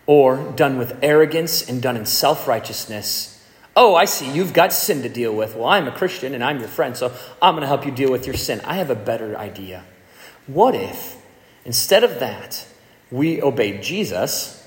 Or 0.05 0.51
done 0.55 0.77
with 0.77 0.97
arrogance 1.01 1.67
and 1.67 1.81
done 1.81 1.95
in 1.95 2.05
self 2.05 2.47
righteousness. 2.47 3.40
Oh, 3.75 3.95
I 3.95 4.05
see, 4.05 4.29
you've 4.29 4.53
got 4.53 4.73
sin 4.73 5.01
to 5.03 5.09
deal 5.09 5.33
with. 5.33 5.55
Well, 5.55 5.67
I'm 5.67 5.87
a 5.87 5.91
Christian 5.91 6.33
and 6.33 6.43
I'm 6.43 6.59
your 6.59 6.67
friend, 6.67 6.95
so 6.95 7.13
I'm 7.41 7.53
going 7.53 7.61
to 7.61 7.67
help 7.67 7.85
you 7.85 7.91
deal 7.91 8.11
with 8.11 8.25
your 8.25 8.35
sin. 8.35 8.59
I 8.65 8.75
have 8.75 8.89
a 8.89 8.95
better 8.95 9.37
idea. 9.37 9.85
What 10.47 10.75
if, 10.75 11.17
instead 11.63 12.03
of 12.03 12.19
that, 12.19 12.67
we 13.09 13.41
obeyed 13.41 13.81
Jesus 13.81 14.57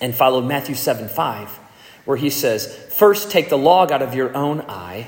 and 0.00 0.14
followed 0.14 0.44
Matthew 0.44 0.74
7 0.74 1.08
5, 1.08 1.48
where 2.04 2.16
he 2.16 2.28
says, 2.28 2.66
First 2.90 3.30
take 3.30 3.48
the 3.48 3.58
log 3.58 3.90
out 3.90 4.02
of 4.02 4.14
your 4.14 4.36
own 4.36 4.62
eye. 4.62 5.06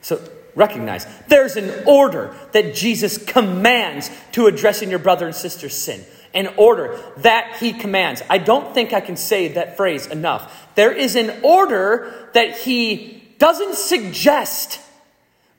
So 0.00 0.28
recognize 0.56 1.06
there's 1.28 1.56
an 1.56 1.84
order 1.86 2.34
that 2.52 2.74
Jesus 2.74 3.16
commands 3.18 4.10
to 4.32 4.46
addressing 4.46 4.90
your 4.90 4.98
brother 4.98 5.26
and 5.26 5.34
sister's 5.34 5.76
sin 5.76 6.04
an 6.34 6.48
order 6.56 7.00
that 7.18 7.56
he 7.58 7.72
commands. 7.72 8.22
I 8.28 8.38
don't 8.38 8.74
think 8.74 8.92
I 8.92 9.00
can 9.00 9.16
say 9.16 9.48
that 9.48 9.76
phrase 9.76 10.06
enough. 10.06 10.68
There 10.74 10.92
is 10.92 11.16
an 11.16 11.40
order 11.42 12.30
that 12.34 12.58
he 12.58 13.22
doesn't 13.38 13.74
suggest, 13.74 14.80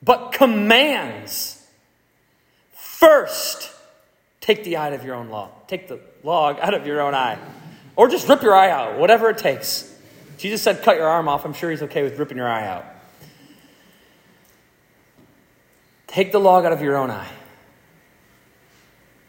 but 0.04 0.32
commands. 0.32 1.66
First, 2.74 3.72
take 4.42 4.64
the 4.64 4.78
eye 4.78 4.88
out 4.88 4.94
of 4.94 5.06
your 5.06 5.16
own 5.16 5.30
law. 5.30 5.50
Take 5.68 5.88
the 5.88 6.00
log 6.24 6.60
out 6.60 6.74
of 6.74 6.86
your 6.86 7.02
own 7.02 7.14
eye. 7.14 7.38
Or 7.96 8.08
just 8.08 8.28
rip 8.30 8.42
your 8.42 8.56
eye 8.56 8.70
out, 8.70 8.98
whatever 8.98 9.30
it 9.30 9.38
takes. 9.38 9.94
Jesus 10.38 10.62
said, 10.62 10.84
cut 10.84 10.96
your 10.96 11.08
arm 11.08 11.28
off. 11.28 11.46
I'm 11.46 11.54
sure 11.54 11.70
he's 11.70 11.82
okay 11.84 12.04
with 12.04 12.18
ripping 12.18 12.38
your 12.38 12.48
eye 12.48 12.66
out. 12.66 12.86
Take 16.08 16.32
the 16.32 16.40
log 16.40 16.66
out 16.66 16.72
of 16.72 16.82
your 16.82 16.96
own 16.98 17.12
eye. 17.12 17.30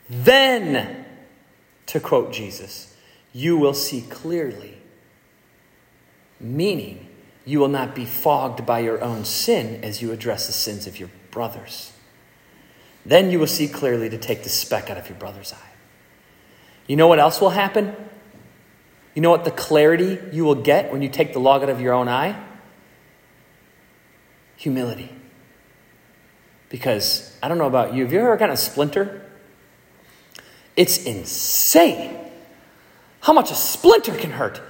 Then 0.09 1.00
to 1.91 1.99
quote 1.99 2.33
Jesus, 2.33 2.95
you 3.33 3.57
will 3.57 3.75
see 3.75 4.03
clearly. 4.03 4.79
Meaning, 6.39 7.09
you 7.45 7.59
will 7.59 7.69
not 7.69 7.97
be 7.97 8.05
fogged 8.05 8.65
by 8.65 8.79
your 8.79 9.03
own 9.03 9.25
sin 9.25 9.83
as 9.83 10.01
you 10.01 10.13
address 10.13 10.47
the 10.47 10.53
sins 10.53 10.87
of 10.87 11.01
your 11.01 11.11
brothers. 11.33 11.93
Then 13.05 13.33
you 13.33 13.41
will 13.41 13.49
see 13.49 13.67
clearly 13.67 14.09
to 14.09 14.19
take 14.19 14.45
the 14.45 14.49
speck 14.49 14.89
out 14.89 14.99
of 14.99 15.09
your 15.09 15.19
brother's 15.19 15.53
eye. 15.53 15.73
You 16.87 16.95
know 16.95 17.09
what 17.09 17.19
else 17.19 17.41
will 17.41 17.51
happen? 17.51 17.97
You 19.17 19.23
know 19.23 19.31
what 19.31 19.45
the 19.45 19.51
clarity 19.51 20.21
you 20.33 20.45
will 20.45 20.55
get 20.55 20.93
when 20.93 21.03
you 21.03 21.09
take 21.09 21.33
the 21.33 21.41
log 21.41 21.65
out 21.65 21.71
of 21.71 21.81
your 21.81 21.93
own 21.93 22.07
eye? 22.07 22.41
Humility. 24.59 25.11
Because 26.69 27.37
I 27.43 27.49
don't 27.49 27.59
know 27.59 27.67
about 27.67 27.95
you, 27.95 28.05
have 28.05 28.13
you 28.13 28.21
ever 28.21 28.37
gotten 28.37 28.55
a 28.55 28.57
splinter 28.57 29.27
it's 30.81 31.05
insane 31.05 32.17
how 33.21 33.35
much 33.35 33.51
a 33.51 33.55
splinter 33.55 34.17
can 34.17 34.31
hurt. 34.31 34.63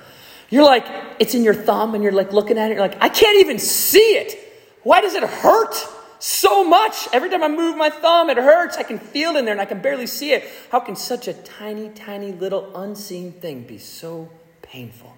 You're 0.49 0.65
like, 0.65 0.85
it's 1.21 1.37
in 1.37 1.45
your 1.45 1.55
thumb, 1.55 1.95
and 1.95 2.03
you're 2.03 2.13
like 2.13 2.33
looking 2.33 2.59
at 2.59 2.69
it, 2.69 2.75
you're 2.75 2.83
like, 2.83 3.01
I 3.01 3.09
can't 3.09 3.39
even 3.39 3.61
see 3.61 4.17
it. 4.17 4.37
Why 4.83 5.01
does 5.01 5.15
it 5.15 5.23
hurt 5.23 5.73
so 6.19 6.65
much? 6.65 7.07
Every 7.13 7.31
time 7.31 7.45
I 7.45 7.49
move 7.49 7.77
my 7.77 7.91
thumb, 7.91 8.29
it 8.29 8.39
hurts. 8.39 8.77
I 8.77 8.83
can 8.83 8.99
feel 8.99 9.37
it 9.37 9.39
in 9.39 9.45
there 9.45 9.55
and 9.55 9.61
I 9.61 9.67
can 9.67 9.81
barely 9.81 10.09
see 10.09 10.33
it. 10.33 10.51
How 10.73 10.81
can 10.81 10.97
such 10.97 11.29
a 11.29 11.33
tiny, 11.33 11.91
tiny 11.91 12.33
little 12.33 12.77
unseen 12.77 13.31
thing 13.31 13.63
be 13.63 13.79
so 13.79 14.31
painful? 14.63 15.17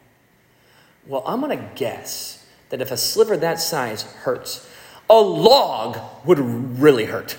Well, 1.06 1.22
I'm 1.24 1.40
going 1.40 1.56
to 1.56 1.70
guess 1.74 2.44
that 2.68 2.82
if 2.82 2.90
a 2.90 2.98
sliver 2.98 3.38
that 3.38 3.60
size 3.60 4.02
hurts, 4.02 4.68
a 5.08 5.18
log 5.18 5.98
would 6.26 6.38
really 6.38 7.06
hurt. 7.06 7.38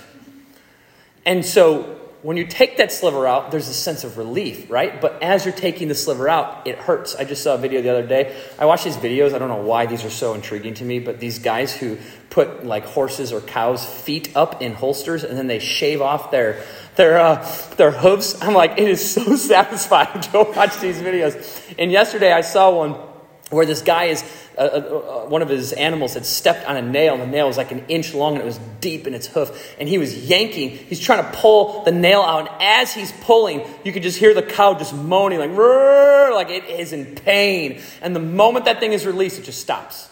And 1.24 1.46
so 1.46 2.00
when 2.24 2.38
you 2.38 2.48
take 2.48 2.78
that 2.78 2.90
sliver 2.90 3.28
out, 3.28 3.52
there's 3.52 3.68
a 3.68 3.74
sense 3.74 4.06
of 4.06 4.18
relief, 4.18 4.72
right? 4.72 5.02
But 5.02 5.22
as 5.22 5.44
you're 5.44 5.54
taking 5.54 5.90
the 5.90 5.96
sliver 5.96 6.30
out, 6.30 6.66
it 6.66 6.78
hurts. 6.78 7.16
I 7.16 7.26
just 7.26 7.44
saw 7.44 7.56
a 7.56 7.58
video 7.58 7.82
the 7.82 7.90
other 7.90 8.08
day. 8.08 8.34
I 8.58 8.66
watch 8.66 8.86
these 8.86 8.96
videos. 8.96 9.34
I 9.34 9.40
don't 9.40 9.50
know 9.50 9.58
why 9.58 9.88
these 9.88 10.06
are 10.06 10.10
so 10.10 10.34
intriguing 10.34 10.74
to 10.76 10.86
me, 10.86 11.00
but 11.00 11.20
these 11.20 11.40
guys 11.40 11.76
who 11.76 11.98
put 12.30 12.66
like 12.66 12.86
horses 12.86 13.34
or 13.34 13.42
cows' 13.42 13.86
feet 13.86 14.36
up 14.38 14.62
in 14.62 14.74
holsters 14.74 15.26
and 15.26 15.38
then 15.38 15.48
they 15.48 15.60
shave 15.60 16.02
off 16.02 16.32
their 16.32 16.64
their 16.96 17.20
uh, 17.20 17.46
their 17.76 17.92
hooves. 17.92 18.42
I'm 18.42 18.54
like, 18.54 18.78
it 18.78 18.88
is 18.88 19.14
so 19.14 19.36
satisfying 19.36 20.22
to 20.22 20.44
watch 20.56 20.80
these 20.80 21.02
videos. 21.02 21.76
And 21.78 21.92
yesterday 21.92 22.32
I 22.32 22.42
saw 22.42 22.74
one 22.74 23.13
where 23.50 23.66
this 23.66 23.82
guy 23.82 24.06
is 24.06 24.24
uh, 24.58 24.62
uh, 24.62 24.66
uh, 24.66 25.30
one 25.30 25.42
of 25.42 25.50
his 25.50 25.74
animals 25.74 26.14
had 26.14 26.26
stepped 26.26 26.68
on 26.68 26.76
a 26.76 26.82
nail, 26.82 27.14
and 27.14 27.22
the 27.24 27.28
nail 27.28 27.48
was 27.48 27.58
like 27.58 27.72
an 27.72 27.84
inch 27.88 28.14
long 28.14 28.34
and 28.34 28.44
it 28.44 28.46
was 28.46 28.60
deep 28.82 29.08
in 29.08 29.14
its 29.14 29.28
hoof. 29.28 29.76
And 29.80 29.90
he 29.90 29.98
was 29.98 30.30
yanking, 30.30 30.70
he's 30.70 31.00
trying 31.00 31.24
to 31.24 31.38
pull 31.38 31.84
the 31.84 31.92
nail 31.92 32.22
out. 32.22 32.48
And 32.48 32.50
as 32.62 32.94
he's 32.94 33.12
pulling, 33.12 33.66
you 33.84 33.92
could 33.92 34.04
just 34.04 34.20
hear 34.20 34.34
the 34.34 34.44
cow 34.44 34.76
just 34.76 34.94
moaning, 34.94 35.40
like, 35.40 35.52
like 35.52 36.50
it 36.50 36.66
is 36.66 36.94
in 36.94 37.16
pain. 37.16 37.82
And 38.02 38.16
the 38.16 38.20
moment 38.20 38.66
that 38.66 38.80
thing 38.80 38.94
is 38.94 39.06
released, 39.06 39.40
it 39.40 39.46
just 39.46 39.60
stops. 39.60 40.10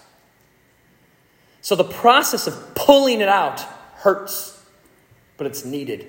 So 1.62 1.76
the 1.76 1.84
process 1.84 2.48
of 2.48 2.74
pulling 2.74 3.22
it 3.22 3.30
out 3.30 3.62
hurts, 3.98 4.60
but 5.38 5.46
it's 5.46 5.64
needed. 5.64 6.08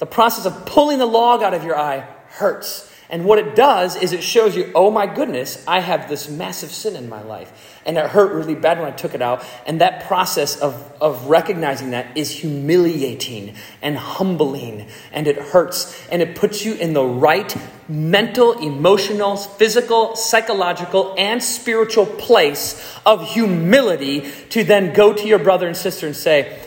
The 0.00 0.06
process 0.06 0.46
of 0.46 0.66
pulling 0.66 0.98
the 0.98 1.06
log 1.06 1.42
out 1.42 1.54
of 1.54 1.62
your 1.64 1.78
eye 1.78 2.06
hurts. 2.30 2.92
And 3.10 3.24
what 3.24 3.38
it 3.38 3.56
does 3.56 3.96
is 3.96 4.12
it 4.12 4.22
shows 4.22 4.54
you, 4.54 4.70
oh 4.74 4.90
my 4.90 5.06
goodness, 5.06 5.64
I 5.66 5.80
have 5.80 6.10
this 6.10 6.28
massive 6.28 6.70
sin 6.70 6.94
in 6.94 7.08
my 7.08 7.22
life. 7.22 7.80
And 7.86 7.96
it 7.96 8.06
hurt 8.06 8.34
really 8.34 8.54
bad 8.54 8.78
when 8.78 8.86
I 8.86 8.94
took 8.94 9.14
it 9.14 9.22
out. 9.22 9.42
And 9.66 9.80
that 9.80 10.06
process 10.06 10.60
of, 10.60 10.74
of 11.00 11.26
recognizing 11.26 11.92
that 11.92 12.18
is 12.18 12.30
humiliating 12.30 13.54
and 13.80 13.96
humbling. 13.96 14.88
And 15.10 15.26
it 15.26 15.36
hurts. 15.38 16.06
And 16.10 16.20
it 16.20 16.36
puts 16.36 16.66
you 16.66 16.74
in 16.74 16.92
the 16.92 17.04
right 17.04 17.56
mental, 17.88 18.52
emotional, 18.58 19.36
physical, 19.36 20.14
psychological, 20.14 21.14
and 21.16 21.42
spiritual 21.42 22.04
place 22.04 22.98
of 23.06 23.26
humility 23.26 24.30
to 24.50 24.64
then 24.64 24.92
go 24.92 25.14
to 25.14 25.26
your 25.26 25.38
brother 25.38 25.66
and 25.66 25.76
sister 25.76 26.06
and 26.06 26.14
say, 26.14 26.58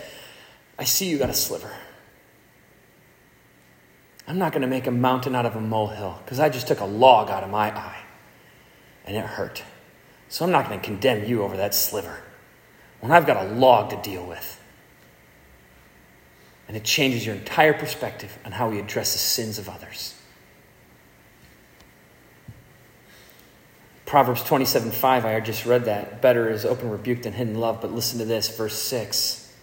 I 0.79 0.85
see 0.85 1.07
you 1.07 1.19
got 1.19 1.29
a 1.29 1.35
sliver. 1.35 1.71
I'm 4.31 4.39
not 4.39 4.53
going 4.53 4.61
to 4.61 4.67
make 4.69 4.87
a 4.87 4.91
mountain 4.91 5.35
out 5.35 5.45
of 5.45 5.57
a 5.57 5.59
molehill 5.59 6.21
because 6.23 6.39
I 6.39 6.47
just 6.47 6.65
took 6.65 6.79
a 6.79 6.85
log 6.85 7.29
out 7.29 7.43
of 7.43 7.49
my 7.49 7.69
eye 7.77 8.01
and 9.05 9.17
it 9.17 9.25
hurt. 9.25 9.61
So 10.29 10.45
I'm 10.45 10.51
not 10.51 10.69
going 10.69 10.79
to 10.79 10.85
condemn 10.85 11.25
you 11.25 11.43
over 11.43 11.57
that 11.57 11.75
sliver 11.75 12.21
when 13.01 13.11
I've 13.11 13.25
got 13.25 13.45
a 13.45 13.49
log 13.49 13.89
to 13.89 14.09
deal 14.09 14.25
with. 14.25 14.57
And 16.69 16.77
it 16.77 16.85
changes 16.85 17.25
your 17.25 17.35
entire 17.35 17.73
perspective 17.73 18.39
on 18.45 18.53
how 18.53 18.69
we 18.69 18.79
address 18.79 19.11
the 19.11 19.19
sins 19.19 19.59
of 19.59 19.67
others. 19.67 20.15
Proverbs 24.05 24.45
27 24.45 24.91
5, 24.91 25.25
I 25.25 25.41
just 25.41 25.65
read 25.65 25.83
that. 25.83 26.21
Better 26.21 26.49
is 26.49 26.63
open 26.63 26.89
rebuke 26.89 27.23
than 27.23 27.33
hidden 27.33 27.55
love. 27.55 27.81
But 27.81 27.91
listen 27.91 28.17
to 28.19 28.25
this, 28.25 28.47
verse 28.55 28.81
6. 28.81 29.53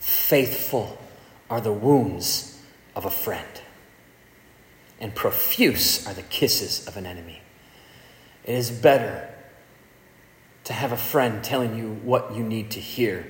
Faithful 0.00 0.98
are 1.48 1.60
the 1.60 1.72
wounds 1.72 2.60
of 2.96 3.04
a 3.04 3.10
friend 3.10 3.46
and 5.00 5.14
profuse 5.14 6.06
are 6.06 6.14
the 6.14 6.22
kisses 6.22 6.86
of 6.86 6.96
an 6.96 7.06
enemy. 7.06 7.40
It 8.44 8.54
is 8.54 8.70
better 8.70 9.28
to 10.64 10.72
have 10.72 10.92
a 10.92 10.96
friend 10.96 11.42
telling 11.42 11.76
you 11.76 11.94
what 12.02 12.34
you 12.34 12.42
need 12.42 12.70
to 12.72 12.80
hear 12.80 13.26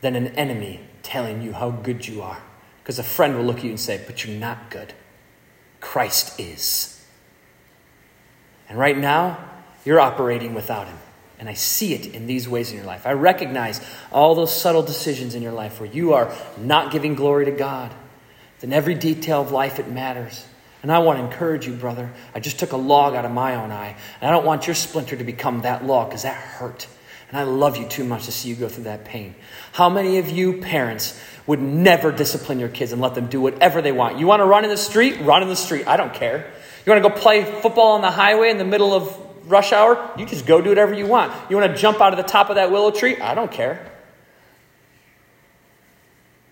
than 0.00 0.14
an 0.14 0.28
enemy 0.28 0.80
telling 1.02 1.42
you 1.42 1.52
how 1.52 1.70
good 1.70 2.06
you 2.06 2.22
are. 2.22 2.42
Because 2.82 2.98
a 2.98 3.02
friend 3.04 3.36
will 3.36 3.44
look 3.44 3.58
at 3.58 3.64
you 3.64 3.70
and 3.70 3.80
say, 3.80 4.02
But 4.06 4.24
you're 4.24 4.36
not 4.36 4.70
good. 4.70 4.92
Christ 5.80 6.38
is. 6.38 7.04
And 8.68 8.78
right 8.78 8.96
now, 8.96 9.38
you're 9.84 10.00
operating 10.00 10.54
without 10.54 10.86
him. 10.86 10.98
And 11.38 11.48
I 11.48 11.54
see 11.54 11.94
it 11.94 12.06
in 12.06 12.26
these 12.26 12.48
ways 12.48 12.70
in 12.70 12.76
your 12.76 12.86
life. 12.86 13.06
I 13.06 13.12
recognize 13.12 13.80
all 14.10 14.34
those 14.34 14.54
subtle 14.54 14.82
decisions 14.82 15.34
in 15.34 15.42
your 15.42 15.52
life 15.52 15.80
where 15.80 15.90
you 15.90 16.14
are 16.14 16.34
not 16.58 16.92
giving 16.92 17.14
glory 17.14 17.44
to 17.44 17.50
God. 17.50 17.92
In 18.62 18.72
every 18.72 18.94
detail 18.94 19.42
of 19.42 19.52
life, 19.52 19.78
it 19.78 19.90
matters. 19.90 20.44
And 20.82 20.92
I 20.92 20.98
want 20.98 21.18
to 21.18 21.24
encourage 21.24 21.66
you, 21.66 21.72
brother. 21.72 22.12
I 22.34 22.40
just 22.40 22.58
took 22.58 22.72
a 22.72 22.76
log 22.76 23.14
out 23.14 23.24
of 23.24 23.32
my 23.32 23.56
own 23.56 23.70
eye. 23.70 23.96
And 24.20 24.28
I 24.28 24.32
don't 24.32 24.44
want 24.44 24.66
your 24.66 24.74
splinter 24.74 25.16
to 25.16 25.24
become 25.24 25.62
that 25.62 25.84
log 25.84 26.08
because 26.08 26.22
that 26.22 26.34
hurt. 26.34 26.86
And 27.28 27.38
I 27.38 27.42
love 27.42 27.76
you 27.76 27.86
too 27.88 28.04
much 28.04 28.26
to 28.26 28.32
see 28.32 28.48
you 28.48 28.54
go 28.54 28.68
through 28.68 28.84
that 28.84 29.04
pain. 29.04 29.34
How 29.72 29.88
many 29.88 30.18
of 30.18 30.30
you 30.30 30.60
parents 30.60 31.20
would 31.46 31.60
never 31.60 32.12
discipline 32.12 32.60
your 32.60 32.68
kids 32.68 32.92
and 32.92 33.00
let 33.00 33.14
them 33.14 33.26
do 33.26 33.40
whatever 33.40 33.82
they 33.82 33.92
want? 33.92 34.18
You 34.18 34.26
want 34.26 34.40
to 34.40 34.44
run 34.46 34.64
in 34.64 34.70
the 34.70 34.76
street? 34.76 35.20
Run 35.22 35.42
in 35.42 35.48
the 35.48 35.56
street. 35.56 35.88
I 35.88 35.96
don't 35.96 36.14
care. 36.14 36.52
You 36.84 36.92
want 36.92 37.02
to 37.02 37.08
go 37.08 37.14
play 37.16 37.44
football 37.44 37.92
on 37.92 38.00
the 38.00 38.12
highway 38.12 38.50
in 38.50 38.58
the 38.58 38.64
middle 38.64 38.94
of 38.94 39.18
rush 39.50 39.72
hour? 39.72 40.12
You 40.16 40.24
just 40.24 40.46
go 40.46 40.60
do 40.60 40.68
whatever 40.68 40.94
you 40.94 41.06
want. 41.06 41.32
You 41.50 41.56
want 41.56 41.72
to 41.72 41.76
jump 41.76 42.00
out 42.00 42.12
of 42.12 42.16
the 42.16 42.30
top 42.30 42.48
of 42.48 42.56
that 42.56 42.70
willow 42.70 42.92
tree? 42.92 43.16
I 43.16 43.34
don't 43.34 43.50
care. 43.50 43.92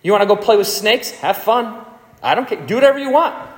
You 0.03 0.11
want 0.11 0.23
to 0.23 0.27
go 0.27 0.37
play 0.37 0.57
with 0.57 0.67
snakes? 0.67 1.13
Have 1.13 1.37
fun. 1.37 1.85
I 2.23 2.35
don't 2.35 2.49
care. 2.49 2.65
Do 2.67 2.75
whatever 2.75 2.99
you 2.99 3.11
want. 3.11 3.54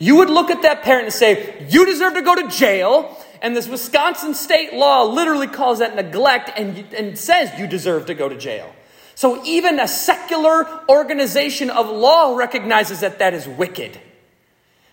You 0.00 0.16
would 0.16 0.30
look 0.30 0.50
at 0.50 0.62
that 0.62 0.82
parent 0.82 1.04
and 1.04 1.12
say, 1.12 1.64
You 1.68 1.86
deserve 1.86 2.14
to 2.14 2.22
go 2.22 2.34
to 2.34 2.48
jail. 2.48 3.16
And 3.42 3.56
this 3.56 3.68
Wisconsin 3.68 4.34
state 4.34 4.74
law 4.74 5.04
literally 5.04 5.46
calls 5.46 5.78
that 5.78 5.94
neglect 5.94 6.50
and, 6.56 6.92
and 6.92 7.18
says 7.18 7.58
you 7.58 7.66
deserve 7.66 8.06
to 8.06 8.14
go 8.14 8.28
to 8.28 8.36
jail. 8.36 8.74
So 9.14 9.42
even 9.44 9.80
a 9.80 9.88
secular 9.88 10.66
organization 10.88 11.70
of 11.70 11.88
law 11.88 12.36
recognizes 12.36 13.00
that 13.00 13.18
that 13.18 13.32
is 13.32 13.46
wicked. 13.48 13.98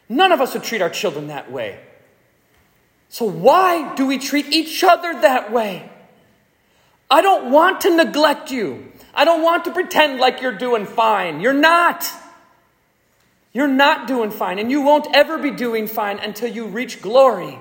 None 0.08 0.32
of 0.32 0.39
us 0.39 0.53
would 0.53 0.64
treat 0.64 0.82
our 0.82 0.89
children 0.89 1.28
that 1.28 1.51
way. 1.51 1.80
So 3.10 3.26
why 3.26 3.95
do 3.95 4.05
we 4.05 4.18
treat 4.18 4.47
each 4.47 4.84
other 4.84 5.14
that 5.22 5.51
way? 5.51 5.89
I 7.10 7.22
don't 7.22 7.51
want 7.51 7.82
to 7.82 7.95
neglect 7.95 8.51
you. 8.51 8.91
I 9.14 9.26
don't 9.26 9.41
want 9.41 9.66
to 9.66 9.72
pretend 9.72 10.20
like 10.20 10.41
you're 10.41 10.58
doing 10.58 10.86
fine. 10.86 11.39
You're 11.39 11.53
not. 11.53 12.05
You're 13.54 13.68
not 13.68 14.08
doing 14.08 14.32
fine, 14.32 14.60
and 14.60 14.70
you 14.70 14.82
won't 14.82 15.08
ever 15.16 15.38
be 15.38 15.52
doing 15.52 15.88
fine 15.88 16.20
until 16.20 16.52
you 16.52 16.68
reach 16.68 17.02
glory. 17.02 17.58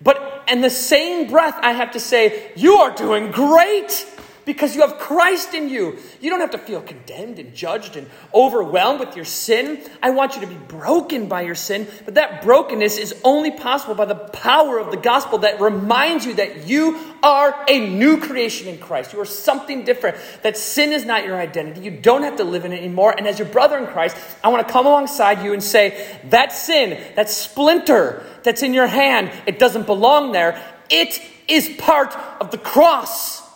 But 0.00 0.44
in 0.48 0.60
the 0.60 0.70
same 0.70 1.30
breath, 1.30 1.58
I 1.60 1.72
have 1.72 1.92
to 1.92 2.00
say, 2.00 2.52
you 2.56 2.76
are 2.76 2.94
doing 2.94 3.30
great 3.30 4.06
because 4.48 4.74
you 4.74 4.80
have 4.80 4.96
Christ 4.96 5.52
in 5.52 5.68
you. 5.68 5.98
You 6.22 6.30
don't 6.30 6.40
have 6.40 6.52
to 6.52 6.58
feel 6.58 6.80
condemned 6.80 7.38
and 7.38 7.54
judged 7.54 7.96
and 7.96 8.08
overwhelmed 8.32 8.98
with 8.98 9.14
your 9.14 9.26
sin. 9.26 9.78
I 10.02 10.08
want 10.08 10.36
you 10.36 10.40
to 10.40 10.46
be 10.46 10.54
broken 10.54 11.28
by 11.28 11.42
your 11.42 11.54
sin, 11.54 11.86
but 12.06 12.14
that 12.14 12.40
brokenness 12.40 12.96
is 12.96 13.14
only 13.24 13.50
possible 13.50 13.94
by 13.94 14.06
the 14.06 14.14
power 14.14 14.78
of 14.78 14.90
the 14.90 14.96
gospel 14.96 15.36
that 15.40 15.60
reminds 15.60 16.24
you 16.24 16.32
that 16.36 16.66
you 16.66 16.98
are 17.22 17.62
a 17.68 17.90
new 17.90 18.16
creation 18.20 18.68
in 18.68 18.78
Christ. 18.78 19.12
You 19.12 19.20
are 19.20 19.26
something 19.26 19.84
different, 19.84 20.16
that 20.42 20.56
sin 20.56 20.94
is 20.94 21.04
not 21.04 21.26
your 21.26 21.36
identity. 21.36 21.82
You 21.82 21.90
don't 21.90 22.22
have 22.22 22.36
to 22.36 22.44
live 22.44 22.64
in 22.64 22.72
it 22.72 22.78
anymore. 22.78 23.14
And 23.18 23.28
as 23.28 23.38
your 23.38 23.48
brother 23.48 23.76
in 23.76 23.86
Christ, 23.86 24.16
I 24.42 24.48
want 24.48 24.66
to 24.66 24.72
come 24.72 24.86
alongside 24.86 25.44
you 25.44 25.52
and 25.52 25.62
say, 25.62 26.20
that 26.30 26.52
sin, 26.52 26.98
that 27.16 27.28
splinter 27.28 28.24
that's 28.44 28.62
in 28.62 28.72
your 28.72 28.86
hand, 28.86 29.30
it 29.44 29.58
doesn't 29.58 29.84
belong 29.84 30.32
there. 30.32 30.58
It 30.88 31.20
is 31.48 31.68
part 31.76 32.16
of 32.40 32.50
the 32.50 32.56
cross. 32.56 33.46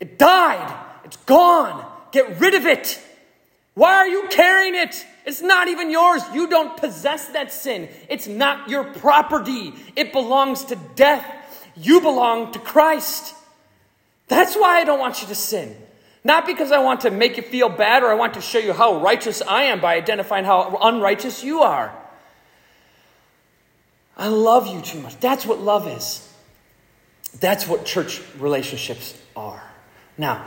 It 0.00 0.18
died. 0.18 0.74
It's 1.04 1.18
gone. 1.18 1.86
Get 2.10 2.40
rid 2.40 2.54
of 2.54 2.66
it. 2.66 3.00
Why 3.74 3.94
are 3.96 4.08
you 4.08 4.26
carrying 4.30 4.74
it? 4.74 5.06
It's 5.24 5.42
not 5.42 5.68
even 5.68 5.90
yours. 5.90 6.22
You 6.34 6.48
don't 6.48 6.76
possess 6.76 7.28
that 7.28 7.52
sin. 7.52 7.88
It's 8.08 8.26
not 8.26 8.68
your 8.68 8.84
property. 8.84 9.74
It 9.94 10.12
belongs 10.12 10.64
to 10.66 10.76
death. 10.96 11.24
You 11.76 12.00
belong 12.00 12.52
to 12.52 12.58
Christ. 12.58 13.34
That's 14.28 14.56
why 14.56 14.80
I 14.80 14.84
don't 14.84 14.98
want 14.98 15.22
you 15.22 15.28
to 15.28 15.34
sin. 15.34 15.76
Not 16.24 16.46
because 16.46 16.72
I 16.72 16.78
want 16.78 17.02
to 17.02 17.10
make 17.10 17.36
you 17.36 17.42
feel 17.42 17.68
bad 17.68 18.02
or 18.02 18.10
I 18.10 18.14
want 18.14 18.34
to 18.34 18.40
show 18.40 18.58
you 18.58 18.72
how 18.72 19.00
righteous 19.00 19.40
I 19.42 19.64
am 19.64 19.80
by 19.80 19.94
identifying 19.94 20.44
how 20.44 20.78
unrighteous 20.82 21.42
you 21.42 21.60
are. 21.60 21.94
I 24.16 24.28
love 24.28 24.66
you 24.66 24.82
too 24.82 25.00
much. 25.00 25.18
That's 25.20 25.46
what 25.46 25.60
love 25.60 25.88
is. 25.88 26.26
That's 27.38 27.66
what 27.66 27.86
church 27.86 28.20
relationships 28.38 29.18
are. 29.34 29.69
Now, 30.20 30.44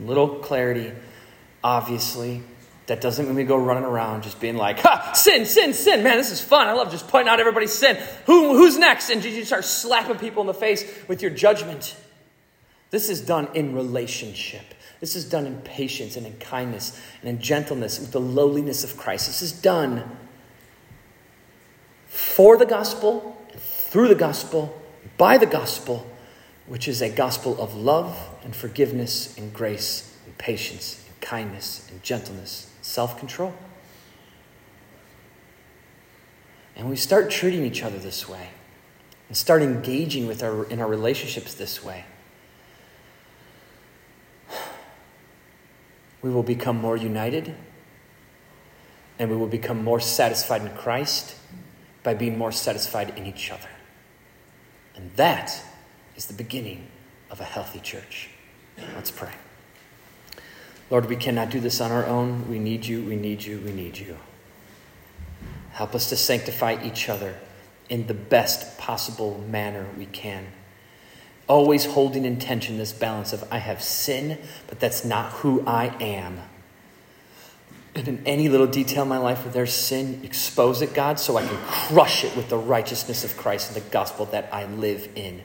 little 0.00 0.36
clarity, 0.36 0.90
obviously. 1.62 2.42
That 2.86 3.02
doesn't 3.02 3.26
mean 3.26 3.34
we 3.34 3.44
go 3.44 3.58
running 3.58 3.84
around 3.84 4.22
just 4.22 4.40
being 4.40 4.56
like, 4.56 4.78
ha, 4.80 5.12
sin, 5.12 5.44
sin, 5.44 5.74
sin. 5.74 6.02
Man, 6.02 6.16
this 6.16 6.30
is 6.30 6.40
fun. 6.40 6.66
I 6.66 6.72
love 6.72 6.90
just 6.90 7.06
pointing 7.08 7.30
out 7.30 7.40
everybody's 7.40 7.74
sin. 7.74 7.98
Who, 8.24 8.56
who's 8.56 8.78
next? 8.78 9.10
And 9.10 9.22
you 9.22 9.44
start 9.44 9.66
slapping 9.66 10.16
people 10.16 10.40
in 10.40 10.46
the 10.46 10.54
face 10.54 10.82
with 11.08 11.20
your 11.20 11.30
judgment. 11.30 11.94
This 12.90 13.10
is 13.10 13.20
done 13.20 13.48
in 13.52 13.74
relationship. 13.74 14.64
This 14.98 15.14
is 15.14 15.28
done 15.28 15.44
in 15.44 15.60
patience 15.60 16.16
and 16.16 16.26
in 16.26 16.34
kindness 16.38 16.98
and 17.20 17.28
in 17.28 17.40
gentleness 17.40 18.00
with 18.00 18.12
the 18.12 18.20
lowliness 18.20 18.82
of 18.82 18.96
Christ. 18.96 19.26
This 19.26 19.42
is 19.42 19.52
done 19.52 20.16
for 22.06 22.56
the 22.56 22.66
gospel, 22.66 23.38
through 23.56 24.08
the 24.08 24.14
gospel, 24.14 24.80
by 25.18 25.36
the 25.36 25.46
gospel, 25.46 26.06
which 26.66 26.88
is 26.88 27.02
a 27.02 27.10
gospel 27.10 27.60
of 27.60 27.74
love 27.74 28.33
and 28.44 28.54
forgiveness 28.54 29.36
and 29.38 29.52
grace 29.52 30.16
and 30.26 30.36
patience 30.38 31.04
and 31.08 31.20
kindness 31.20 31.88
and 31.90 32.02
gentleness, 32.02 32.70
self 32.82 33.18
control. 33.18 33.54
And 36.76 36.88
we 36.88 36.96
start 36.96 37.30
treating 37.30 37.64
each 37.64 37.82
other 37.82 37.98
this 37.98 38.28
way 38.28 38.50
and 39.28 39.36
start 39.36 39.62
engaging 39.62 40.26
with 40.26 40.42
our, 40.42 40.64
in 40.64 40.80
our 40.80 40.88
relationships 40.88 41.54
this 41.54 41.82
way. 41.82 42.04
We 46.22 46.30
will 46.30 46.42
become 46.42 46.80
more 46.80 46.96
united 46.96 47.54
and 49.18 49.30
we 49.30 49.36
will 49.36 49.46
become 49.46 49.84
more 49.84 50.00
satisfied 50.00 50.62
in 50.62 50.70
Christ 50.70 51.36
by 52.02 52.14
being 52.14 52.38
more 52.38 52.50
satisfied 52.50 53.16
in 53.18 53.26
each 53.26 53.50
other. 53.50 53.68
And 54.96 55.10
that 55.16 55.62
is 56.16 56.26
the 56.26 56.32
beginning 56.34 56.88
of 57.30 57.40
a 57.40 57.44
healthy 57.44 57.80
church. 57.80 58.30
Let's 58.76 59.10
pray. 59.10 59.32
Lord, 60.90 61.06
we 61.06 61.16
cannot 61.16 61.50
do 61.50 61.60
this 61.60 61.80
on 61.80 61.90
our 61.90 62.06
own. 62.06 62.48
We 62.48 62.58
need 62.58 62.86
you, 62.86 63.02
we 63.02 63.16
need 63.16 63.42
you, 63.42 63.58
we 63.60 63.72
need 63.72 63.98
you. 63.98 64.18
Help 65.72 65.94
us 65.94 66.08
to 66.10 66.16
sanctify 66.16 66.76
each 66.84 67.08
other 67.08 67.34
in 67.88 68.06
the 68.06 68.14
best 68.14 68.78
possible 68.78 69.44
manner 69.48 69.86
we 69.98 70.06
can. 70.06 70.46
Always 71.46 71.84
holding 71.84 72.24
in 72.24 72.38
tension 72.38 72.78
this 72.78 72.92
balance 72.92 73.32
of 73.32 73.44
I 73.50 73.58
have 73.58 73.82
sin, 73.82 74.38
but 74.66 74.80
that's 74.80 75.04
not 75.04 75.32
who 75.32 75.64
I 75.66 75.86
am. 76.00 76.40
And 77.94 78.08
in 78.08 78.22
any 78.26 78.48
little 78.48 78.66
detail 78.66 79.02
in 79.02 79.08
my 79.08 79.18
life 79.18 79.44
where 79.44 79.52
there's 79.52 79.72
sin, 79.72 80.20
expose 80.24 80.82
it, 80.82 80.94
God, 80.94 81.20
so 81.20 81.36
I 81.36 81.46
can 81.46 81.56
crush 81.66 82.24
it 82.24 82.36
with 82.36 82.48
the 82.48 82.56
righteousness 82.56 83.24
of 83.24 83.36
Christ 83.36 83.74
and 83.74 83.84
the 83.84 83.88
gospel 83.90 84.26
that 84.26 84.48
I 84.52 84.64
live 84.66 85.08
in 85.14 85.42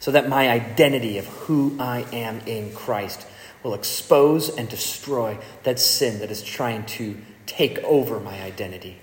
so 0.00 0.10
that 0.12 0.28
my 0.28 0.48
identity 0.48 1.18
of 1.18 1.26
who 1.26 1.76
I 1.78 2.06
am 2.12 2.40
in 2.40 2.72
Christ 2.72 3.26
will 3.62 3.74
expose 3.74 4.48
and 4.48 4.68
destroy 4.68 5.38
that 5.64 5.78
sin 5.80 6.20
that 6.20 6.30
is 6.30 6.42
trying 6.42 6.84
to 6.86 7.16
take 7.46 7.78
over 7.78 8.20
my 8.20 8.40
identity. 8.42 8.98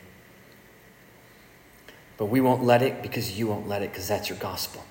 But 2.18 2.26
we 2.26 2.40
won't 2.40 2.64
let 2.64 2.82
it 2.82 3.02
because 3.02 3.38
you 3.38 3.48
won't 3.48 3.68
let 3.68 3.82
it 3.82 3.92
because 3.92 4.08
that's 4.08 4.30
your 4.30 4.38
gospel. 4.38 4.86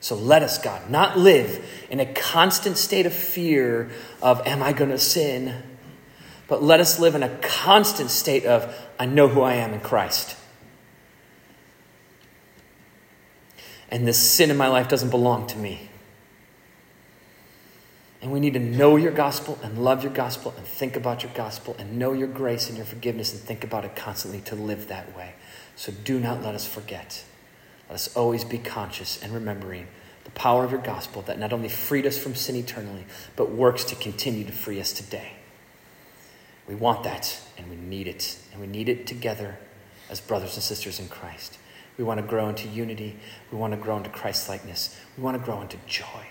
So 0.00 0.16
let 0.16 0.42
us, 0.42 0.58
God, 0.58 0.90
not 0.90 1.16
live 1.16 1.64
in 1.88 2.00
a 2.00 2.06
constant 2.06 2.76
state 2.76 3.06
of 3.06 3.12
fear 3.12 3.90
of, 4.20 4.44
am 4.46 4.60
I 4.60 4.72
going 4.72 4.90
to 4.90 4.98
sin? 4.98 5.62
But 6.48 6.60
let 6.60 6.80
us 6.80 6.98
live 6.98 7.14
in 7.14 7.22
a 7.22 7.38
constant 7.38 8.10
state 8.10 8.44
of, 8.44 8.74
I 8.98 9.06
know 9.06 9.28
who 9.28 9.42
I 9.42 9.54
am 9.54 9.72
in 9.72 9.80
Christ. 9.80 10.36
And 13.92 14.08
this 14.08 14.18
sin 14.18 14.50
in 14.50 14.56
my 14.56 14.68
life 14.68 14.88
doesn't 14.88 15.10
belong 15.10 15.46
to 15.48 15.58
me. 15.58 15.90
And 18.22 18.32
we 18.32 18.40
need 18.40 18.54
to 18.54 18.58
know 18.58 18.96
your 18.96 19.12
gospel 19.12 19.58
and 19.62 19.84
love 19.84 20.02
your 20.02 20.12
gospel 20.12 20.54
and 20.56 20.66
think 20.66 20.96
about 20.96 21.22
your 21.22 21.32
gospel 21.34 21.76
and 21.78 21.98
know 21.98 22.14
your 22.14 22.28
grace 22.28 22.68
and 22.68 22.76
your 22.78 22.86
forgiveness 22.86 23.32
and 23.32 23.42
think 23.42 23.64
about 23.64 23.84
it 23.84 23.94
constantly 23.94 24.40
to 24.42 24.54
live 24.54 24.88
that 24.88 25.14
way. 25.14 25.34
So 25.76 25.92
do 25.92 26.18
not 26.18 26.42
let 26.42 26.54
us 26.54 26.66
forget. 26.66 27.22
Let 27.90 27.96
us 27.96 28.16
always 28.16 28.44
be 28.44 28.56
conscious 28.56 29.22
and 29.22 29.34
remembering 29.34 29.88
the 30.24 30.30
power 30.30 30.64
of 30.64 30.70
your 30.70 30.80
gospel 30.80 31.20
that 31.22 31.38
not 31.38 31.52
only 31.52 31.68
freed 31.68 32.06
us 32.06 32.16
from 32.16 32.34
sin 32.34 32.56
eternally, 32.56 33.04
but 33.36 33.50
works 33.50 33.84
to 33.84 33.94
continue 33.94 34.44
to 34.44 34.52
free 34.52 34.80
us 34.80 34.94
today. 34.94 35.32
We 36.66 36.76
want 36.76 37.02
that 37.02 37.38
and 37.58 37.68
we 37.68 37.76
need 37.76 38.08
it. 38.08 38.38
And 38.52 38.60
we 38.60 38.68
need 38.68 38.88
it 38.88 39.06
together 39.06 39.58
as 40.08 40.18
brothers 40.20 40.54
and 40.54 40.62
sisters 40.62 40.98
in 40.98 41.08
Christ. 41.08 41.58
We 41.98 42.04
want 42.04 42.20
to 42.20 42.26
grow 42.26 42.48
into 42.48 42.68
unity. 42.68 43.16
We 43.50 43.58
want 43.58 43.72
to 43.72 43.76
grow 43.76 43.96
into 43.96 44.10
Christ 44.10 44.48
likeness. 44.48 44.98
We 45.16 45.22
want 45.22 45.38
to 45.38 45.44
grow 45.44 45.60
into 45.60 45.76
joy. 45.86 46.26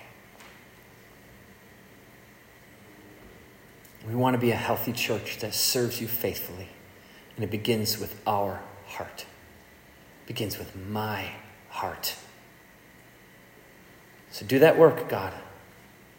We 4.07 4.15
want 4.15 4.33
to 4.33 4.39
be 4.39 4.51
a 4.51 4.55
healthy 4.55 4.93
church 4.93 5.37
that 5.39 5.53
serves 5.53 6.01
you 6.01 6.07
faithfully. 6.07 6.69
And 7.35 7.43
it 7.43 7.51
begins 7.51 7.99
with 7.99 8.19
our 8.25 8.61
heart. 8.87 9.25
It 10.23 10.27
begins 10.27 10.57
with 10.57 10.75
my 10.75 11.31
heart. 11.69 12.15
So 14.31 14.45
do 14.45 14.59
that 14.59 14.77
work, 14.77 15.07
God, 15.09 15.33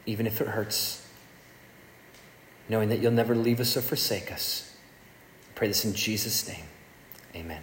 even 0.06 0.26
if 0.26 0.40
it 0.40 0.48
hurts, 0.48 1.06
knowing 2.68 2.88
that 2.90 3.00
you'll 3.00 3.12
never 3.12 3.34
leave 3.34 3.58
us 3.58 3.76
or 3.76 3.80
forsake 3.80 4.30
us. 4.30 4.74
I 5.50 5.52
pray 5.54 5.68
this 5.68 5.84
in 5.84 5.94
Jesus' 5.94 6.46
name. 6.46 6.64
Amen. 7.34 7.62